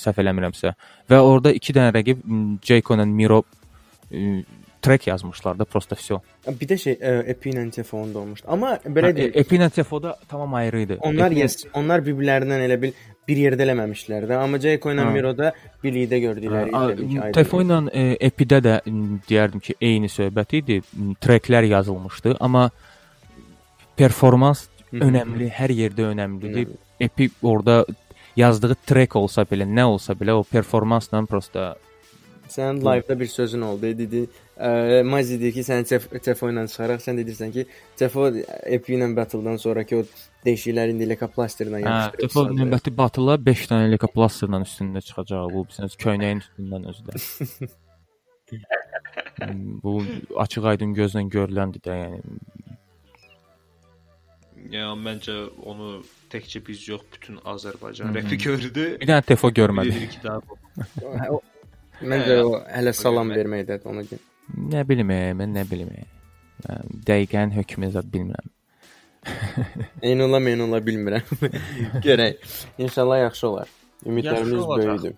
səhv 0.00 0.22
eləmirəmsə. 0.24 0.72
Və 1.10 1.18
orada 1.20 1.52
2 1.54 1.74
dənə 1.76 1.92
rəqib 1.98 2.22
Jayco 2.64 2.96
ilə 2.96 3.06
Miro 3.10 3.42
ə, 4.10 4.42
track 4.82 5.08
yazmışlar 5.10 5.58
da, 5.58 5.64
prosta 5.66 5.96
vəsə. 5.98 6.18
bir 6.48 6.68
də 6.70 6.76
şey 6.78 6.96
ə, 7.02 7.12
Epi 7.34 7.50
ilə 7.52 7.66
telefonda 7.74 8.18
olmuşdu. 8.22 8.46
Amma 8.48 8.76
belə 8.86 9.12
deyim, 9.14 9.32
Epi 9.34 9.58
ilə 9.58 9.70
Tefoda 9.74 10.16
tamam 10.28 10.54
ayrı 10.54 10.80
idi. 10.86 10.96
onlar 11.00 11.30
Epi- 11.30 11.40
yes, 11.42 11.56
onlar 11.74 12.00
bir-birlərindən 12.06 12.64
elə 12.66 12.80
bil 12.82 12.92
bir 13.28 13.40
yerdə 13.44 13.66
eləməmişlər 13.66 14.26
də. 14.30 14.38
Amma 14.40 14.60
Jayco 14.62 14.92
ilə 14.94 15.04
Ha. 15.04 15.12
Miro'da 15.14 15.52
birlikdə 15.84 16.20
gördükləri 16.24 16.74
aydın. 16.74 17.32
Tefo 17.36 17.60
ilə 17.64 17.80
e, 17.92 18.04
Epidə 18.28 18.60
də 18.64 18.78
deyərdim 19.28 19.62
ki, 19.64 19.76
eyni 19.80 20.10
söhbət 20.12 20.56
idi. 20.62 20.80
M, 20.96 21.14
Tracklər 21.22 21.68
yazılmışdı, 21.68 22.36
amma 22.40 22.68
performans 23.98 24.66
önəmli, 24.92 25.50
hər 25.52 25.74
yerdə 25.76 26.08
önəmlidir. 26.12 26.68
Önəmli. 26.68 26.84
Epi 27.00 27.28
orada 27.46 27.84
yazdığı 28.38 28.74
track 28.86 29.16
olsa 29.16 29.44
belə, 29.50 29.66
nə 29.68 29.84
olsa 29.86 30.16
belə 30.18 30.34
o 30.38 30.42
performansla 30.46 31.22
prosta 31.30 31.74
Sənin 32.48 32.80
live-da 32.84 33.14
bir 33.20 33.26
sözün 33.30 33.62
oldu. 33.68 33.90
Dedi, 33.98 34.22
ə, 34.56 35.02
Mazi 35.04 35.36
dedi 35.40 35.52
ki, 35.58 35.64
sən 35.66 35.84
Tef- 35.88 36.08
Tefo 36.24 36.48
ilə 36.50 36.64
çıxaraq 36.70 37.02
sən 37.04 37.18
dedirsən 37.20 37.52
ki, 37.54 37.66
Tefo 38.00 38.28
Epi 38.64 38.96
ilə 38.96 39.08
battle-dan 39.16 39.56
sonrakı 39.60 39.98
o 40.00 40.04
dəyişiklikləri 40.46 40.94
indi 40.96 41.08
lekaplasterlə 41.12 41.82
Hə, 41.82 41.84
yapışdırıb. 41.84 42.22
Tefo 42.24 42.44
sadəcə. 42.46 42.58
növbəti 42.62 42.94
batıla 43.02 43.36
5 43.50 43.66
dənə 43.72 43.90
lekaplasterla 43.96 44.62
üstündə 44.66 45.04
çıxacaq 45.08 45.52
bu 45.54 45.66
biznes 45.68 45.96
köynəyin 46.04 46.40
üstündən 46.44 46.88
özü 46.92 47.06
də. 47.08 47.12
M, 49.48 49.80
bu 49.84 49.98
açıq-aydın 50.40 50.94
gözlə 50.96 51.22
görüləndir 51.30 51.82
də, 51.84 51.96
yəni 52.04 52.22
Yəni 54.72 54.96
məncə 55.04 55.34
onu 55.70 56.00
təkcə 56.32 56.60
biz 56.66 56.80
yox, 56.88 57.04
bütün 57.14 57.36
Azərbaycan 57.46 58.10
rəfi 58.16 58.36
gördü. 58.42 58.86
bir 59.00 59.06
dənə 59.08 59.22
Tefo 59.28 59.48
görmədi. 59.54 59.92
Bilir 59.94 60.10
ki, 60.10 60.18
daha. 60.24 60.40
Hə, 61.22 61.28
Məncə 62.02 62.36
o 62.44 62.52
hələ 62.70 62.92
salam 62.94 63.32
verməkdədir 63.34 63.88
ona 63.90 64.04
görə. 64.06 64.22
Nə 64.72 64.84
bilim, 64.88 65.10
e, 65.10 65.32
mən 65.38 65.52
nə 65.56 65.64
bilim. 65.68 65.88
e. 65.92 66.04
Mən 66.68 67.02
Dəqiqən 67.08 67.52
hökmü 67.56 67.90
zət 67.94 68.08
bilmirəm. 68.12 68.48
Eynola 70.06 70.38
meynola 70.40 70.78
bilmirəm. 70.84 71.26
Görək. 72.06 72.38
İnşallah 72.78 73.18
yaxşı 73.26 73.48
olar. 73.48 73.68
Ümidlərimiz 74.06 74.68
böyükdür. 74.70 75.14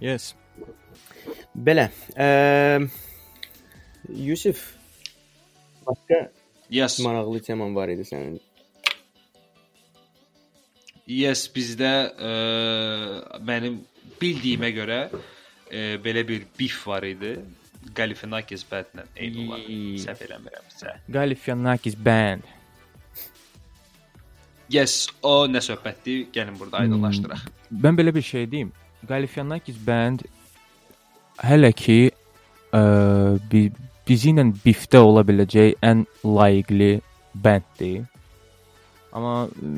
Yes. 0.00 0.34
Belə, 1.54 1.88
ə, 2.16 2.88
Yusuf 4.08 4.60
başqa 5.86 6.30
Yes. 6.70 7.00
maraqlı 7.02 7.40
teman 7.42 7.74
var 7.74 7.88
idi 7.90 8.04
sənin. 8.06 8.38
Yes, 11.10 11.48
bizdə 11.50 11.90
ə, 12.14 12.32
mənim 13.42 13.80
bildiyimə 14.20 14.70
görə 14.76 15.00
ə, 15.10 15.22
belə 15.70 16.26
bir 16.28 16.46
bif 16.58 16.86
var 16.86 17.06
idi. 17.06 17.36
Galifianakis 17.96 18.64
bədlə 18.68 19.06
eyni 19.16 19.46
olar. 19.46 19.62
Səhv 20.02 20.24
eləmirəmsə. 20.26 20.96
Galifianakis 21.08 21.96
band. 21.96 22.44
Yes, 24.70 25.08
o 25.26 25.48
nə 25.50 25.62
söhbətdir? 25.64 26.28
Gəlin 26.34 26.58
burada 26.60 26.84
aydınlaşdıraq. 26.84 27.46
Mən 27.72 27.96
belə 27.98 28.14
bir 28.14 28.22
şey 28.22 28.46
deyim. 28.50 28.72
Galifianakis 29.08 29.78
band 29.86 30.22
hələ 31.42 31.72
ki 31.74 31.98
ə, 32.10 32.82
bi, 33.50 33.64
bizi 34.06 34.30
ilə 34.34 34.44
bifdə 34.64 35.00
ola 35.02 35.24
biləcək 35.26 35.80
ən 35.86 36.04
layiqli 36.22 36.92
banddir. 37.34 38.04
Amma 39.16 39.48
ə, 39.48 39.72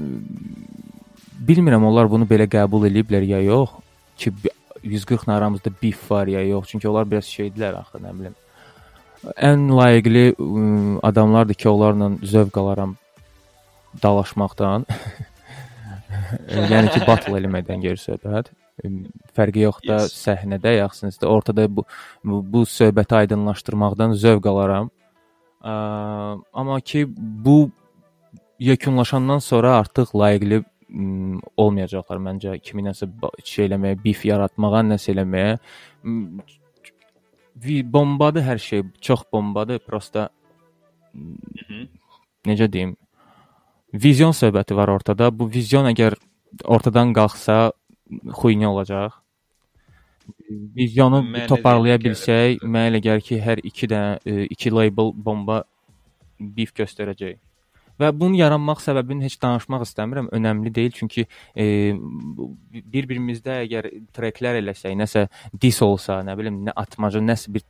bilmirəm 1.48 1.86
onlar 1.88 2.10
bunu 2.10 2.28
belə 2.28 2.48
qəbul 2.50 2.90
eləyiblər 2.90 3.24
ya 3.30 3.40
yox 3.46 3.78
ki 4.18 4.34
bi- 4.82 4.88
140 4.94 5.28
aramızda 5.28 5.70
bif 5.82 6.10
var 6.10 6.26
ya 6.26 6.46
yox. 6.46 6.66
Çünki 6.68 6.88
onlar 6.88 7.10
biraz 7.10 7.24
şeydilər 7.24 7.76
axı, 7.80 7.98
nə 7.98 8.12
bilim. 8.18 8.34
Ən 9.38 9.68
layiqli 9.70 10.24
ə, 10.34 10.98
adamlardır 11.02 11.54
ki, 11.54 11.68
onlarla 11.68 12.10
zövq 12.22 12.58
alaram 12.60 12.96
dalaşmaqdan. 14.02 14.86
yəni 16.72 16.90
ki, 16.92 17.00
battle 17.06 17.38
eləməkdən 17.40 17.80
geri 17.84 18.00
söhbət. 18.00 18.50
Fərqi 19.36 19.62
yoxdur 19.66 20.00
Yes. 20.00 20.14
səhnədə 20.26 20.72
yaxsınızda. 20.78 21.28
Ortada 21.28 21.68
bu 21.76 21.84
bu, 22.24 22.62
söhbəti 22.66 23.14
aydınlaşdırmaqdan 23.22 24.14
zövq 24.18 24.48
alaram. 24.48 24.90
Ə, 25.62 25.72
amma 26.52 26.80
ki 26.80 27.04
bu 27.16 27.70
yekunlaşandan 28.58 29.38
sonra 29.38 29.76
artıq 29.78 30.14
layiqli 30.18 30.64
olmayacaqlar 31.56 32.18
məncə 32.18 32.58
kimi 32.62 32.82
nəsə 32.82 33.08
şey 33.44 33.68
eləməyə, 33.68 33.98
bif 34.04 34.24
yaratmağa, 34.28 34.82
nəsə 34.92 35.14
eləməyə. 35.14 35.58
M, 36.04 36.40
vi- 37.56 37.82
Bombadır 37.92 38.42
hər 38.42 38.58
şey, 38.58 38.82
çox 39.00 39.24
bombadır. 39.32 39.78
Prosta 39.86 40.28
Mhm. 41.14 41.88
necə 42.46 42.72
deyim? 42.72 42.96
Vizyon 43.94 44.32
söhbəti 44.32 44.74
var 44.76 44.88
ortada. 44.88 45.30
Bu 45.30 45.48
vizyon 45.50 45.84
əgər 45.92 46.14
ortadan 46.64 47.12
qalxsa 47.12 47.72
xuyni 48.40 48.66
olacaq. 48.66 49.12
Vizyonu 50.76 51.22
Mənə 51.22 51.46
toparlaya 51.48 51.98
bilsək, 51.98 52.60
mənə 52.62 52.90
elə 52.90 53.00
gəlir 53.02 53.22
ki, 53.26 53.36
hər 53.40 53.58
iki 53.64 53.86
dənə 53.88 54.18
e, 54.24 54.46
iki 54.54 54.70
label 54.70 55.12
bomba 55.12 55.64
bif 56.40 56.72
göstərəcək. 56.74 57.36
Və 58.02 58.10
bunun 58.18 58.34
yaranmaq 58.38 58.80
səbəbini 58.82 59.26
heç 59.28 59.36
danışmaq 59.42 59.84
istəmirəm. 59.86 60.28
Önəmli 60.34 60.72
deyil 60.74 60.94
çünki 60.96 61.24
e, 61.54 61.66
bir-birimizdə 62.92 63.60
əgər 63.66 63.88
treklər 64.16 64.58
eləsək, 64.60 64.96
nəsə 64.98 65.24
dis 65.62 65.78
olsa, 65.86 66.18
nə 66.26 66.34
bilim, 66.38 66.62
nə 66.66 66.74
atmaca, 66.82 67.22
nəsə 67.22 67.52
bir 67.54 67.64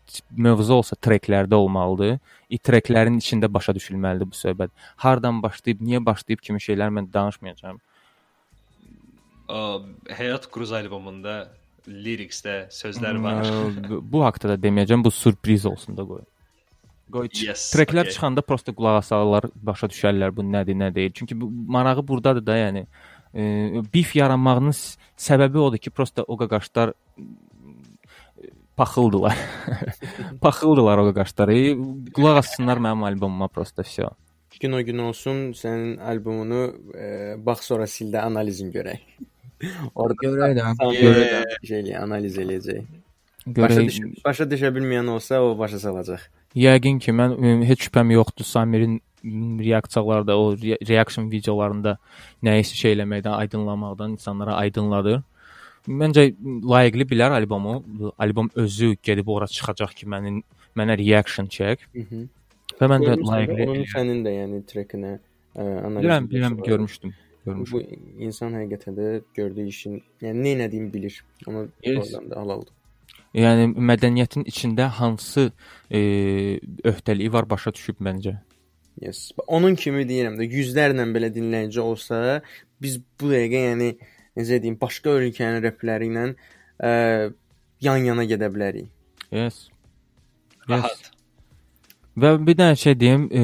mövzu 0.48 0.78
olsa 0.80 0.96
treklərdə 0.96 1.58
olmalıdır. 1.58 2.18
İ 2.52 2.58
treklərin 2.64 3.20
içində 3.20 3.48
başa 3.52 3.74
düşülməlidir 3.76 4.30
bu 4.32 4.36
söhbət. 4.38 4.72
Hardan 5.04 5.42
başlayıb, 5.44 5.80
niyə 5.84 6.02
başlayıb 6.04 6.42
kimi 6.44 6.60
şeylər 6.62 6.92
mən 6.98 7.12
danışmayacağam. 7.12 7.80
O 9.52 9.62
Həyat 10.08 10.48
Cruz 10.52 10.72
albomunda 10.72 11.42
liriksdə 11.88 12.68
sözlər 12.72 13.18
var. 13.22 13.42
Ə, 13.44 13.98
bu- 14.00 14.22
haqqda 14.24 14.54
da 14.54 14.60
deməyəcəm, 14.62 15.02
bu 15.04 15.10
sürpriz 15.12 15.66
olsun 15.66 15.96
da 15.98 16.06
qoy. 16.06 16.22
Qoy 17.12 17.28
Yes, 17.36 17.66
treklər 17.74 18.06
okay. 18.06 18.14
çıxanda 18.16 18.44
prosta 18.46 18.72
qulaq 18.76 19.00
asarlar, 19.02 19.48
başa 19.68 19.88
düşərlər 19.92 20.32
bu 20.36 20.44
nədir, 20.46 20.78
nə 20.80 20.88
deyil. 20.94 21.12
Çünki 21.18 21.36
bu 21.38 21.50
marağı 21.50 22.04
burdadır 22.08 22.46
da, 22.46 22.56
yəni 22.56 22.86
e, 23.34 23.82
bif 23.92 24.14
yaranmağının 24.16 24.74
səbəbi 25.20 25.60
odur 25.60 25.82
ki, 25.82 25.92
prosta 25.92 26.24
o 26.24 26.38
qaqaşlar 26.40 26.94
e, 27.18 28.52
paxıldılar. 28.76 29.36
paxıldılar 30.44 31.04
o 31.04 31.06
qaqaşlar. 31.10 31.52
E, 31.52 31.76
qulaq 32.16 32.42
assınlar 32.44 32.80
mənim 32.80 33.04
albomuma 33.10 33.50
prosta 33.52 33.84
vəsə. 33.84 34.08
Gün 34.62 34.78
o 34.78 34.80
gün 34.84 35.00
olsun 35.02 35.44
sənin 35.58 35.96
albomunu 36.06 36.64
ə, 36.94 37.06
bax 37.44 37.68
sonra 37.72 37.88
sildə 37.90 38.22
analizin 38.22 38.72
görək. 38.72 39.04
Orada 39.94 40.18
Görək 40.22 40.58
də. 40.58 40.74
Görək 40.98 41.56
şeyli 41.66 41.96
analiz 41.98 42.38
eləyəcək. 42.42 43.01
Başa, 43.46 43.74
Görək. 43.80 43.86
düş 43.88 44.24
başa 44.24 44.44
düşə 44.44 44.68
bilməyən 44.76 45.08
olsa 45.10 45.40
o 45.42 45.58
başa 45.58 45.78
salacaq. 45.82 46.20
Yəqin 46.54 46.98
ki, 47.02 47.10
mən 47.12 47.62
heç 47.66 47.88
şübhəm 47.88 48.12
yoxdur 48.12 48.44
Samirin 48.44 49.00
reaksiyalarda, 49.64 50.38
o 50.38 50.52
re 50.56 50.76
reaction 50.88 51.30
videolarında 51.30 51.96
nəyisə 52.42 52.74
şey 52.82 52.94
eləməkdən, 52.96 53.34
aydınlamaqdan 53.44 54.14
insanlara 54.18 54.54
aydınladır. 54.62 55.22
Məncə 55.88 56.28
layiqli 56.70 57.06
bilər 57.10 57.34
albomu. 57.34 57.82
Albom 58.18 58.50
özü 58.54 58.94
gedib 59.02 59.26
ora 59.28 59.46
çıxacaq 59.50 59.94
ki, 59.98 60.06
mənim 60.06 60.42
mənə 60.78 60.98
reaction 60.98 61.46
çək. 61.50 61.82
Mhm. 61.94 62.28
Və 62.80 62.88
mən 62.94 63.06
də 63.08 63.16
layiqli. 63.26 63.66
Onun 63.70 63.88
sənin 63.94 64.22
də 64.26 64.36
yəni 64.38 64.62
trekinə 64.70 65.16
ə, 65.56 65.62
analiz 65.86 66.04
Bilirəm, 66.06 66.28
bilirəm, 66.30 66.60
görmüşdüm. 66.66 67.14
Görmüşdüm. 67.46 67.80
Bu 67.80 68.22
insan 68.28 68.54
həqiqətən 68.54 68.94
də 69.00 69.08
gördüyü 69.34 69.66
işin, 69.66 69.98
yəni 70.22 70.46
nə 70.46 70.68
etdiyini 70.68 70.92
bilir. 70.94 71.24
Onu 71.46 71.66
Yes. 71.82 71.98
oradan 72.14 72.30
da 72.30 72.40
halaldır. 72.40 72.74
Yəni 73.32 73.70
mədəniyyətin 73.90 74.44
içində 74.50 74.90
hansı 74.98 75.50
e, 75.88 76.00
öhdəliyi 76.84 77.32
var 77.32 77.48
başa 77.48 77.72
düşüb 77.72 78.02
məncə. 78.04 78.36
Yes. 79.00 79.30
Onun 79.46 79.74
kimi 79.80 80.04
deyirəm 80.08 80.36
də 80.36 80.48
yüzlərlə 80.52 81.06
belə 81.14 81.30
dinləyici 81.32 81.80
olsa, 81.80 82.42
biz 82.82 82.98
bu 83.20 83.32
dəqiqə 83.32 83.62
yəni 83.70 83.88
necə 84.36 84.60
deyim, 84.60 84.76
başqa 84.80 85.16
ölkənin 85.16 85.64
repləri 85.64 86.10
ilə 86.12 86.26
ə, 86.28 86.92
yan-yana 87.80 88.26
gedə 88.28 88.52
bilərik. 88.52 88.90
Yes. 89.32 89.64
Yes. 90.68 90.68
Rahat. 90.68 91.08
Və 92.20 92.34
bir 92.44 92.58
dənə 92.58 92.76
şey 92.76 92.98
deyim, 93.00 93.24
e, 93.32 93.42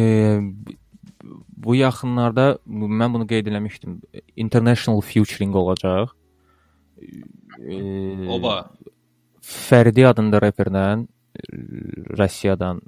bu 1.56 1.78
yaxınlarda 1.78 2.58
mən 2.68 3.14
bunu 3.14 3.26
qeyd 3.30 3.48
eləmişdim. 3.48 3.98
International 4.36 5.00
featuring 5.00 5.56
olacaq. 5.56 6.12
E, 7.00 8.28
Oba. 8.28 8.70
Fərdi 9.48 10.04
adında 10.06 10.40
reperdən 10.44 11.06
Rusiyadan 12.18 12.80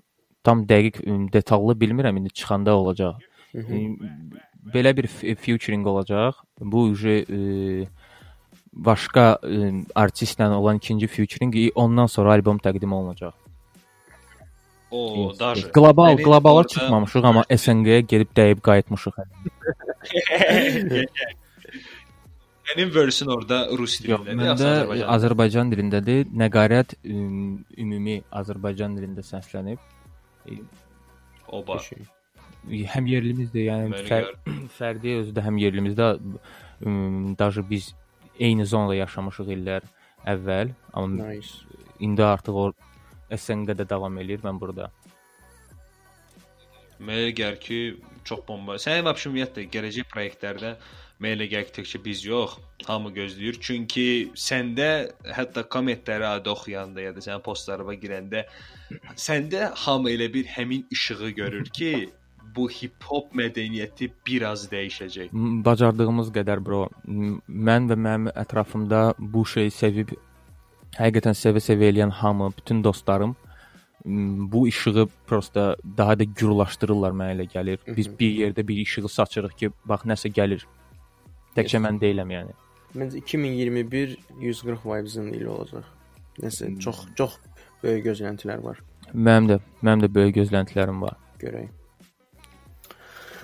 tam 0.44 0.64
dəqiq 0.68 1.00
detallı 1.32 1.76
bilmirəm 1.80 2.16
indi 2.20 2.30
çıxanda 2.30 2.74
olacaq. 2.76 3.16
Mhm. 3.54 3.96
Belə 4.74 4.96
bir 4.96 5.06
featuring 5.44 5.86
olacaq. 5.86 6.34
Bu 6.60 6.82
uje 6.92 7.24
e, 7.24 7.38
başqa 8.72 9.38
e, 9.42 9.72
artistlə 9.94 10.50
olan 10.52 10.76
ikinci 10.76 11.06
featuring 11.06 11.54
ondan 11.74 12.06
sonra 12.06 12.32
albom 12.32 12.58
təqdim 12.58 12.92
olunacaq. 12.92 13.32
O, 14.90 15.32
daşı. 15.38 15.72
Qlobal, 15.72 16.16
yəni, 16.16 16.22
qlobala 16.22 16.64
orada... 16.64 16.68
çıxmamışıq, 16.68 17.24
amma 17.24 17.44
SNG-yə 17.56 18.00
gedib 18.12 18.30
dəyib 18.36 18.60
qayıtmışıq. 18.60 19.14
Sənin 22.70 22.92
versin 22.94 23.30
orada 23.32 23.64
rus 23.74 23.96
dilindədir. 23.98 24.36
Məndə 24.38 25.06
Azərbaycan 25.10 25.72
dilindədir. 25.72 26.28
Nəqarət 26.38 26.94
ümumi 27.02 28.20
Azərbaycan 28.40 28.94
dilində 28.98 29.24
səslənib. 29.26 29.82
E, 30.46 30.60
Oba. 31.50 31.80
Şey. 31.82 32.04
Həm 32.92 33.08
yerlimizdir, 33.10 33.66
yəni 33.72 34.04
fər 34.06 34.28
fərdi 34.78 35.16
özü 35.24 35.34
də 35.34 35.44
həm 35.48 35.58
yerlimizdə 35.58 36.12
daşı 37.40 37.64
biz 37.70 37.90
eyni 38.38 38.66
zonada 38.68 39.00
yaşamışıq 39.00 39.50
illər 39.56 39.88
əvvəl, 40.30 40.70
amma 40.94 41.32
nice. 41.32 41.64
indi 41.98 42.24
artıq 42.24 42.56
o 42.56 42.70
SNQ-də 43.34 43.88
davam 43.88 44.18
eləyir 44.22 44.44
mən 44.46 44.60
burada. 44.60 44.90
Məgər 47.00 47.56
ki, 47.60 47.80
çox 48.28 48.44
bomba. 48.46 48.76
Sənin 48.78 49.06
vəbşimiyyətlə 49.08 49.64
gələcək 49.72 50.16
layihələrdə 50.16 50.74
mənə 51.20 51.36
elə 51.36 51.48
gəlir 51.52 51.84
ki, 51.84 52.00
biz 52.04 52.24
yox, 52.24 52.56
hamı 52.86 53.12
gözləyir. 53.16 53.58
Çünki 53.60 54.06
səndə 54.34 55.10
hətta 55.36 55.66
kommentləri 55.68 56.26
adı 56.26 56.50
oxuyanda 56.50 57.04
ya 57.04 57.12
da 57.16 57.24
sənin 57.24 57.44
postlarına 57.44 57.96
girəndə 58.00 58.46
səndə 59.16 59.70
hamı 59.84 60.14
elə 60.14 60.30
bir 60.32 60.48
həmin 60.56 60.86
işığı 60.90 61.30
görür 61.36 61.68
ki, 61.76 62.08
bu 62.56 62.66
hip-hop 62.70 63.34
mədəniyyəti 63.36 64.10
biraz 64.26 64.64
dəyişəcək. 64.72 65.30
Bacardığımız 65.66 66.32
qədər 66.34 66.64
bro, 66.64 66.88
mən 67.06 67.86
və 67.90 67.98
mənim 68.06 68.32
ətrafımda 68.34 69.12
bu 69.18 69.44
şeyi 69.46 69.70
sevib 69.70 70.16
həqiqətən 70.98 71.36
sevə-sevə 71.38 71.92
eləyən 71.92 72.10
hamı, 72.22 72.50
bütün 72.56 72.82
dostlarım 72.84 73.36
bu 74.04 74.68
işığı 74.68 75.08
prosta 75.26 75.76
daha 75.96 76.18
da 76.18 76.24
gürlaşdırırlar 76.24 77.12
mənə 77.12 77.34
elə 77.36 77.46
gəlir. 77.52 77.80
Biz 77.96 78.08
bir 78.18 78.30
yerdə 78.42 78.66
bir 78.68 78.76
işığı 78.76 79.08
saçırıq 79.08 79.56
ki, 79.58 79.70
bax 79.84 80.06
nəsə 80.08 80.32
gəlir. 80.32 80.64
Təkcə 81.56 81.80
mən 81.82 81.98
deyiləm 82.02 82.34
yəni. 82.36 82.56
Məncə 82.98 83.22
2021 83.22 84.16
140 84.42 84.86
vibes-in 84.86 85.32
ili 85.34 85.48
olacaq. 85.48 85.86
Nəsə 86.42 86.72
çox 86.82 87.04
çox 87.18 87.36
böyük 87.82 88.06
gözləntilər 88.10 88.62
var. 88.64 88.80
Mənim 89.14 89.50
də 89.50 89.60
mənim 89.82 90.06
də 90.06 90.12
böyük 90.14 90.36
gözləntilərim 90.40 91.02
var. 91.02 91.16
Görək. 91.40 91.70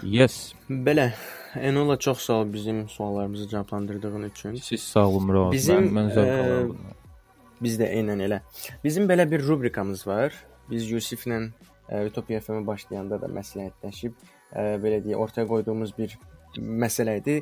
Yes. 0.03 0.55
Belə 0.69 1.11
Enola 1.57 1.97
çox 1.99 2.19
sağ 2.19 2.33
ol 2.33 2.53
bizim 2.53 2.89
suallarımızı 2.89 3.49
cavablandırdığın 3.49 4.23
üçün. 4.23 4.55
Siz 4.55 4.83
sağ 4.83 5.09
olun 5.09 5.29
bro. 5.29 5.53
Bizim, 5.53 5.89
mən, 5.89 5.95
mən 5.97 6.11
zövq 6.13 6.27
eee, 6.27 6.41
alıram. 6.41 6.77
Biz 7.63 7.79
də 7.81 7.89
eynən 7.97 8.21
elə. 8.27 8.41
Bizim 8.85 9.09
belə 9.09 9.31
bir 9.31 9.47
rubrikamız 9.47 10.07
var. 10.07 10.35
Biz 10.71 10.91
Yusiflə 10.91 11.39
ə, 11.89 12.03
Utopia 12.11 12.41
FM-ə 12.45 12.67
başlayanda 12.67 13.21
da 13.23 13.31
məsləhətləşib 13.33 14.13
ə, 14.53 14.77
belə 14.83 15.01
deyə 15.05 15.17
ortaya 15.17 15.49
qoyduğumuz 15.49 15.97
bir 15.99 16.19
məsələ 16.61 17.19
idi. 17.21 17.37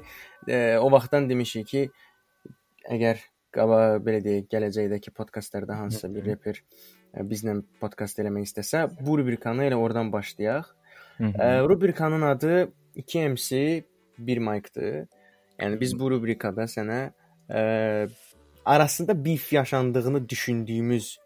Ə, 0.49 0.77
o 0.83 0.91
vaxtdan 0.93 1.29
demişik 1.31 1.71
ki, 1.71 1.85
əgər 2.97 3.23
qaba 3.55 3.81
belə 4.03 4.21
deyək, 4.25 4.49
gələcəkdəki 4.53 5.15
podkastlarda 5.15 5.79
hansısa 5.79 6.11
bir 6.15 6.27
reper 6.33 6.61
ə, 6.61 7.25
bizlə 7.29 7.57
podkast 7.83 8.21
eləmək 8.23 8.51
istəsə, 8.51 8.87
bu 9.01 9.19
rubrikanı 9.21 9.69
elə 9.69 9.79
oradan 9.81 10.13
başlayaq. 10.13 10.71
Ə, 11.21 11.51
rubrikanın 11.69 12.23
adı 12.35 12.73
2 12.95 13.29
MC 13.35 13.85
1 14.19 14.39
mic-dır. 14.39 15.05
Yəni 15.61 15.79
biz 15.81 15.95
bu 15.99 16.11
rubrikada 16.11 16.67
sənə 16.71 17.01
ə, 17.49 18.09
arasında 18.65 19.15
beef 19.25 19.53
yaşandığını 19.53 20.29
düşündüyümüz 20.29 21.19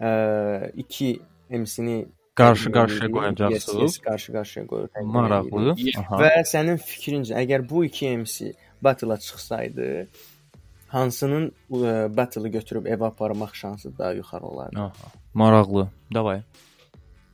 ə, 0.00 0.72
iki 0.76 1.20
MC-ni 1.50 2.06
Qarşı-qarşıya 2.36 3.04
Yes, 3.08 3.12
qoyacaqsınız. 3.16 3.82
yes, 3.82 3.98
qarşı-qarşıya 4.06 4.64
qoyuq. 4.70 4.88
təqdim 4.94 5.12
Maraqlı. 5.16 5.72
Və 6.22 6.32
sənin 6.52 6.78
fikrincə, 6.90 7.32
əgər 7.42 7.64
bu 7.70 7.84
iki 7.88 8.10
MC 8.18 8.52
battle-a 8.84 9.16
çıxsaydı, 9.16 10.06
hansının 10.92 11.46
ə, 11.72 12.16
battle-ı 12.16 12.48
götürüb 12.58 12.84
evə 12.86 13.06
aparmaq 13.08 13.54
şansı 13.54 13.98
daha 13.98 14.12
yuxarı 14.12 14.44
olardı? 14.44 14.80
Aha. 14.80 15.08
Maraqlı. 15.34 15.88
Davay. 16.14 16.42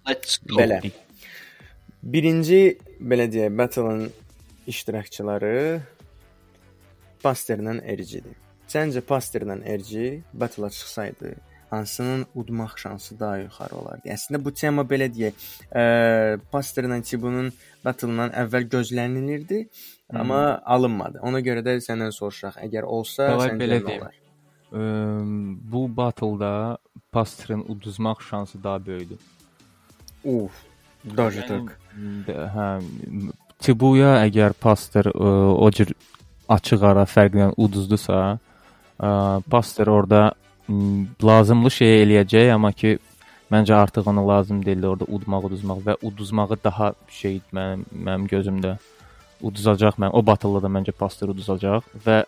Let's 0.08 0.38
go. 0.38 0.56
Belə. 0.60 0.78
Birinci 2.02 2.78
belə 3.00 3.26
deyək, 3.32 3.58
battle-ın 3.58 4.10
iştirakçıları 4.66 5.80
Pasterlə 7.24 7.80
Ercidir. 7.86 8.34
Səncə 8.68 9.00
Pasterlə 9.06 9.58
Erci 9.66 10.22
battle-a 10.34 10.70
çıxsaydı, 10.70 11.34
hansının 11.71 12.25
udmaq 12.35 12.77
şansı 12.77 13.19
daha 13.19 13.37
yuxarı 13.37 13.75
olardı? 13.75 14.07
Əslində 14.15 14.39
bu 14.43 14.51
tema 14.55 14.83
belə 14.87 15.09
deyək, 15.11 15.33
ə, 15.71 15.83
Pasterlə 16.53 17.01
Tibunun 17.03 17.51
battle-dan 17.85 18.31
əvvəl 18.43 18.69
gözlənilirdi, 18.71 19.67
amma 20.15 20.61
alınmadı. 20.65 21.19
Ona 21.27 21.39
görə 21.43 21.63
də 21.65 21.77
səndən 21.83 22.11
soruşaq, 22.15 22.55
əgər 22.67 22.83
olsa, 22.87 23.27
Davay, 23.33 23.49
səncə 23.51 23.59
belə 23.65 23.81
nə 23.81 23.85
deyim. 23.87 24.01
olar? 24.01 24.13
Ə, 24.67 24.81
bu 25.71 25.87
battle-da 25.97 26.77
Paster'ın 27.11 27.65
uduzmaq 27.67 28.21
şansı 28.29 28.63
daha 28.63 28.85
böyükdür. 28.85 29.19
Uf, 30.23 30.51
даже 31.03 31.45
tak. 31.47 31.79
Də- 32.27 32.47
Hə, 32.55 32.67
Tibuya 33.59 34.17
əgər 34.27 34.53
Paster 34.53 35.05
ə, 35.11 35.29
o 35.57 35.71
cür 35.71 35.93
açıq 36.49 36.83
ara 36.83 37.03
fərqlə 37.09 37.53
uduzdusa, 37.57 38.37
ə, 38.99 39.09
Paster 39.49 39.87
orada 39.87 40.21
m, 40.27 40.33
lazımlı 41.22 41.70
şey 41.70 42.02
eləyəcək, 42.04 42.50
amma 42.54 42.72
ki 42.72 42.98
məncə 43.52 43.74
artıq 43.76 44.08
ona 44.08 44.24
lazım 44.28 44.62
deyil 44.64 44.86
orada 44.92 45.08
udmaq, 45.08 45.48
uduzmaq 45.50 45.84
və 45.86 45.96
uduzmağı 46.02 46.58
daha 46.64 46.92
şey 47.10 47.40
mənim 47.52 47.84
mənim 47.92 48.28
gözümdə 48.30 48.76
uduzacaq 49.42 49.98
mən. 49.98 50.14
O 50.14 50.22
battle-da 50.26 50.62
da 50.62 50.70
məncə 50.72 50.92
Paster 50.92 51.28
uduzacaq 51.28 51.88
və 52.06 52.22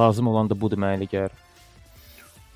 lazım 0.00 0.28
olan 0.32 0.50
da 0.50 0.58
budur 0.58 0.80
mənə 0.80 0.98
elə 0.98 1.08
gəlir. 1.10 1.44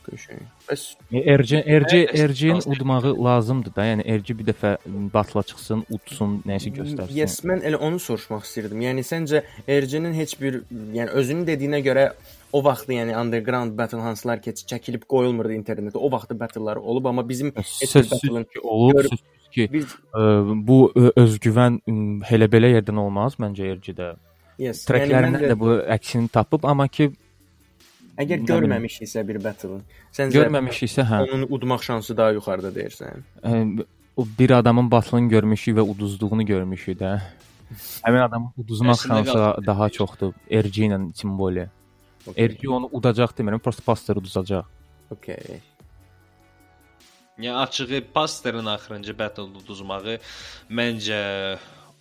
Qəşəng. 0.03 0.43
Bəs 0.67 0.85
Evet, 1.13 1.93
Ercin 2.19 2.55
Paster. 2.55 2.73
udmağı 2.73 3.25
lazımdır 3.25 3.75
da. 3.77 3.85
Yəni 3.87 4.07
Erci 4.07 4.39
bir 4.39 4.49
dəfə 4.51 4.77
batla 5.15 5.43
çıxsın, 5.43 5.85
udsun, 5.91 6.41
nəsə 6.47 6.73
göstərsin. 6.75 7.15
Yes, 7.15 7.45
mən 7.47 7.63
elə 7.63 7.79
onu 7.79 8.01
soruşmaq 8.03 8.43
istirdim. 8.43 8.83
Yəni 8.83 9.07
səncə 9.07 9.45
RC-nin 9.69 10.15
heç 10.19 10.35
bir, 10.41 10.63
yəni 10.97 11.11
özünün 11.23 11.47
dediyinə 11.47 11.83
görə 11.87 12.09
o 12.53 12.65
vaxt 12.65 12.89
yəni 12.93 13.15
underground 13.17 13.77
battle 13.79 14.01
hansılar 14.05 14.43
keç 14.45 14.65
çəkilib 14.69 15.07
qoyulmurdu 15.09 15.55
internetdə. 15.57 15.97
O 15.97 16.11
vaxtı 16.13 16.37
battle-lar 16.41 16.77
olub, 16.77 17.05
amma 17.05 17.29
bizim 17.29 17.53
heç 17.57 17.95
bir 17.95 18.11
battle-ın 18.11 18.45
ki, 18.45 18.61
olub, 18.61 18.93
görüb- 18.93 19.09
sözsüz 19.09 19.49
ki, 19.53 19.69
biz 19.73 19.97
ə, 20.13 20.23
bu 20.67 20.93
ə, 20.93 21.13
özgüvən 21.25 21.81
elə 22.29 22.49
belə 22.53 22.75
yerdən 22.77 23.01
olmaz 23.01 23.39
məncə 23.41 23.73
Ercidə. 23.73 24.15
yes, 24.59 24.85
Treklərindən 24.89 25.41
yəni 25.41 25.53
də 25.55 25.59
bu 25.59 25.79
əksini 25.97 26.29
tapıb, 26.29 26.65
amma 26.65 26.89
ki 26.89 27.13
Əgər 28.21 28.43
görməmişiksə 28.45 29.23
bir 29.29 29.39
battle, 29.41 29.81
səncə 30.13 30.43
Görməmişiksə, 30.43 31.07
hə. 31.09 31.23
onun 31.25 31.47
udmaq 31.49 31.83
şansı 31.83 32.17
daha 32.17 32.35
yuxarıda 32.37 32.69
deyirsən. 32.77 33.23
Ə, 33.43 33.85
o 34.17 34.27
bir 34.39 34.51
adamın 34.51 34.91
batılını 34.91 35.29
görmüşük 35.29 35.79
və 35.79 35.87
uduzduğunu 35.95 36.45
görmüşük 36.47 37.01
də. 37.01 37.15
Həmin 38.05 38.21
adamın 38.29 38.51
uduzmaq 38.61 39.01
şansı 39.09 39.67
daha 39.67 39.89
çoxdur. 39.89 40.35
RG 40.53 40.85
ilə 40.91 41.69
Timboli. 42.25 42.49
RG 42.49 42.71
onu 42.79 42.89
udacaq 42.93 43.37
demirəm, 43.39 43.63
prosta 43.63 43.83
pastır 43.87 44.17
uduzacaq. 44.23 44.65
Okay. 45.11 45.61
Yəni 47.39 47.57
açığı 47.57 48.05
Paster'ın 48.15 48.67
axırıncı 48.67 49.19
battle 49.19 49.43
uduzmağı 49.43 50.19
məncə 50.71 51.21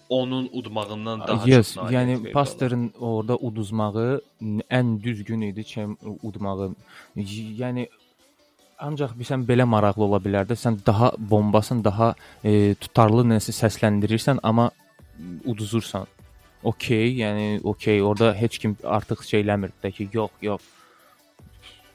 onun 0.09 0.49
udmağından 0.53 1.21
daha 1.27 1.47
yes, 1.47 1.73
çox 1.75 1.91
yəni 1.91 2.17
nailiyyət 2.17 2.33
Paster'ın 2.35 2.85
orada 2.99 3.37
uduzmağı 3.37 4.21
ən 4.69 5.01
düzgün 5.03 5.41
idi 5.47 5.63
ki, 5.63 5.87
udmağı. 6.23 6.73
Yəni 7.15 7.87
ancaq 8.79 9.15
bilsən 9.19 9.45
belə 9.47 9.63
maraqlı 9.63 10.03
ola 10.09 10.19
bilər 10.25 10.49
də 10.49 10.57
sən 10.59 10.81
daha 10.85 11.13
bombasın 11.17 11.83
daha 11.83 12.13
e, 12.43 12.75
tutarlı 12.75 13.23
nəsə 13.31 13.55
səsləndirirsən, 13.55 14.43
amma 14.43 14.71
uduzursan. 15.45 16.07
Okay, 16.63 17.09
yəni 17.17 17.59
okay, 17.65 18.01
orada 18.05 18.33
heç 18.37 18.59
kim 18.61 18.77
artıq 18.85 19.23
şey 19.25 19.41
eləmir 19.41 19.73
də 19.83 19.89
ki, 19.95 20.09
yox, 20.13 20.31
yox. 20.45 20.61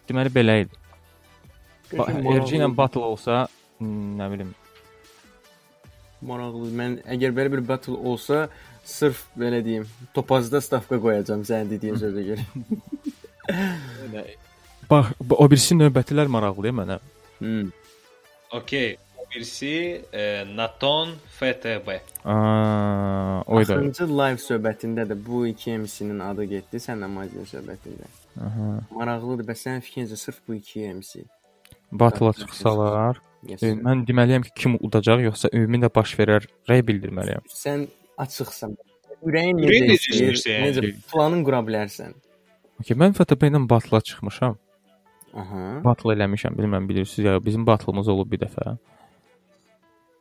Deməli 0.09 0.33
belə 0.35 0.61
idi. 0.65 0.83
RG 1.95 2.57
ilə 2.59 2.67
battle 2.75 3.05
olsa, 3.07 3.45
m, 3.79 4.17
nə 4.19 4.27
bilim, 4.33 4.55
maraqlı. 6.25 6.71
Mən 6.77 6.99
əgər 7.17 7.35
belə 7.37 7.53
bir 7.57 7.63
battle 7.69 7.97
olsa, 7.97 8.47
sırf 8.87 9.25
belə 9.39 9.63
deyim, 9.65 9.87
topazda 10.15 10.61
stavka 10.65 10.99
qoyacağam 11.03 11.45
sənin 11.49 11.71
dediyin 11.71 11.99
sözə 12.01 12.25
görə. 12.31 12.45
bax 14.91 15.15
o 15.31 15.49
birisi 15.51 15.79
növbətilər 15.79 16.31
maraqlıdır 16.33 16.77
mənə. 16.81 17.01
Hmm. 17.41 17.73
Okay. 18.55 18.97
Birisi 19.35 20.03
e, 20.13 20.45
Naton 20.57 21.09
FTB. 21.39 21.89
Aa, 22.25 23.43
oyda. 23.47 23.75
Axırıncı 23.75 24.07
live 24.09 24.41
söhbətində 24.43 25.05
də 25.11 25.17
bu 25.27 25.47
iki 25.47 25.75
MC-nin 25.79 26.21
adı 26.25 26.45
getdi, 26.45 26.81
sənlə 26.81 27.09
Mazin 27.11 27.45
söhbətində. 27.51 28.09
Aha. 28.41 28.69
Maraqlıdır. 28.97 29.45
Bəs 29.51 29.65
sənin 29.67 29.85
fikrincə 29.85 30.17
sırf 30.17 30.39
bu 30.49 30.55
iki 30.55 30.87
MC? 30.95 31.25
Battle 31.93 32.33
çıxsalar, 32.33 33.21
Yes. 33.47 33.63
e, 33.63 33.75
mən 33.77 34.07
deməliyəm 34.09 34.43
ki, 34.49 34.51
kim 34.57 34.79
udacaq 34.81 35.21
yoxsa 35.27 35.51
ümumiyyətlə 35.55 35.91
baş 35.95 36.15
verər, 36.19 36.47
rəy 36.71 36.83
bildirməliyəm. 36.89 37.45
Sən 37.53 37.87
açıqsan. 38.19 38.75
Ürəyin 39.27 39.59
necə 39.61 39.95
istəyir, 39.99 40.41
necə 40.65 40.91
planın 41.13 41.45
qura 41.47 41.61
bilərsən. 41.67 42.15
Okay, 42.81 42.97
mən 42.99 43.15
FTP 43.17 43.51
ilə 43.51 43.61
battle 43.69 44.01
çıxmışam. 44.01 44.57
Aha. 45.37 45.63
Battle 45.85 46.15
eləmişəm, 46.17 46.57
bilmirəm 46.59 46.89
bilirsiniz 46.89 47.25
ya, 47.29 47.39
bizim 47.45 47.67
battlımız 47.67 48.09
olub 48.09 48.31
bir 48.33 48.41
dəfə. 48.47 48.77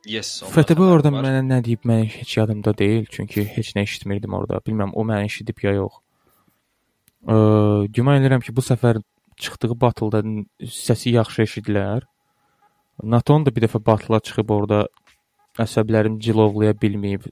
Yes. 0.06 0.42
xəbərim 0.46 0.86
orada 0.86 1.10
var. 1.10 1.24
mənə 1.26 1.42
nə 1.42 1.60
deyib, 1.66 1.82
mən 1.88 2.04
heç 2.06 2.36
yadımda 2.36 2.72
deyil, 2.78 3.06
çünki 3.10 3.42
heç 3.56 3.74
nə 3.74 3.82
eşitmirdim 3.82 4.34
orada. 4.38 4.60
Bilmirəm 4.66 4.94
o 4.94 5.04
məni 5.06 5.26
eşidib 5.26 5.62
ya 5.64 5.72
yox. 5.80 5.98
Ə, 7.26 7.36
güman 7.90 8.20
edirəm 8.20 8.44
ki, 8.44 8.54
bu 8.54 8.62
səfər 8.62 9.00
çıxdığı 9.36 9.74
battle-da 9.80 10.22
səsi 10.62 11.16
yaxşı 11.16 11.42
eşidilər. 11.46 12.06
Naton 13.02 13.44
da 13.44 13.52
bir 13.54 13.66
dəfə 13.66 13.82
battle-a 13.84 14.22
çıxıb 14.22 14.52
orada 14.54 14.84
əsəblərini 15.60 16.22
cilovlaya 16.22 16.76
bilməyib. 16.84 17.26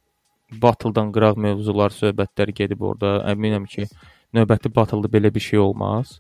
Battle-dan 0.61 1.13
qıraq 1.15 1.39
mövzular, 1.47 1.95
söhbətlər 1.95 2.53
gedib 2.59 2.83
orada. 2.83 3.21
Əminəm 3.31 3.71
ki, 3.71 3.87
növbəti 4.35 4.73
battle-da 4.75 5.09
belə 5.15 5.31
bir 5.35 5.47
şey 5.47 5.63
olmaz. 5.63 6.19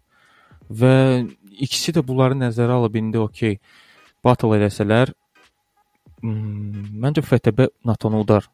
Və 0.71 0.95
ikisi 1.51 1.93
də 1.93 2.07
bunları 2.07 2.39
nəzərə 2.39 2.79
alıb 2.79 2.97
indi 3.03 3.21
okey. 3.21 3.59
Battle 4.25 4.57
eləsələr, 4.57 5.13
məncə 6.25 7.23
FTB 7.25 7.69
NATO-nu 7.85 8.23
udar. 8.25 8.49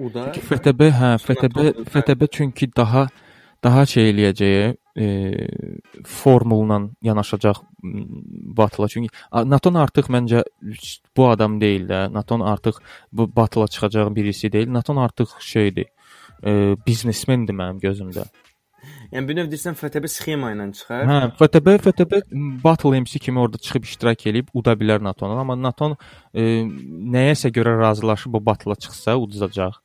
Uda. 0.00 0.30
FTB 0.32 0.88
hə, 0.96 1.16
FTB. 1.20 1.84
FTB 1.92 2.26
çünki 2.32 2.70
daha 2.76 3.08
daha 3.62 3.84
şey 3.86 4.10
eləyəcəyi 4.10 4.76
e, 4.98 5.06
formulla 6.04 6.80
yanaşacaq 7.02 7.60
m, 7.82 8.04
battle 8.58 8.88
çünki 8.88 9.10
a, 9.30 9.44
NATO 9.48 9.70
artıq 9.78 10.08
məncə 10.10 10.42
bu 11.16 11.28
adam 11.28 11.60
deyil 11.60 11.86
də. 11.90 12.08
NATO 12.12 12.40
artıq 12.44 12.80
bu 13.12 13.28
battle 13.36 13.66
çıxacaq 13.66 14.14
birisi 14.16 14.52
deyil. 14.52 14.72
NATO 14.72 14.98
artıq 15.00 15.36
şeydir. 15.40 15.86
E, 16.44 16.74
biznesmendir 16.86 17.54
mənim 17.54 17.78
gözümdə. 17.80 18.26
Yəni 19.12 19.28
bir 19.28 19.36
növ 19.38 19.48
deyirsən 19.52 19.76
FTB 19.78 20.08
sxema 20.10 20.50
ilə 20.54 20.66
çıxar. 20.74 21.04
Hə, 21.06 21.18
FTB 21.38 21.68
FTB 21.84 22.12
Battle 22.64 23.00
MC 23.00 23.18
kimi 23.22 23.38
orada 23.42 23.58
çıxıb 23.62 23.84
iştirak 23.88 24.26
eləyib 24.30 24.48
uda 24.54 24.72
bilər 24.80 25.02
NATO-nu, 25.04 25.36
amma 25.38 25.56
NATO 25.56 25.92
e, 26.34 26.64
nəyəsə 27.14 27.52
görə 27.54 27.76
razılaşıb 27.80 28.34
o 28.34 28.44
battle-a 28.46 28.74
çıxsa 28.76 29.16
uduzacaq. 29.20 29.78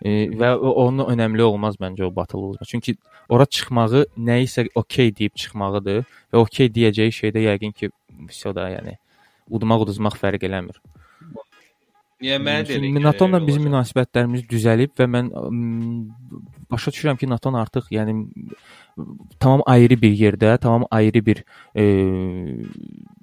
E, 0.00 0.30
və 0.40 0.54
o- 0.56 0.74
onun 0.86 1.04
önəmli 1.12 1.42
olmaz 1.44 1.76
məncə 1.82 2.06
o 2.08 2.14
battle 2.16 2.38
udmaq. 2.38 2.68
Çünki 2.70 2.94
ora 3.28 3.44
çıxmağı 3.46 4.06
nəyisə 4.16 4.68
okey 4.74 5.12
deyib 5.18 5.34
çıxmağıdır 5.36 6.00
və 6.32 6.38
okey 6.40 6.70
deyəcəyi 6.72 7.12
şey 7.12 7.34
də 7.36 7.42
yəqin 7.50 7.74
ki, 7.76 7.90
vəsə 8.30 8.54
da 8.56 8.70
yəni 8.72 8.96
udmaq 9.50 9.84
uduzmaq 9.84 10.16
fərq 10.16 10.46
eləmir. 10.48 10.80
Yəni 12.20 12.44
mənə 12.44 12.64
də 12.68 13.02
NATO-la 13.04 13.38
bizim 13.44 13.64
münasibətlərimiz 13.68 14.42
düzəlib 14.48 14.92
və 14.96 15.06
mən 15.08 15.30
başa 16.70 16.90
düşürəm 16.90 17.18
ki, 17.18 17.28
NATO 17.30 17.52
artıq 17.56 17.90
yəni 17.90 18.14
tamam 19.40 19.62
ayrı 19.66 19.96
bir 20.02 20.12
yerdə, 20.12 20.58
tamam 20.58 20.86
ayrı 20.90 21.24
bir 21.26 21.42
e, 21.74 21.84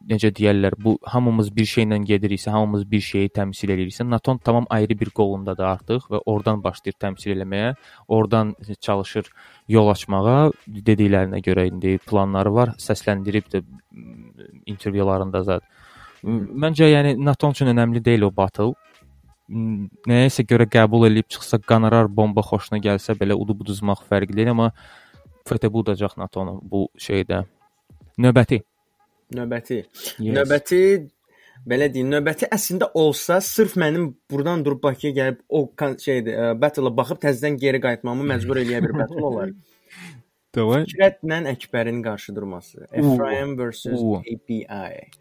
necə 0.10 0.32
deyirlər, 0.36 0.78
bu 0.80 0.98
hamımız 1.04 1.52
bir 1.56 1.68
şeylə 1.68 2.00
gediriksə, 2.08 2.52
hamımız 2.52 2.86
bir 2.92 3.02
şeyi 3.02 3.30
təmsil 3.30 3.74
ediriksə, 3.76 4.08
NATO 4.10 4.38
tamam 4.44 4.66
ayrı 4.70 5.00
bir 5.00 5.12
qolundadır 5.20 5.64
artıq 5.64 6.08
və 6.12 6.22
oradan 6.26 6.64
başlayır 6.64 6.98
təmsil 7.04 7.36
eləməyə, 7.36 7.76
oradan 8.08 8.56
çalışır 8.80 9.32
yol 9.68 9.92
açmağa, 9.92 10.52
dediklərinə 10.68 11.44
görə 11.44 11.68
indi 11.72 11.98
planları 12.10 12.54
var, 12.54 12.76
səsləndirib 12.82 13.52
də 13.54 13.64
intervyularında 14.66 15.44
zət. 15.52 15.68
Məncə 16.26 16.88
yəni 16.90 17.16
NATO 17.24 17.52
üçün 17.54 17.70
önəmli 17.74 18.04
deyil 18.04 18.28
o 18.28 18.32
battle. 18.36 18.74
Nəyəsə 19.48 20.44
görə 20.48 20.68
qəbul 20.68 21.08
edib 21.08 21.30
çıxsa, 21.32 21.60
qonorar 21.64 22.10
bomba 22.12 22.44
xoşuna 22.44 22.82
gəlsə 22.84 23.16
belə 23.20 23.38
udub 23.40 23.62
uduzmaq 23.64 24.02
fərqli 24.10 24.36
deyil, 24.36 24.52
amma 24.52 24.72
FTB 25.48 25.80
udacaq 25.84 26.18
NATO-nu 26.20 26.58
bu 26.64 26.88
şeydə. 27.00 27.46
Növbəti. 28.20 28.60
Növbəti. 29.38 29.78
Yes. 30.20 30.34
Növbəti 30.36 30.82
belə 31.68 31.88
deyim, 31.94 32.12
növbəti 32.12 32.50
əslində 32.52 32.92
olsa, 33.00 33.40
sırf 33.44 33.78
mənim 33.80 34.10
burdan 34.30 34.64
durub 34.66 34.84
Bakıya 34.84 35.14
gəlib 35.16 35.42
o 35.48 35.64
şeydir, 35.78 36.36
ə, 36.36 36.52
battle-a 36.60 36.92
baxıb 37.00 37.24
təzədən 37.24 37.60
geri 37.62 37.82
qayıtmamı 37.84 38.28
məcbur 38.34 38.64
eləyə 38.64 38.84
bir 38.84 38.96
battle 39.00 39.26
olar. 39.32 39.56
Davay. 40.56 40.86
Fikrətlə 40.88 41.38
Əkbərin 41.52 42.00
qarşı 42.04 42.36
durması. 42.36 42.88
Efraim 42.92 43.58
versus. 43.60 44.00
API. 44.20 44.64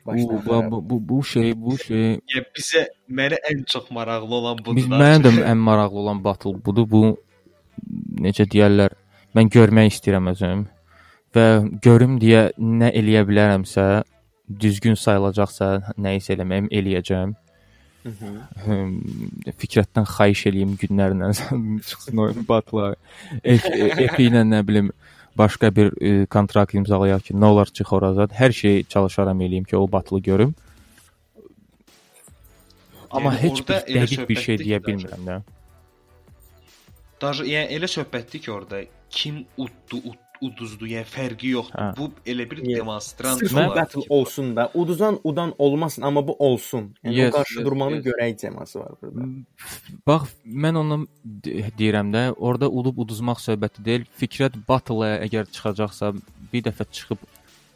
Bu, 0.04 0.06
Başlayaq. 0.06 0.70
bu, 0.70 0.90
bu, 0.90 1.08
bu 1.08 1.24
şey, 1.24 1.52
bu 1.56 1.78
şey 1.78 2.04
Yəni 2.34 2.44
bizə 2.56 2.86
mənə 3.10 3.40
ən 3.50 3.64
çox 3.66 3.90
maraqlı 3.90 4.34
olan 4.34 4.62
budur. 4.64 4.86
Mənim 4.92 5.24
də 5.26 5.32
ən 5.50 5.58
maraqlı 5.58 5.98
olan 5.98 6.22
battle 6.24 6.54
budur. 6.64 6.86
Bu 6.90 7.02
necə 8.22 8.46
deyirlər, 8.52 8.94
mən 9.36 9.50
görmək 9.52 9.90
istəyirəm 9.94 10.30
özüm 10.32 10.66
və 11.36 11.46
görüm 11.84 12.20
deyə 12.22 12.46
nə 12.56 12.88
eləyə 12.96 13.24
bilərəmsə, 13.28 14.04
düzgün 14.62 14.94
sayılacaqsa, 14.96 15.72
nə 16.00 16.14
isə 16.20 16.36
eləməyim 16.36 16.70
eləyəcəm. 16.72 17.34
Hım, 18.64 18.94
Fikrətdən 19.58 20.06
xahiş 20.06 20.46
eləyim 20.52 20.76
günlərlə 20.80 21.32
çıxsın 21.88 22.22
o 22.22 22.30
battle. 22.48 22.94
Epi 23.42 24.30
ilə 24.30 24.46
nə 24.46 24.62
bilim 24.66 24.92
başqa 25.38 25.70
bir 25.76 25.92
e, 26.02 26.26
kontrakt 26.26 26.74
imzalayaq 26.74 27.28
ki, 27.28 27.34
nə 27.34 27.52
olar 27.52 27.66
çıx 27.66 27.92
oradan. 27.92 28.32
Hər 28.32 28.52
şeyi 28.52 28.84
çalışaram 28.84 29.40
eləyim 29.40 29.64
ki, 29.64 29.76
o 29.76 29.86
batılı 29.92 30.20
görüm. 30.20 30.54
Amma 33.10 33.32
yəni, 33.34 33.42
heç 33.42 33.62
bir 33.68 33.82
dəqiq 33.96 34.28
bir 34.28 34.42
şey 34.48 34.60
deyə 34.64 34.82
bilmirəm 34.84 35.28
də. 35.28 35.40
Daha 37.20 37.46
yəni 37.48 37.78
elə 37.78 37.88
söhbətdik 37.88 38.50
orada 38.52 38.82
kim 39.10 39.44
utdu, 39.56 40.02
utdu 40.04 40.25
uduzdu, 40.42 40.86
yəni 40.90 41.08
fərqi 41.08 41.52
yoxdur. 41.54 41.80
Hə. 41.80 41.88
Bu 41.96 42.08
elə 42.32 42.46
bir 42.50 42.60
Yəni, 42.62 42.78
demonstrant 42.80 43.40
Sırf 43.40 43.54
battle 43.54 44.02
ki, 44.02 44.06
olsun 44.10 44.54
da, 44.56 44.70
uduzan 44.74 45.18
udan 45.24 45.54
olmasın, 45.58 46.02
amma 46.02 46.22
bu 46.28 46.36
olsun. 46.38 46.94
Yəni 47.04 47.16
Yes, 47.16 47.34
o 47.34 47.36
qarşı 47.36 47.58
yes, 47.58 47.66
durmanın 47.66 47.96
yes. 47.96 48.04
görək 48.06 48.36
teması 48.36 48.80
var 48.80 48.92
burada. 49.02 49.28
Bax, 50.06 50.22
mən 50.46 51.06
de- 51.24 51.70
deyirəm 51.78 52.12
də, 52.14 52.24
orada 52.36 52.70
udub 52.70 52.98
uduzmaq 52.98 53.42
söhbəti 53.42 53.84
deyil. 53.84 54.06
Fikrət 54.20 54.56
battle-a 54.68 55.18
əgər 55.26 55.50
çıxacaqsa, 55.52 56.14
bir 56.52 56.62
dəfə 56.62 56.86
çıxıb 56.92 57.18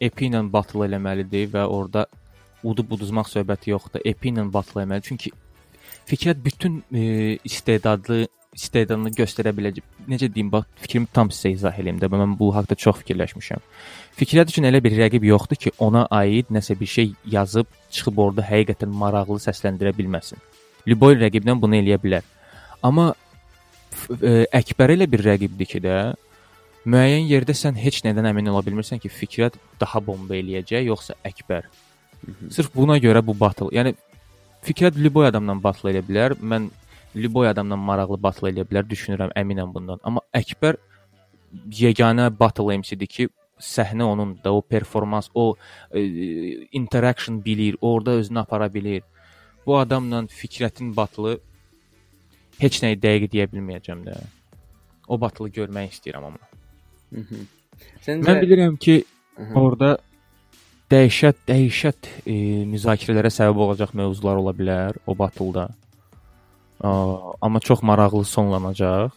Epi 0.01 0.31
ilə 0.31 0.41
battle 0.49 0.87
eləməlidir 0.87 1.51
və 1.53 1.67
orada 1.69 2.07
udub 2.63 2.91
uduzmaq 2.97 3.29
söhbəti 3.29 3.69
yoxdur. 3.69 4.01
Epi 4.05 4.31
ilə 4.31 4.47
battle 4.51 4.81
eləməli. 4.81 5.05
Çünki 5.05 5.31
Fikrət 6.09 6.43
bütün 6.43 6.83
e, 6.93 7.37
istedadlı 7.43 8.27
istedadını 8.55 9.13
göstərə 9.15 9.53
biləcək. 9.55 9.85
Necə 10.11 10.27
deyim, 10.33 10.49
bax 10.51 10.65
fikrimi 10.83 11.07
tam 11.13 11.29
sizə 11.31 11.53
izah 11.55 11.77
eləyim 11.79 12.01
də. 12.01 12.09
Mən 12.11 12.33
bu 12.39 12.49
haqqda 12.55 12.75
çox 12.75 12.99
fikirləşmişəm. 13.01 13.61
Fikrət 14.19 14.51
üçün 14.51 14.67
elə 14.67 14.81
bir 14.83 14.95
rəqib 14.97 15.23
yoxdur 15.29 15.59
ki, 15.61 15.71
ona 15.79 16.03
aid 16.11 16.51
nəsə 16.51 16.75
bir 16.79 16.89
şey 16.91 17.13
yazıb 17.31 17.69
çıxıb 17.95 18.19
orada 18.19 18.43
həqiqətən 18.49 18.91
maraqlı 19.03 19.39
səsləndirə 19.45 19.93
bilməsin. 19.95 20.41
Liboy 20.87 21.15
rəqibdən 21.21 21.61
bunu 21.61 21.79
eləyə 21.79 21.99
bilər. 22.03 22.27
Amma 22.83 23.13
f- 23.93 24.19
e, 24.19 24.45
Əkbər 24.59 24.97
elə 24.97 25.07
bir 25.07 25.23
rəqibdir 25.29 25.71
ki 25.71 25.83
də 25.85 25.95
müəyyən 26.91 27.29
yerdə 27.29 27.55
sən 27.55 27.79
heç 27.79 28.01
nədən 28.03 28.27
əmin 28.33 28.51
ola 28.51 28.65
bilmirsən 28.67 28.99
ki, 28.99 29.09
Fikrət 29.09 29.55
daha 29.79 30.03
bomba 30.03 30.35
eləyəcək 30.35 30.89
yoxsa 30.91 31.15
Əkbər. 31.23 31.71
Sırf 32.51 32.75
buna 32.75 32.99
görə 33.01 33.23
bu 33.25 33.37
battle, 33.37 33.71
yəni 33.71 33.95
Fikrət 34.65 34.99
Liboy 34.99 35.29
adamla 35.31 35.55
battle 35.61 35.89
eləyə 35.93 36.03
bilər. 36.05 36.35
Mən 36.37 36.67
Liboy 37.15 37.49
adamla 37.49 37.75
maraqlı 37.75 38.17
battle 38.23 38.51
eləyə 38.51 38.65
bilər, 38.69 38.87
düşünürəm, 38.87 39.33
əminəm 39.35 39.73
bundan. 39.73 39.99
Amma 40.07 40.23
Əkbər 40.37 40.77
yeganə 41.75 42.29
battle 42.39 42.77
MC-dir 42.77 43.09
ki, 43.11 43.27
səhnə 43.61 44.05
onun 44.07 44.35
da 44.43 44.53
o 44.55 44.61
performans, 44.61 45.29
o 45.35 45.55
e, 45.93 46.01
interaction 46.71 47.41
bilir, 47.45 47.77
orada 47.81 48.11
özünü 48.11 48.39
apara 48.39 48.73
bilir. 48.73 49.03
Bu 49.65 49.77
adamla 49.77 50.23
Fikrətin 50.31 50.95
battle'ı 50.95 51.37
heç 52.61 52.81
nəyi 52.83 52.97
dəqiq 53.01 53.31
deyə 53.33 53.49
bilməyəcəm 53.51 54.05
də. 54.07 54.15
O 55.07 55.19
battle'ı 55.21 55.51
görmək 55.59 55.97
istəyirəm 55.97 56.31
amma. 56.31 56.47
Səncə 58.05 58.23
Mən 58.25 58.41
bilirəm 58.41 58.79
ki, 58.81 59.01
Aha. 59.37 59.53
orada 59.59 59.91
dəhşət, 60.91 61.43
dəhşət 61.47 62.09
e, 62.25 62.35
müzakirələrə 62.71 63.31
səbəb 63.33 63.61
olacaq 63.67 63.93
mövzular 63.97 64.41
ola 64.41 64.55
bilər 64.55 64.97
o 65.05 65.15
battle'da. 65.17 65.69
Amma 66.83 67.59
çox 67.59 67.81
maraqlı 67.83 68.23
sonlanacaq. 68.25 69.11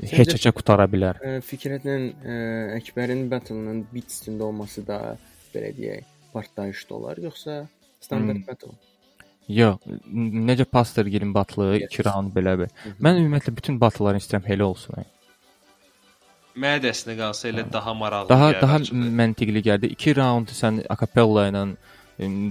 Heç 0.00 0.32
heçə 0.34 0.50
qutara 0.56 0.86
bilər. 0.88 1.18
Fikrətlə 1.44 1.96
Əkbərin 2.78 3.26
battle-ının 3.30 3.82
bit 3.92 4.08
üstündə 4.10 4.42
olması 4.48 4.82
da 4.86 5.16
belə 5.54 5.70
deyək, 5.76 6.04
partlayışda 6.32 6.94
olar, 6.94 7.16
yoxsa 7.20 7.66
standart 8.00 8.38
Hmm. 8.40 8.46
battle? 8.48 8.72
Yox, 9.50 9.78
necə 10.48 10.64
Pastor 10.64 11.04
Gilin 11.06 11.34
battle'ı 11.34 11.80
2 11.90 12.04
round 12.06 12.32
belə 12.36 12.56
bir. 12.58 12.68
Mən 13.02 13.18
ümumiyyətlə 13.20 13.56
bütün 13.56 13.80
battle'ları 13.80 14.16
istəyirəm 14.22 14.46
elə 14.54 14.62
olsun. 14.62 14.94
yəni. 14.96 15.06
Mənə 16.60 16.80
də 16.82 16.90
əslində 16.94 17.16
qalsa 17.18 17.48
elə 17.50 17.64
daha 17.72 17.94
maraqlı 17.94 18.28
Daha 18.28 18.50
gəlir 18.52 18.60
daha 18.62 18.76
açığı. 18.76 18.94
məntiqli 19.20 19.62
gəldi. 19.68 19.86
2 19.96 20.16
raundu 20.16 20.50
sən 20.62 20.80
akapella 20.88 21.48
ilə 21.50 21.76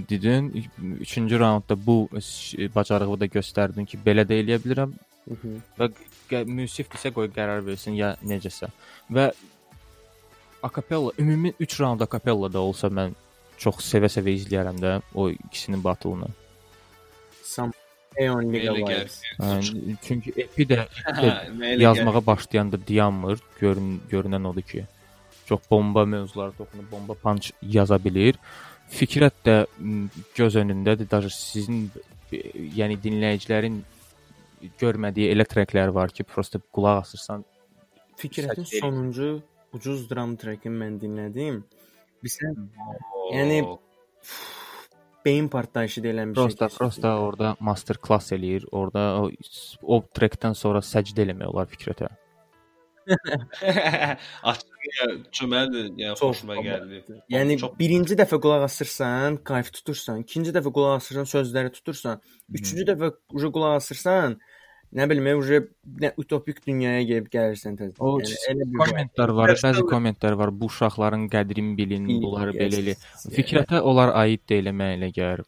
dedin. 0.08 0.66
3-cü 1.00 1.38
raundda 1.40 1.86
bu 1.86 2.08
ş- 2.20 2.74
bacarığı 2.74 3.20
da 3.20 3.26
göstərdin 3.26 3.86
ki, 3.86 3.98
belə 4.06 4.24
də 4.28 4.40
eləyə 4.42 4.58
bilirəm. 4.64 4.92
Mhm. 5.30 5.56
Və 5.78 5.90
qə- 6.30 6.44
müsifdirsə 6.44 7.12
qoy 7.14 7.28
qərar 7.28 7.64
versin 7.66 7.92
ya 7.94 8.16
necəsə. 8.24 8.68
Və 9.10 9.30
akapella 10.62 11.12
ümumi 11.18 11.52
3 11.60 11.80
raund 11.80 12.00
akapella 12.00 12.52
da 12.52 12.58
olsa 12.60 12.88
mən 12.88 13.14
çox 13.58 13.80
sevə-sevə 13.92 14.32
izləyərəm 14.38 14.78
də 14.80 15.00
o 15.14 15.28
ikisinin 15.30 15.84
battle-ını. 15.84 16.28
Elə 18.18 18.42
League 18.42 18.60
gəlir. 18.64 18.86
vibes. 18.88 19.20
Yəni, 19.38 19.96
çünki 20.02 20.32
epi 20.36 20.66
də, 20.66 20.86
də 21.22 21.80
yazmağa 21.80 22.26
başlayanda 22.26 22.78
dayanmır. 22.88 23.38
Görün 23.60 24.00
görünən 24.10 24.48
odur 24.48 24.62
ki, 24.62 24.84
çox 25.46 25.60
bomba 25.70 26.04
mövzulara 26.04 26.52
toxunub 26.58 26.90
bomba 26.92 27.14
punch 27.14 27.52
yaza 27.62 28.04
bilir. 28.04 28.34
Fikrət 28.90 29.36
də 29.46 29.56
göz 30.36 30.56
önündədir. 30.60 31.08
Daha 31.10 31.30
sizin 31.32 31.86
e, 32.32 32.40
yəni 32.76 32.98
dinləyicilərin 33.02 33.80
görmədiyi 34.80 35.30
elə 35.34 35.46
treklər 35.48 35.92
var 35.94 36.12
ki, 36.14 36.26
prosta 36.28 36.60
qulaq 36.74 37.04
asırsan. 37.04 37.44
Fikrətin 38.20 38.66
sonuncu 38.68 39.30
ucuz 39.76 40.08
dram 40.10 40.34
trekini 40.40 40.82
mən 40.82 40.98
dinlədim. 41.00 41.62
Bilirsən, 42.20 42.56
yəni 43.32 43.60
beyin 45.24 45.48
partlayışı 45.48 46.02
deyilən 46.04 46.34
bir 46.34 46.42
prosta, 46.42 46.68
şey. 46.68 46.76
Prosta 46.76 46.84
prosta 46.84 47.14
orada 47.24 47.54
master 47.60 47.96
class 48.06 48.32
eləyir. 48.36 48.66
Orada 48.72 49.22
o, 49.22 49.30
o 49.82 50.02
trekdən 50.18 50.56
sonra 50.58 50.82
səcdə 50.84 51.24
eləmək 51.24 51.54
olar 51.54 51.70
Fikrətə 51.70 52.10
açıq 54.52 54.70
cümlə 55.36 55.60
yəni 55.70 56.14
Çox 56.18 56.40
xoşuma 56.40 56.56
gəldi. 56.64 57.02
Yəni 57.32 57.58
Çox- 57.62 57.76
birinci 57.80 58.16
dəfə 58.20 58.38
qulaq 58.44 58.64
asırsan, 58.68 59.40
kayf 59.50 59.72
tutursan, 59.76 60.22
ikinci 60.24 60.54
dəfə 60.56 60.72
qulaq 60.76 61.00
asırsan, 61.00 61.28
sözləri 61.34 61.74
tutursan, 61.76 62.22
üçüncü 62.56 62.86
dəfə 62.92 63.12
uje 63.36 63.52
qulaq 63.56 63.76
asırsan, 63.80 64.38
nə 64.96 65.06
bilim, 65.10 65.28
uje 65.38 65.60
nə 66.02 66.12
utopik 66.20 66.62
dünyaya 66.66 67.04
gəlib 67.10 67.28
gəlirsən 67.34 67.78
tez. 67.78 67.92
O 67.98 68.16
Yəni 68.18 68.40
elə 68.54 68.66
bir 68.72 68.82
kommentlər 68.82 69.34
var, 69.38 69.54
bəzi 69.58 69.86
kommentlər 69.92 70.38
var. 70.40 70.54
Bu 70.62 70.70
uşaqların 70.72 71.28
qədrini 71.32 71.76
bilin, 71.78 72.10
bunları 72.22 72.56
belə 72.56 72.82
elə. 72.82 72.96
yes. 72.98 73.28
Fikrətə 73.36 73.82
onlar 73.86 74.14
aid 74.24 74.42
deyil 74.50 74.72
mənə 74.72 74.98
elə 74.98 75.12
gəlir. 75.14 75.46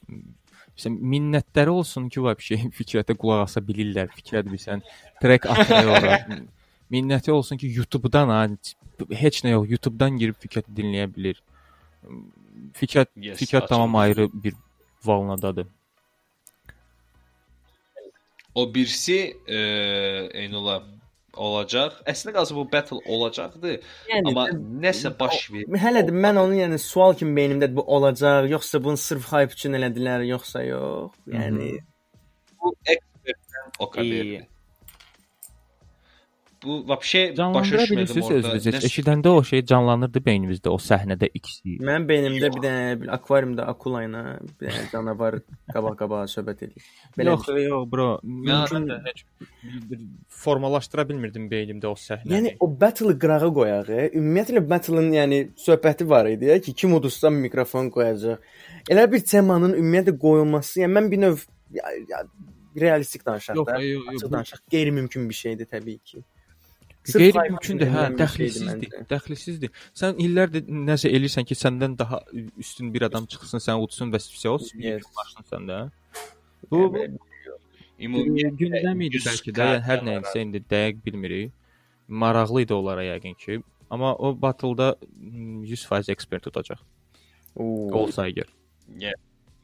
Məsələn, 0.72 0.94
minnətləri 1.12 1.68
olsun 1.68 2.06
ki, 2.08 2.22
və 2.24 2.32
bir 2.38 2.46
şey 2.46 2.62
fikrətə 2.78 3.16
qulaq 3.18 3.42
asa 3.44 3.60
bilirlər. 3.66 4.08
Fikrət 4.16 4.48
bilsən, 4.48 4.80
trek 5.20 5.44
atır 5.52 5.90
ora. 5.98 6.16
Minnəti 6.92 7.32
olsun 7.32 7.60
ki, 7.60 7.70
YouTube-dan 7.78 8.32
ha, 8.32 8.40
heç 9.22 9.42
nə 9.46 9.54
yox, 9.54 9.68
YouTube-dan 9.74 10.18
girib 10.20 10.38
fikrəti 10.42 10.74
dinləyə 10.76 11.08
bilir. 11.14 11.38
Fikrət 12.76 13.12
Yes, 13.16 13.38
fikrət 13.40 13.68
tamam 13.70 13.96
ayrı 13.96 14.28
bir 14.32 14.54
valnadadır. 15.04 15.66
O 18.54 18.66
birisi 18.74 19.36
e, 19.48 19.58
Eynula 20.42 20.82
olacaq. 21.32 22.02
Əslində 22.08 22.34
qalsa 22.36 22.56
bu 22.56 22.66
battle 22.72 23.00
olacaqdı, 23.08 23.78
Yəni, 24.10 24.28
amma 24.28 24.46
nəsə 24.84 25.14
baş 25.18 25.46
ver. 25.54 25.64
Hələ 25.80 26.04
də 26.08 26.12
mən 26.12 26.40
onu 26.42 26.58
yəni 26.60 26.78
sual 26.82 27.16
kimi 27.16 27.32
beynimdədir 27.38 27.76
bu 27.78 27.86
olacaq, 27.96 28.50
yoxsa 28.52 28.82
bunu 28.84 29.00
sırf 29.00 29.30
hype 29.32 29.56
üçün 29.56 29.78
elədilər, 29.80 30.26
yoxsa 30.28 30.64
yox. 30.66 31.16
Yəni 31.32 31.70
Bu 32.60 32.74
ekspertdən 32.84 33.72
o 33.80 33.88
qədər. 33.96 34.44
Bu 36.64 36.76
vəbşə 36.90 37.20
başa 37.54 37.76
düşmədim 37.76 37.96
bilirsiniz 37.96 38.26
orada. 38.30 38.52
özünüz. 38.56 38.76
Nə- 38.76 38.86
Eşidəndə 38.88 39.28
o 39.28 39.42
şey 39.44 39.64
canlanırdı 39.66 40.20
beynimizdə, 40.28 40.68
o 40.68 40.78
səhnədə 40.78 41.28
ikisi. 41.34 41.78
mənim 41.88 42.04
beynimdə 42.08 42.50
bir 42.54 42.62
dənə 42.66 43.00
bir 43.02 43.08
akvariumda 43.16 43.66
akula 43.72 44.02
ilə 44.06 44.22
bir 44.60 44.68
dənə 44.68 44.84
canavar 44.92 45.40
qabaq-qabağa 45.74 46.26
söhbət 46.34 46.62
edir. 46.68 46.84
Belə 47.18 47.34
yox, 47.34 47.48
yox, 47.66 47.88
bro. 47.92 48.08
Mümkün 48.22 48.86
mən 48.88 49.08
heç 49.08 49.24
formalaşdıra 50.28 51.04
bilmirdim 51.08 51.48
beynimdə 51.50 51.86
o 51.90 51.94
səhnəni. 51.98 52.32
Yəni 52.36 52.52
o 52.60 52.68
battle-ı 52.80 53.18
qırağa 53.22 53.50
qoyaq. 53.58 53.90
e. 53.90 54.08
Ümumiyyətlə 54.18 54.62
battle-ın 54.70 55.10
yəni 55.18 55.38
söhbəti 55.66 56.08
var 56.08 56.26
idi 56.30 56.44
ya 56.52 56.60
ki, 56.60 56.74
kim 56.74 56.94
udursa 56.94 57.30
mikrofon 57.30 57.90
qoyacaq. 57.90 58.38
Elə 58.90 59.06
bir 59.12 59.20
temanın 59.32 59.74
ümumiyyətlə 59.80 60.16
qoyulması, 60.18 60.80
yəni 60.84 60.98
mən 60.98 61.10
bir 61.10 61.18
növ 61.26 61.36
ya, 61.72 61.84
ya, 62.08 62.22
realistik 62.80 63.26
danışaq 63.26 63.56
da. 63.66 63.80
yox, 63.80 63.84
yox. 63.92 64.08
Açıq 64.14 64.32
danışaq. 64.32 64.60
Qeyri-mümkün 64.70 65.28
bir 65.28 65.34
şeydir 65.34 65.66
təbii 65.66 65.98
ki. 65.98 66.22
Qeyri-mümkündür, 67.02 67.88
hə, 67.90 68.04
dəxlisizdir. 68.18 68.92
Dəxlisizdir. 69.10 69.72
Sən 69.98 70.20
illərdir 70.22 70.68
nəsə 70.70 71.10
eləyirsən 71.10 71.46
ki, 71.48 71.56
səndən 71.58 71.96
daha 71.98 72.20
üstün 72.62 72.92
bir 72.94 73.08
adam 73.08 73.26
çıxsın, 73.26 73.62
sən 73.64 73.82
udsun 73.82 74.12
və 74.14 74.20
Yes. 74.22 75.02
başlasın 75.16 75.48
səndə. 75.50 75.78
Bu 76.70 76.92
bu 76.94 77.02
Ümumiyyətlə 78.02 78.54
gündəm 78.58 79.02
idi 79.06 79.18
100 79.20 79.26
bəlkə 79.26 79.54
də, 79.58 79.66
hər 79.86 80.06
nə 80.06 80.14
isə 80.22 80.40
indi 80.42 80.62
dəqiq 80.70 81.02
bilmirik. 81.04 81.52
Maraqlı 82.08 82.62
idi 82.62 82.74
onlara 82.74 83.04
yəqin 83.06 83.34
ki. 83.38 83.58
Amma 83.90 84.14
o 84.14 84.32
battle-da 84.42 84.94
mm, 85.16 85.64
100% 85.64 86.10
ekspert 86.14 86.46
tutacaq. 86.46 86.80
Olsa 87.54 88.26
əgər. 88.30 88.48
Yeah. 88.98 89.18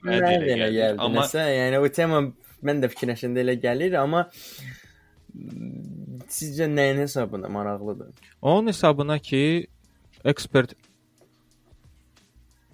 Mənə 0.05 0.21
də 0.23 0.35
də 0.43 0.53
elə 0.57 0.69
gəldi. 0.75 1.03
Amma 1.07 1.25
Nəsə, 1.25 1.47
yəni 1.55 1.81
o 1.83 1.89
tema 1.95 2.21
mən 2.67 2.83
də 2.83 2.91
fikirləşəndə 2.93 3.43
elə 3.43 3.57
gəlir, 3.63 3.97
amma 3.99 4.27
mm, 4.29 4.88
sizcə 6.29 6.69
nəyin 6.73 7.03
hesabına 7.05 7.49
maraqlıdır? 7.49 8.13
Onun 8.43 8.67
hesabına 8.73 9.19
ki, 9.19 9.67
ekspert 10.25 10.75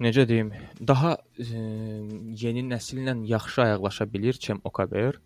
necə 0.01 0.27
deyim, 0.29 0.53
daha 0.87 1.17
e, 1.39 1.47
yeni 2.45 2.65
nəsillə 2.71 3.17
yaxşı 3.29 3.63
ayaqlaşa 3.63 4.13
bilir 4.13 4.41
kim 4.41 4.61
Okaber. 4.65 5.21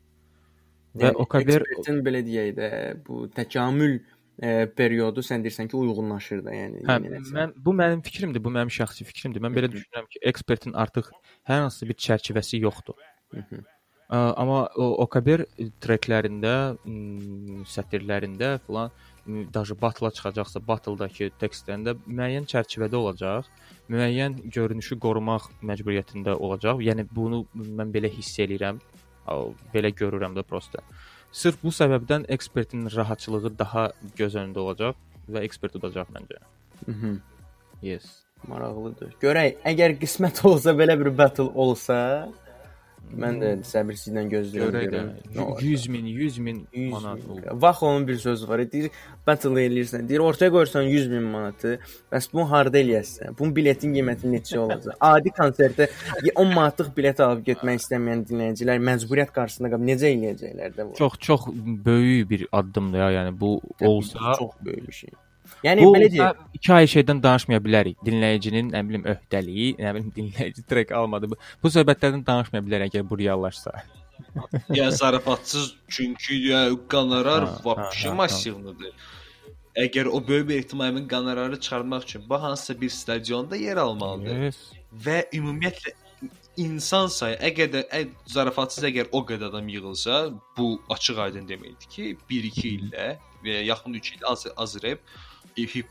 Və 0.97 1.09
Yəni, 1.09 1.21
Okaber 1.25 1.65
ekspertin 1.65 2.03
belə 2.05 2.23
deyək 2.27 2.55
də, 2.59 2.69
bu 3.07 3.27
təkamül 3.35 3.99
e, 4.43 4.67
periodu 4.81 5.25
sən 5.25 5.45
deyirsən 5.45 5.71
ki, 5.71 5.77
uyğunlaşır 5.77 6.45
da, 6.47 6.55
yəni. 6.57 6.85
Hə, 6.89 6.99
mən 7.37 7.57
bu 7.57 7.75
mənim 7.77 8.05
fikrimdir, 8.05 8.45
bu 8.45 8.53
mənim 8.55 8.73
şəxsi 8.73 9.07
fikrimdir. 9.09 9.45
Mən 9.45 9.57
belə 9.57 9.73
düşünürəm 9.73 10.09
ki, 10.13 10.23
ekspertin 10.33 10.77
artıq 10.79 11.11
hər 11.49 11.67
hansı 11.67 11.89
bir 11.89 11.99
çərçivəsi 12.09 12.63
yoxdur. 12.65 12.99
Mhm. 13.37 13.65
Ə, 13.65 13.78
Amma 14.09 14.63
o 14.81 14.87
Okaber 15.05 15.43
treklərində, 15.85 16.79
hmm, 16.81 17.67
sətirlərində 17.69 18.55
filan 18.65 18.93
hmm, 19.27 19.51
daşı 19.53 19.77
batla 19.77 20.09
çıxacaqsa, 20.17 20.63
batldakı 20.65 21.29
tekstlərində 21.41 21.93
müəyyən 22.07 22.49
çərçivədə 22.49 22.97
olacaq, 22.97 23.51
müəyyən 23.93 24.39
görünüşü 24.55 24.97
qorumaq 25.05 25.51
məcburiyyətində 25.61 26.39
olacaq. 26.41 26.81
Yəni 26.89 27.05
bunu 27.13 27.43
mən 27.53 27.93
belə 27.93 28.09
hiss 28.15 28.41
eləyirəm, 28.41 28.81
belə 29.75 29.93
görürəm 30.01 30.39
də 30.39 30.47
prosta. 30.49 30.81
Sırf 31.33 31.61
bu 31.63 31.75
səbəbdən 31.77 32.25
ekspertin 32.33 32.89
rahatçılığı 32.95 33.53
daha 33.59 33.91
göz 34.17 34.41
önündə 34.41 34.65
olacaq 34.65 34.97
və 35.29 35.45
ekspert 35.45 35.77
udacaq 35.77 36.09
məncə. 36.17 36.41
Mhm. 36.87 37.21
Yes. 37.83 38.25
Maraqlıdır. 38.49 39.17
Görək, 39.21 39.61
əgər 39.69 39.99
qismət 40.01 40.41
olsa 40.49 40.73
belə 40.73 40.97
bir 40.97 41.13
battle 41.19 41.51
olsa, 41.53 41.99
mən 43.17 43.39
də 43.43 43.51
səbirsizlə 43.67 44.25
gözləyirəm. 44.33 45.11
Olar. 45.39 45.63
100 45.63 45.87
min, 45.93 46.07
100 46.07 46.39
min 46.39 46.61
100 46.73 46.91
manat 46.93 47.25
oldu. 47.29 47.43
Vaxt 47.53 47.83
onun 47.83 48.09
bir 48.09 48.17
sözü 48.17 48.49
var. 48.49 48.63
Deyir, 48.73 48.91
battle 49.27 49.65
eləyirsən. 49.67 50.09
Deyir, 50.09 50.25
ortaya 50.25 50.51
qoyursan 50.51 50.83
100 50.83 51.09
min 51.13 51.23
manatı. 51.23 51.79
Bəs 52.13 52.29
bunu 52.33 52.49
harda 52.51 52.81
eləyəsən? 52.81 53.37
Bunun 53.39 53.55
biletin 53.57 53.95
qiyməti 53.97 54.33
neçə 54.33 54.59
olacaq? 54.59 54.99
Adi 55.13 55.33
konsertdə 55.39 55.89
10 56.35 56.53
manatlıq 56.55 56.91
bilet 56.97 57.21
alıb 57.21 57.47
getmək 57.47 57.83
istəməyən 57.85 58.27
dinləyicilər 58.33 58.83
məcburiyyət 58.91 59.33
qarşısında 59.37 59.73
qalıb 59.75 59.89
necə 59.93 60.13
eləyəcəklər 60.13 60.77
də 60.77 60.91
bu? 60.91 60.99
Çox 60.99 61.19
çox 61.31 61.49
böyük 61.87 62.31
bir 62.31 62.47
addımdır 62.53 62.99
ya, 62.99 63.11
yəni 63.21 63.41
bu 63.41 63.61
olsa 63.81 64.35
çox 64.39 64.51
böyük 64.65 64.89
bir 64.89 64.93
şey. 65.03 65.11
Yəni 65.65 65.85
Bu 65.87 65.93
belə 65.95 66.09
deyək, 66.13 66.43
2 66.61 66.73
ay 66.75 66.89
şeydən 66.95 67.23
danışmaya 67.23 67.63
bilərik. 67.65 67.99
Dinləyicinin, 68.07 68.73
nə 68.75 68.83
bilim, 68.89 69.07
öhdəliyi, 69.13 69.69
nə 69.81 69.95
bilim, 69.97 70.11
dinləyici 70.19 70.65
trek 70.71 70.93
almadı. 70.95 71.31
Bu, 71.33 71.39
bu 71.63 71.73
söhbətlərdən 71.75 72.25
danışmaya 72.27 72.67
bilərik 72.67 72.93
əgər 72.95 73.09
bu 73.11 73.21
reallaşsa. 73.23 73.75
Ya 74.75 74.91
zarafatsız 74.91 75.77
çünki 75.89 76.35
ya 76.35 76.65
ha, 76.67 77.91
ha, 77.95 78.15
massivlidir. 78.15 78.93
Əgər 79.79 80.11
o 80.11 80.19
böyük 80.29 80.49
bir 80.49 80.59
ehtimalın 80.59 81.07
qonorarı 81.09 81.61
çıxarmaq 81.61 82.03
üçün 82.03 82.25
bu 82.29 82.43
hansısa 82.43 82.81
bir 82.81 82.89
stadionda 82.89 83.57
yer 83.57 83.77
almalıdır 83.77 84.43
Yes. 84.43 84.59
və 85.05 85.21
ümumiyyətlə 85.33 85.95
insan 86.57 87.07
sayı 87.07 87.39
əgər 87.51 87.71
də 87.77 87.85
ə, 87.95 88.03
zarafatsız 88.27 88.89
əgər 88.91 89.13
o 89.13 89.23
qədər 89.23 89.53
adam 89.53 89.69
yığılsa, 89.71 90.19
bu 90.59 90.83
açıq-aydın 90.91 91.47
deməkdir 91.47 91.89
ki, 91.95 92.17
1-2 92.31 92.69
ildə 92.73 93.09
və 93.45 93.55
ya 93.55 93.63
yaxın 93.71 93.95
3 93.95 94.13
il 94.17 94.27
az 94.27 94.47
azrep 94.57 94.99
hip 94.99 95.28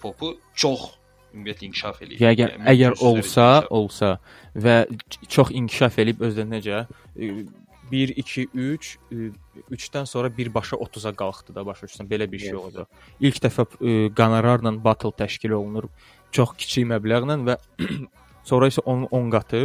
hopu 0.04 0.34
çox 0.56 0.88
ümumiyyətlə 1.34 1.66
inkişaf 1.70 2.02
eləyir. 2.02 2.22
Ya 2.24 2.32
əgər 2.34 2.54
Yəni, 2.56 2.66
əgər 2.74 2.94
olsa, 3.02 3.18
inkişaf. 3.18 3.72
olsa 3.72 4.12
və 4.56 4.76
çox 5.28 5.52
inkişaf 5.52 5.98
eləyib 6.00 6.22
özdə 6.30 6.46
necə 6.48 6.86
1 7.92 8.14
2 8.20 8.48
3 8.54 8.88
3-dən 9.72 10.06
sonra 10.06 10.32
birbaşa 10.38 10.76
30-a 10.76 11.14
qalxdı 11.16 11.56
da 11.56 11.66
başa 11.66 11.88
düşürsən 11.88 12.10
belə 12.10 12.28
bir 12.32 12.40
şey 12.40 12.50
Yes. 12.52 12.58
olacaq. 12.60 12.86
İlk 13.20 13.38
dəfə 13.46 13.64
e, 13.82 14.10
qonorarla 14.16 14.74
battle 14.84 15.12
təşkil 15.12 15.52
olunur 15.56 15.88
çox 16.32 16.56
kiçik 16.58 16.86
məbləğlə 16.90 17.38
və 17.48 17.56
sonra 18.50 18.68
isə 18.68 18.82
onun 18.86 19.08
10 19.12 19.32
qatı 19.32 19.62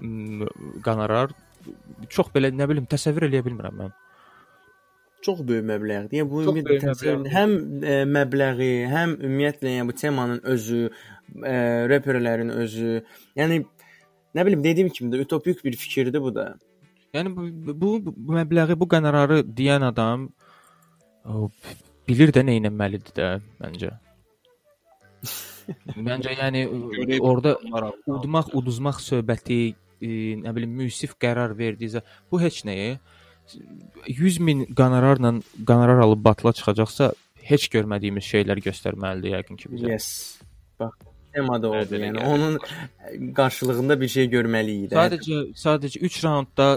m, 0.00 0.46
qonorar 0.84 1.30
çox 2.08 2.28
belə 2.34 2.48
nə 2.54 2.68
bilim 2.68 2.86
təsəvvür 2.86 3.28
eləyə 3.28 3.44
bilmirəm 3.44 3.76
mən. 3.82 3.92
Çox 5.26 5.42
böyük 5.48 5.66
məbləğdir. 5.70 6.16
Yəni 6.18 6.28
bu 6.30 6.44
Çox 6.46 6.58
böyük 6.68 6.84
təsəvvür 6.84 7.18
məbləğdir. 7.18 7.32
həm 7.34 7.54
e, 7.92 7.96
məbləği, 8.16 8.70
həm 8.92 9.16
ümumiyyətlə 9.20 9.74
yəni 9.76 9.90
bu 9.90 9.96
temanın 10.02 10.40
özü, 10.54 10.82
e, 11.42 11.56
reperlərin 11.92 12.52
özü, 12.54 13.02
yəni 13.40 13.60
nə 14.36 14.46
bilim 14.46 14.64
dediyim 14.64 14.90
kimi 14.94 15.12
də 15.12 15.22
utopik 15.26 15.64
bir 15.64 15.76
fikirdir 15.82 16.22
bu 16.22 16.34
da. 16.34 16.46
Yəni 17.16 17.32
bu, 17.36 17.48
bu, 17.80 17.90
bu 18.16 18.38
məbləği, 18.38 18.78
bu 18.78 18.88
qonorarı 18.92 19.42
deyən 19.58 19.86
adam 19.90 20.28
o, 21.24 21.50
bilir 22.08 22.32
də 22.36 22.44
nə 22.46 22.58
etməlidir 22.60 23.16
də 23.16 23.30
məncə. 23.62 23.94
məncə 26.08 26.36
yəni 26.38 26.66
orada 27.20 27.56
udmaq, 28.06 28.52
uduzmaq 28.54 29.00
söhbəti, 29.02 29.60
e, 30.00 30.08
nə 30.42 30.54
bilim 30.56 30.76
müsif 30.82 31.16
qərar 31.22 31.56
verdiysə, 31.58 32.04
bu 32.30 32.42
heç 32.42 32.64
nəyə 32.68 32.98
100 34.06 34.38
min 34.40 34.64
qonorarla 34.78 35.34
qonorar 35.66 35.98
alıb 36.06 36.24
batla 36.24 36.52
çıxacaqsa, 36.52 37.12
heç 37.50 37.68
görmədiyimiz 37.74 38.26
şeylər 38.32 38.62
göstərməlidir 38.68 39.38
yəqin 39.38 39.60
ki 39.60 39.72
bizə. 39.74 39.92
Yes. 39.92 40.08
Bax 40.80 40.96
temada 41.36 41.70
oldu. 41.70 41.96
elə 41.98 42.08
Yəni 42.08 42.18
gəlir. 42.18 42.34
onun 42.34 43.32
qarşılığında 43.36 43.96
bir 44.00 44.08
şey 44.08 44.28
görməliyik 44.32 44.90
də. 44.90 44.96
Sadəcə 44.98 45.40
sadəcə 45.62 46.02
3 46.08 46.18
raundda 46.24 46.68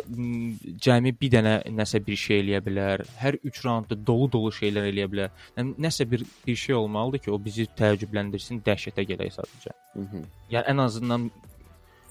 cəmi 0.85 1.13
bir 1.21 1.33
dənə 1.35 1.55
nəsə 1.79 2.01
bir 2.05 2.19
şey 2.19 2.43
eləyə 2.43 2.61
bilər. 2.65 3.05
Hər 3.21 3.39
3 3.51 3.61
raundda 3.65 3.99
dolu-dolu 4.07 4.51
şeylər 4.59 4.89
eləyə 4.91 5.11
bilər. 5.11 5.35
Yəni 5.57 5.75
nəsə 5.87 6.09
bir 6.11 6.25
bir 6.47 6.55
şey 6.65 6.75
olmalıdır 6.75 7.25
ki, 7.25 7.31
o 7.31 7.39
bizi 7.45 7.67
təəccübləndirsin, 7.79 8.63
dəhşətə 8.65 9.07
gələk 9.13 9.37
sadəcə. 9.37 9.75
Mhm. 9.95 10.25
Yəni 10.55 10.73
ən 10.73 10.83
azından 10.87 11.29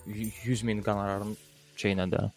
100 0.06 0.62
min 0.68 0.82
qonorarın 0.82 1.36
şeyinə 1.76 2.08
də 2.14 2.30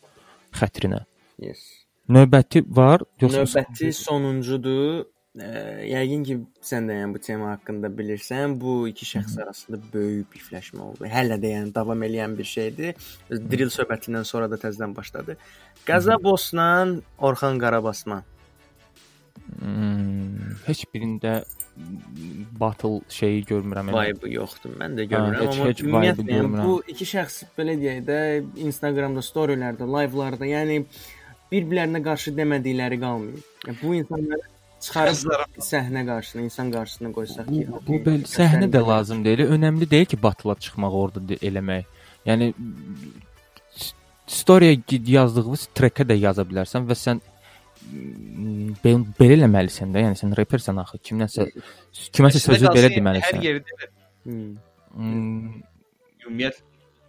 xətrinə. 0.59 1.05
Yes. 1.41 1.80
Növbəti 2.09 2.63
var, 2.67 3.03
yoxsa 3.21 3.43
Növbəti 3.45 3.91
sonuncudur. 3.93 5.05
Ə, 5.31 5.49
yəqin 5.87 6.25
ki, 6.27 6.35
sən 6.65 6.89
də 6.89 6.97
yəni 6.97 7.15
bu 7.15 7.19
tema 7.23 7.53
haqqında 7.53 7.87
bilirsən. 7.95 8.57
Bu 8.59 8.87
iki 8.89 9.05
şəxs 9.07 9.37
arasında 9.39 9.79
böyük 9.93 10.27
bifləşmə 10.33 10.81
oldu. 10.83 11.07
Hələ 11.07 11.37
də 11.39 11.53
yəni 11.53 11.71
davam 11.75 12.03
edən 12.03 12.33
bir 12.37 12.49
şeydir. 12.49 12.97
Drill 13.29 13.71
söhbətindən 13.71 14.27
sonra 14.27 14.49
da 14.51 14.59
təzədən 14.59 14.95
başladı. 14.97 15.37
Qaza 15.87 16.17
Bosla 16.23 16.67
Orxan 17.17 17.59
Qarabasma. 17.63 18.23
Hmm, 19.61 20.57
heç 20.67 20.83
birində 20.93 21.43
battle 22.59 22.99
şeyi 23.09 23.45
görmürəm. 23.47 23.93
Vibe 23.95 24.33
yoxdur. 24.35 24.75
Mən 24.79 24.99
də 24.99 25.07
görmürəm, 25.13 25.47
heç- 25.47 25.55
amma 25.59 25.69
heç 25.71 25.81
vibe 25.81 25.89
ümumiyyətlə 25.89 26.27
yəni, 26.27 26.35
görmürəm. 26.35 26.67
bu 26.67 26.83
iki 26.87 27.05
şəxs 27.05 27.45
belə 27.57 27.77
deyək 27.79 28.03
də 28.09 28.19
Instagramda, 28.67 29.23
storylərdə, 29.25 29.87
live-larda, 29.95 30.45
yəni 30.45 30.85
bir-birlərinə 31.51 32.01
qarşı 32.05 32.33
demədikləri 32.37 32.97
qalmır. 33.01 33.41
Yəni 33.67 33.77
bu 33.81 33.95
insanları 33.99 34.41
çıxarıb 34.81 35.57
səhnə 35.71 36.05
qarşısına, 36.09 36.41
insan 36.47 36.71
qarşısına 36.75 37.11
qoysaq 37.17 37.49
ki, 37.53 37.65
Bu, 37.71 37.81
bu 37.87 37.97
belə 38.05 38.29
səhnə 38.35 38.69
də 38.73 38.81
lazım 38.87 39.25
deyil. 39.25 39.43
Önəmli 39.55 39.89
deyil 39.91 40.05
ki, 40.13 40.17
batıla 40.23 40.55
çıxmaq 40.55 40.93
orada 41.01 41.35
eləmək. 41.49 41.83
Yəni 42.25 42.53
s- 43.77 43.93
storyaya 44.27 44.73
gi- 44.89 45.03
yazdığınız 45.17 45.67
trackə 45.75 46.07
də 46.09 46.17
yaza 46.19 46.43
bilərsən 46.49 46.87
və 46.89 46.95
sən 47.05 47.21
m, 47.91 48.73
be- 48.83 49.05
belə 49.19 49.37
eləməlisən 49.39 49.93
də. 49.93 50.03
Yəni 50.07 50.17
sən 50.21 50.33
repersən 50.37 50.81
axı. 50.81 50.97
Kimdənsə 51.09 51.47
kiməsə 52.15 52.39
sözü 52.47 52.71
belə 52.73 52.87
yəni 52.89 52.97
deməlisən. 52.99 53.41
Hər 53.41 53.47
yerdə 53.49 53.91
Hmm. 54.23 54.51
Hmm, 54.93 55.61
ümumiyyət 56.27 56.57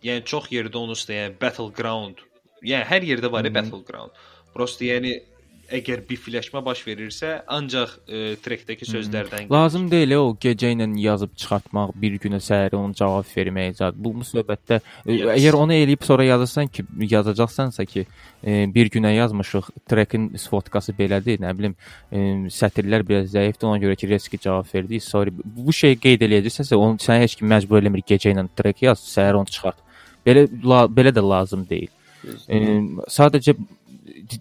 yəni 0.06 0.22
çox 0.24 0.46
yerdə 0.54 0.76
onun 0.80 0.94
üstə 0.94 1.12
yəni 1.18 1.34
battleground. 1.40 2.22
Yəni 2.64 2.86
hər 2.88 3.02
yerdə 3.04 3.28
var 3.32 3.44
ya 3.44 3.50
Mhm. 3.50 3.54
battleground. 3.58 4.10
Prosta 4.54 4.84
yəni 4.84 5.18
əgər 5.72 6.02
bifləşmə 6.04 6.60
baş 6.64 6.82
verirsə, 6.84 7.28
ancaq 7.48 7.94
e, 8.04 8.18
trekdəki 8.44 8.84
sözlərdən 8.84 9.46
Lazım 9.52 9.86
deyil 9.88 10.16
o 10.18 10.24
gecə 10.40 10.68
ilə 10.74 10.84
yazıb 11.00 11.32
çıxartmaq, 11.38 11.94
bir 12.02 12.18
günə 12.20 12.40
səhər 12.44 12.76
onun 12.76 12.92
cavab 12.98 13.28
verməyə 13.30 13.72
zət. 13.78 13.96
Bu, 13.96 14.12
söhbətdə 14.28 14.80
e, 15.06 15.14
Yes. 15.14 15.30
əgər 15.38 15.56
onu 15.56 15.76
eləyib 15.78 16.04
sonra 16.04 16.26
yazırsan 16.28 16.68
ki, 16.68 16.84
yazacaqsansa 17.14 17.86
ki, 17.88 18.04
e, 18.44 18.58
bir 18.74 18.90
günə 18.92 19.14
yazmışıq, 19.14 19.70
trekin 19.88 20.28
fotkası 20.50 20.92
belədir, 20.98 21.40
nə 21.40 21.54
bilim, 21.56 21.76
e, 22.12 22.26
sətirlər 22.52 23.06
biraz 23.08 23.32
zəifdir, 23.32 23.70
ona 23.70 23.80
görə 23.80 23.96
ki, 23.96 24.10
Reski 24.12 24.42
cavab 24.44 24.68
verdi. 24.74 25.00
Sorry. 25.00 25.32
Bu 25.32 25.72
şey 25.72 25.96
qeyd 26.04 26.26
eləyəcəksənsə, 26.28 26.76
onu 26.76 27.00
sənə 27.00 27.24
heç 27.24 27.38
kim 27.40 27.48
məcbur 27.48 27.80
eləmir 27.80 28.04
gecə 28.04 28.34
ilə 28.34 28.44
trek 28.56 28.84
yaz, 28.90 29.00
səhər 29.14 29.40
onu 29.40 29.48
çıxart. 29.48 29.80
Belə 30.26 30.48
la, 30.68 30.84
belə 30.84 31.14
də 31.16 31.24
lazım 31.24 31.64
deyil. 31.70 31.88
E, 32.46 32.58
sadəcə 33.10 33.56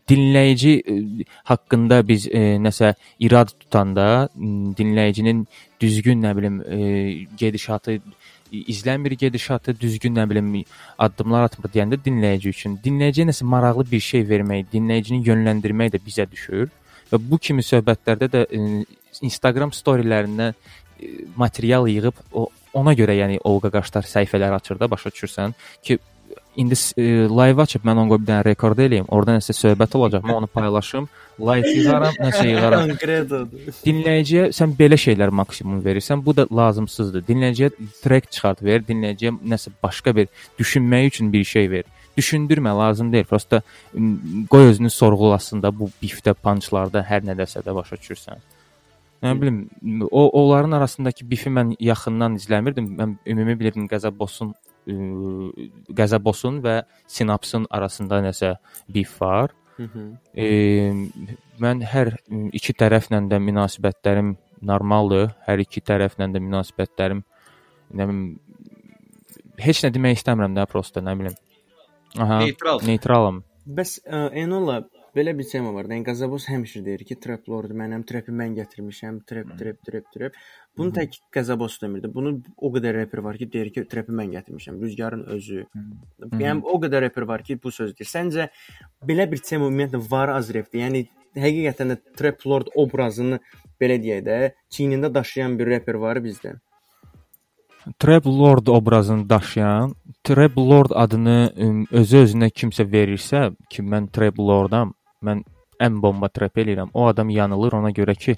dinləyici 0.09 0.73
e, 0.79 0.97
haqqında 1.49 2.01
biz 2.07 2.27
e, 2.27 2.41
nəsə 2.63 2.93
irad 3.19 3.53
tutanda 3.59 4.29
dinləyicinin 4.35 5.45
düzgün 5.81 6.23
nə 6.23 6.35
bilim 6.37 6.61
e, 6.61 7.27
gedişatı 7.37 7.99
izlənmir 8.51 9.15
gedişatı, 9.15 9.79
düzgün 9.79 10.15
nə 10.15 10.27
bilim 10.29 10.51
addımlar 10.99 11.47
atmır 11.47 11.71
deyəndə 11.71 11.99
dinləyici 12.05 12.51
üçün 12.51 12.77
dinləyiciyə 12.83 13.29
nəsə 13.29 13.47
maraqlı 13.47 13.85
bir 13.91 14.03
şey 14.03 14.25
vermək, 14.27 14.67
dinləyicini 14.73 15.21
yönləndirmək 15.27 15.93
də 15.95 16.01
bizə 16.05 16.27
düşür. 16.31 16.69
Və 17.11 17.19
bu 17.31 17.39
kimi 17.39 17.63
söhbətlərdə 17.63 18.31
də 18.35 18.45
e, 18.51 18.83
Instagram 19.21 19.71
storylərindən 19.75 20.53
e, 20.53 21.11
material 21.35 21.87
yığıb 21.87 22.23
o 22.33 22.49
ona 22.73 22.93
görə 22.95 23.17
yəni 23.17 23.39
Olqa 23.43 23.71
Qaşlar 23.71 24.07
səhifələri 24.07 24.55
açır 24.59 24.79
da 24.79 24.87
başa 24.91 25.11
düşürsən 25.11 25.55
ki 25.83 25.99
indi 26.55 26.75
e, 26.97 27.03
live 27.29 27.61
açıb 27.61 27.85
mən 27.87 28.01
onu 28.01 28.11
qoyub 28.11 28.23
bir 28.23 28.29
dənə 28.31 28.45
rekord 28.45 28.79
eləyim. 28.83 29.07
Orda 29.13 29.37
nəsə 29.37 29.55
söhbət 29.55 29.95
olacaq. 29.99 30.25
Mən 30.27 30.41
onu 30.41 30.49
paylaşım, 30.51 31.07
like 31.39 31.71
yığaram, 31.77 32.17
nəsə 32.19 32.45
yığaram. 32.49 32.93
Dinləyiciyə 33.87 34.49
sən 34.55 34.75
belə 34.79 34.99
şeylər 34.99 35.31
maksimum 35.41 35.81
verirsən, 35.85 36.23
bu 36.25 36.35
da 36.35 36.47
lazımsızdır. 36.61 37.25
Dinləyiciyə 37.27 37.71
track 38.03 38.31
çıxart 38.35 38.63
ver, 38.63 38.83
dinləyiciyə 38.87 39.35
nəsə 39.53 39.73
başqa 39.83 40.15
bir 40.15 40.31
düşünmək 40.59 41.11
üçün 41.13 41.33
bir 41.33 41.43
şey 41.47 41.71
ver. 41.71 41.85
Düşündürmə 42.17 42.73
lazım 42.77 43.13
deyil. 43.13 43.25
Prosta 43.25 43.61
qoy 44.51 44.71
özünü 44.73 44.89
sorğulasın 44.89 45.63
da 45.63 45.71
bu 45.79 45.87
bifdə, 46.01 46.33
punchlarda, 46.33 47.05
hər 47.07 47.23
nədəsə 47.27 47.63
də 47.63 47.75
başa 47.75 47.95
düşürsən. 47.95 48.43
Nə 49.21 49.35
bilim, 49.41 49.69
o 50.11 50.27
onların 50.41 50.71
arasındakı 50.71 51.27
bifi 51.29 51.49
mən 51.53 51.75
yaxından 51.79 52.35
izləmirdim. 52.41 52.87
Mən 52.97 53.15
ümumi 53.29 53.59
bilirdim 53.59 53.85
Qəzəbosun 53.87 54.55
Qəzəbosun 54.87 56.61
və 56.63 56.81
Sinapsın 57.07 57.67
arasında 57.69 58.21
nəsə 58.27 58.55
bif 58.89 59.19
var. 59.21 59.55
E, 60.37 60.47
mən 61.61 61.81
hər 61.87 62.13
iki 62.53 62.73
tərəflə 62.77 63.21
də 63.31 63.39
münasibətlərim 63.41 64.35
normaldır. 64.61 65.31
Hər 65.47 65.63
iki 65.63 65.81
tərəflə 65.81 66.29
də 66.33 66.41
münasibətlərim 66.43 67.23
nə 67.91 68.07
bilim 68.07 68.25
heç 69.61 69.83
nə 69.85 69.91
demək 69.93 70.19
istəmirəm 70.19 70.55
də, 70.57 70.65
prosta 70.69 71.03
nə 71.03 71.15
bilim. 71.19 71.37
Aha, 72.19 72.41
Neytral. 72.43 72.81
Neytralam. 72.87 73.41
Bəs 73.77 73.99
ə, 74.03 74.25
Enola 74.41 74.81
belə 75.15 75.33
bir 75.37 75.47
tema 75.49 75.73
var. 75.75 75.89
Yəni 75.91 76.05
Qazabos 76.07 76.47
həmişə 76.51 76.81
deyir 76.85 77.03
ki, 77.07 77.17
trap 77.23 77.47
lord 77.51 77.73
mənəm, 77.77 78.03
trapi 78.07 78.33
mən 78.35 78.55
gətirmişəm, 78.57 79.21
trap, 79.29 79.53
trap, 79.59 79.79
trap, 79.87 80.07
trap. 80.15 80.39
Bunu 80.77 80.93
tək 80.95 81.17
Qazabos 81.35 81.77
demirdi. 81.81 82.11
Bunu 82.13 82.37
o 82.57 82.71
qədər 82.75 83.01
rapper 83.01 83.23
var 83.27 83.39
ki, 83.41 83.49
deyir 83.53 83.71
ki, 83.75 83.85
trapi 83.91 84.15
mən 84.17 84.33
gətirmişəm. 84.37 84.79
Rüzgarın 84.85 85.25
özü. 85.35 85.65
Yəni 86.39 86.63
o 86.63 86.79
qədər 86.83 87.07
rapper 87.07 87.27
var 87.33 87.43
ki, 87.47 87.59
bu 87.63 87.73
söz 87.75 87.95
deyir. 87.97 88.11
Səncə 88.11 88.49
belə 89.07 89.27
bir 89.31 89.43
tema 89.45 89.67
ümumiyyətlə 89.67 90.03
var 90.11 90.33
az 90.37 90.51
rapdə? 90.55 90.83
Yəni 90.85 91.05
həqiqətən 91.39 91.95
də 91.95 92.01
trap 92.19 92.43
lord 92.47 92.73
obrazını 92.75 93.39
belə 93.81 94.01
deyək 94.01 94.25
də, 94.27 94.41
çiynində 94.73 95.13
daşıyan 95.13 95.57
bir 95.59 95.75
rapper 95.75 95.99
var 96.01 96.23
bizdə. 96.23 96.59
Trap 97.99 98.27
Lord 98.27 98.67
obrazını 98.67 99.29
daşıyan, 99.29 99.95
Trap 100.23 100.57
Lord 100.57 100.91
adını 100.95 101.49
özü-özünə 101.91 102.51
kimsə 102.53 102.85
verirsə 102.85 103.47
ki, 103.73 103.81
mən 103.81 104.11
Trap 104.13 104.37
Lordam, 104.39 104.93
mən 105.25 105.43
ən 105.81 106.01
bomba 106.01 106.29
trap 106.29 106.57
eləyirəm. 106.57 106.91
O 106.93 107.07
adam 107.07 107.29
yanılır 107.29 107.79
ona 107.79 107.91
görə 107.95 108.15
ki, 108.15 108.37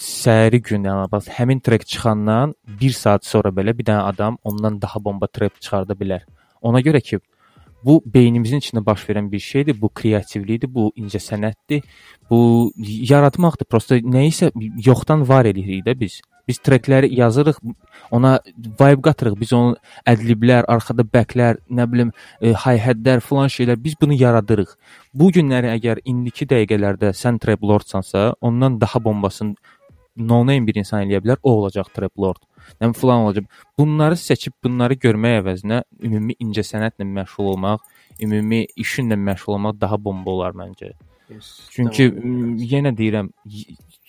səhəri 0.00 0.62
gün 0.64 0.86
yəni 0.88 1.10
bax 1.12 1.28
həmin 1.36 1.60
trek 1.60 1.86
çıxandan 1.86 2.54
1 2.80 2.92
saat 2.96 3.26
sonra 3.26 3.50
belə 3.58 3.76
bir 3.78 3.84
dənə 3.90 4.06
adam 4.12 4.38
ondan 4.44 4.80
daha 4.82 5.04
bomba 5.04 5.26
trap 5.26 5.60
çıxarda 5.60 5.94
bilər. 6.02 6.24
Ona 6.62 6.80
görə 6.80 7.00
ki, 7.00 7.20
bu 7.84 8.00
beynimizin 8.14 8.60
içində 8.60 8.84
baş 8.86 9.04
verən 9.08 9.30
bir 9.32 9.38
şeydir. 9.40 9.76
Bu 9.80 9.88
kreativlikdir, 9.88 10.74
bu 10.74 10.92
incəsənətdir. 10.96 11.84
Bu 12.30 12.72
yaratmaqdır. 13.12 13.68
Prosta 13.70 13.96
nəyisə 13.96 14.50
yoxdan 14.86 15.28
var 15.28 15.48
eləyirik 15.48 15.86
də 15.86 15.96
biz. 16.00 16.20
Biz 16.50 16.58
trekləri 16.66 17.12
yazırıq, 17.14 17.58
ona 18.10 18.32
vibe 18.58 19.02
qatırıq. 19.06 19.36
Biz 19.38 19.52
onun 19.54 19.76
ədliblər, 20.10 20.66
arxada 20.74 21.04
bəklər, 21.16 21.60
nə 21.70 21.86
bilim, 21.92 22.10
e, 22.42 22.50
hi-hatlər 22.64 23.22
falan 23.22 23.52
şeylər 23.54 23.78
biz 23.84 23.94
bunu 24.00 24.16
yaradırıq. 24.18 24.72
Bu 25.14 25.30
günləri 25.36 25.70
əgər 25.76 26.00
indiki 26.10 26.48
dəqiqələrdə 26.50 27.12
sən 27.14 27.38
trap 27.42 27.62
lordsansa, 27.62 28.32
ondan 28.40 28.80
daha 28.80 29.04
bombasını 29.04 29.54
no 30.16 30.40
name 30.46 30.66
bir 30.66 30.80
insan 30.82 31.04
eləyə 31.06 31.20
bilər, 31.22 31.38
o 31.42 31.52
olacaq 31.60 31.92
trap 31.94 32.18
lord. 32.18 32.42
Nə 32.80 32.90
falan 32.96 33.28
olacaq. 33.28 33.46
Bunları 33.78 34.18
seçib 34.18 34.56
bunları 34.64 34.96
görmək 35.04 35.38
əvəzinə 35.44 35.82
ümumi 36.08 36.36
incəsənətlə 36.46 37.06
məşğul 37.18 37.52
olmaq, 37.54 37.86
ümumi 38.26 38.64
işinlə 38.84 39.18
məşğul 39.28 39.58
olmaq 39.58 39.78
daha 39.80 40.00
bomba 40.04 40.34
olar 40.34 40.58
məncə. 40.58 40.92
Yes, 41.30 41.52
Çünki 41.70 42.08
yenə 42.72 42.90
deyirəm, 42.98 43.30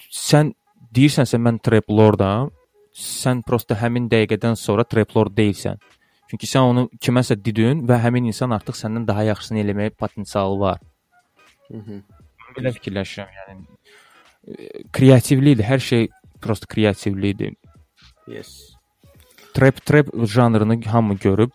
sən 0.10 0.56
deyirsənsə 0.96 1.40
mən 1.42 1.60
trap 1.64 1.90
lordam, 1.90 2.52
sən 2.92 3.42
prosta 3.48 3.78
həmin 3.80 4.10
dəqiqədən 4.12 4.58
sonra 4.60 4.84
trap 4.84 5.16
lord 5.16 5.36
deyilsən. 5.38 5.80
Çünki 6.32 6.48
sən 6.48 6.72
onu 6.72 6.88
kiməsə 7.04 7.36
dedin 7.36 7.86
və 7.88 8.00
həmin 8.06 8.30
insan 8.32 8.56
artıq 8.56 8.78
səndən 8.80 9.08
daha 9.08 9.24
yaxşısını 9.32 9.64
eləməyə 9.64 9.96
potensialı 10.00 10.60
var. 10.60 10.82
Mhm. 11.70 12.04
Belə 12.58 12.74
fikirləşirəm, 12.76 13.32
yəni 13.40 13.58
e, 14.48 14.84
kreativlikdir, 14.92 15.66
hər 15.66 15.80
şey 15.80 16.08
prosta 16.44 16.68
kreativlikdir. 16.68 17.56
Yes. 18.28 18.76
Trap 19.56 19.86
trap 19.86 20.12
janrını 20.28 20.82
hamı 20.88 21.16
görüb 21.16 21.52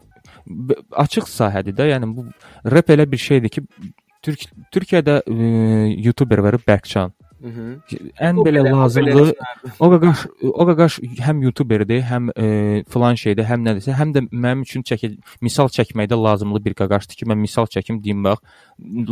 açıq 0.92 1.28
sahədir 1.30 1.74
də, 1.76 1.90
yəni 1.92 2.08
bu 2.16 2.26
rap 2.72 2.90
elə 2.90 3.06
bir 3.10 3.20
şeydir 3.20 3.52
ki, 3.52 3.64
Türk 4.22 4.46
Türkiyədə 4.74 5.20
e, 5.26 5.34
YouTuber 6.06 6.42
var 6.46 6.58
Bərkcan. 6.66 7.12
Mhm. 7.41 7.69
Ən 8.21 8.37
O 8.37 8.43
belə 8.45 8.61
belə- 8.61 8.73
o 8.73 8.77
lazımlı 8.79 9.11
belə- 9.11 9.35
o 9.79 9.87
qaqaş 9.89 10.19
o 10.43 10.65
qaqaş 10.69 10.97
həm 11.25 11.39
YouTuberdir, 11.45 12.01
həm 12.05 12.27
e, 12.37 12.83
filan 12.93 13.15
şeydir, 13.17 13.47
həm 13.49 13.63
nədirsə, 13.65 13.95
həm 13.97 14.11
də 14.13 14.21
mənim 14.29 14.61
üçün 14.61 14.83
çəkil 14.85 15.15
misal 15.41 15.67
çəkməkdə 15.77 16.19
lazımlı 16.23 16.61
bir 16.65 16.75
qaqaşdır 16.77 17.15
ki, 17.17 17.25
mən 17.25 17.41
misal 17.41 17.65
çəkim 17.65 17.97
deyim 18.03 18.23
bax, 18.23 18.37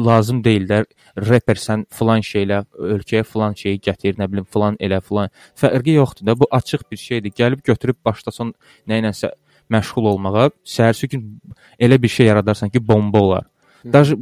lazım 0.09 0.43
deyil 0.43 0.67
də 0.69 0.83
rapper 1.17 1.55
sən 1.57 1.85
filan 1.89 2.21
şeylə 2.21 2.61
ölkəyə 2.77 3.23
filan 3.25 3.57
şeyi 3.57 3.79
gətir, 3.89 4.13
nə 4.21 4.29
bilim 4.31 4.45
filan 4.45 4.77
elə 4.77 5.01
filan. 5.01 5.29
Fərqi 5.57 5.97
yoxdur 5.97 6.25
da, 6.29 6.39
bu 6.39 6.45
açıq 6.51 6.85
bir 6.91 6.97
şeydir. 6.97 7.31
Gəlib 7.33 7.63
götürüb 7.65 7.97
başlasan 8.05 8.53
nə 8.87 9.01
ilənsə 9.01 9.31
məşğul 9.73 10.05
olmağa, 10.13 10.51
səhərsi 10.65 11.09
gün 11.09 11.41
elə 11.79 11.97
bir 12.01 12.07
şey 12.07 12.25
yaradarsan 12.29 12.69
ki, 12.69 12.87
bomba 12.87 13.19
olar. 13.19 13.45
Даже 13.85 14.13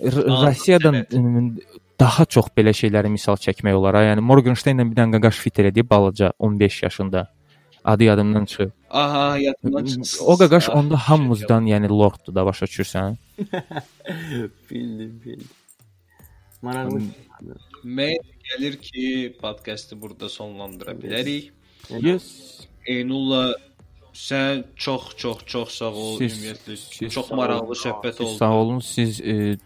R- 0.00 0.26
Rusiyadan 0.48 1.06
ım, 1.12 1.58
daha 2.01 2.25
çox 2.25 2.49
belə 2.57 2.73
şeyləri 2.81 3.09
misal 3.13 3.37
çəkmək 3.45 3.77
olar. 3.77 3.99
Yəni 4.09 4.23
Morgenstern-lə 4.25 4.87
bir 4.89 4.97
dənə 4.99 5.19
qaqaş 5.19 5.39
fit 5.45 5.61
elədi 5.63 5.85
balaca 5.89 6.33
15 6.39 6.83
yaşında. 6.83 7.27
Adı 7.83 8.03
yadımdan 8.03 8.45
çıxıb. 8.45 8.71
Aha, 8.89 9.37
yadımdan 9.37 9.85
çıxdı. 9.85 10.23
O 10.25 10.37
qaqaş 10.37 10.69
onda 10.69 10.97
hamımızdan, 10.97 11.65
yəni 11.65 11.89
lorddur 11.89 12.35
da 12.35 12.45
başa 12.45 12.65
düşürsən. 12.65 13.15
Bildim, 14.69 15.21
bildim. 15.25 15.47
Maraqlı. 16.61 17.01
Mən 17.85 18.19
gəlir 18.49 18.77
ki, 18.77 19.37
podkastı 19.41 19.97
burada 20.01 20.29
sonlandıra 20.29 20.93
bilərik. 21.01 21.49
Yes. 21.89 22.27
Eynulla 22.85 23.55
sən 24.13 24.63
çox 24.75 25.15
çox 25.17 25.37
çox 25.45 25.69
sağ 25.79 25.89
ol. 25.91 26.17
Siz- 26.19 26.37
Ümumiyyətlə 26.37 26.75
siz 26.77 27.13
çox 27.13 27.31
maraqlı 27.31 27.75
söhbət 27.81 28.21
oldu. 28.23 28.37
Sağ 28.37 28.53
olun. 28.53 28.79
Siz 28.79 29.21
e, 29.21 29.57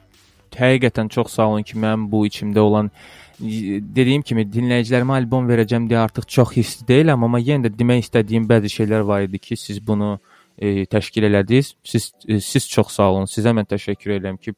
həqiqətən 0.60 1.10
çox 1.14 1.34
sağ 1.36 1.48
olun 1.54 1.64
ki, 1.68 1.78
mənim 1.80 2.08
bu 2.12 2.26
içimdə 2.28 2.60
olan 2.60 2.92
dediyim 3.40 4.22
kimi 4.24 4.46
dinləyicilərimə 4.48 5.18
albom 5.20 5.50
verəcəm 5.50 5.90
deyə 5.90 6.06
artıq 6.06 6.28
çox 6.38 6.56
hissli 6.56 6.88
deyiləm, 6.88 7.26
amma 7.28 7.42
yenə 7.44 7.68
də 7.68 7.74
demək 7.80 8.06
istədiyim 8.06 8.48
bəzi 8.50 8.72
şeylər 8.78 9.06
var 9.08 9.28
idi 9.28 9.40
ki, 9.40 9.58
siz 9.60 9.82
bunu 9.88 10.16
e, 10.58 10.86
təşkil 10.86 11.28
elədiniz. 11.30 11.76
Siz 11.84 12.12
e, 12.28 12.40
siz 12.40 12.70
çox 12.70 12.94
sağ 12.96 13.10
olun. 13.12 13.32
Sizə 13.32 13.54
mən 13.56 13.68
təşəkkür 13.72 14.18
edirəm 14.20 14.40
ki, 14.42 14.56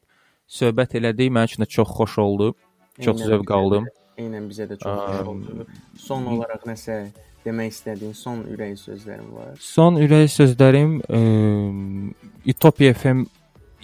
söhbət 0.48 0.98
elədik. 1.00 1.32
Mənim 1.34 1.52
üçün 1.52 1.64
də 1.66 1.70
çox 1.78 1.94
xoş 1.98 2.18
oldu. 2.24 2.54
Çox 3.02 3.24
zövq 3.24 3.54
aldım. 3.54 3.88
Eynən 4.18 4.48
bizə 4.50 4.70
də 4.70 4.78
çox 4.82 5.02
xoş 5.02 5.24
Am, 5.24 5.34
oldu. 5.34 5.68
Son 6.02 6.26
olaraq 6.34 6.66
nəsə 6.70 7.00
demək 7.46 7.74
istədiyin 7.74 8.16
son 8.18 8.44
ürək 8.54 8.78
sözlərin 8.82 9.28
var. 9.34 9.52
Son 9.62 10.00
ürək 10.02 10.30
sözlərim 10.34 10.98
e, 11.10 11.20
Utopia 12.54 12.94
FM 12.94 13.26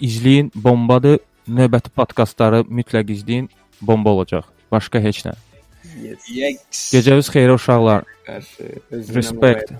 izləyin, 0.02 0.50
bombadır. 0.54 1.20
Növbəti 1.44 1.92
podkastları 1.92 2.62
mütləq 2.64 3.10
izləyin, 3.12 3.50
bomba 3.84 4.14
olacaq. 4.16 4.46
Başqa 4.72 5.00
heç 5.04 5.24
nə. 5.26 5.34
Yes. 6.00 6.90
Gecəniz 6.94 7.28
xeyir 7.30 7.52
uşaqlar. 7.54 8.04
Respect. 8.90 9.72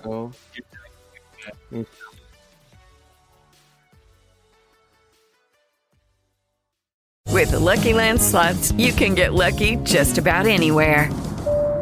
With 7.32 7.50
the 7.50 7.58
Lucky 7.58 7.92
Land 7.94 8.20
slots, 8.20 8.72
you 8.72 8.92
can 8.92 9.14
get 9.14 9.34
lucky 9.34 9.76
just 9.84 10.18
about 10.18 10.46
anywhere. 10.46 11.10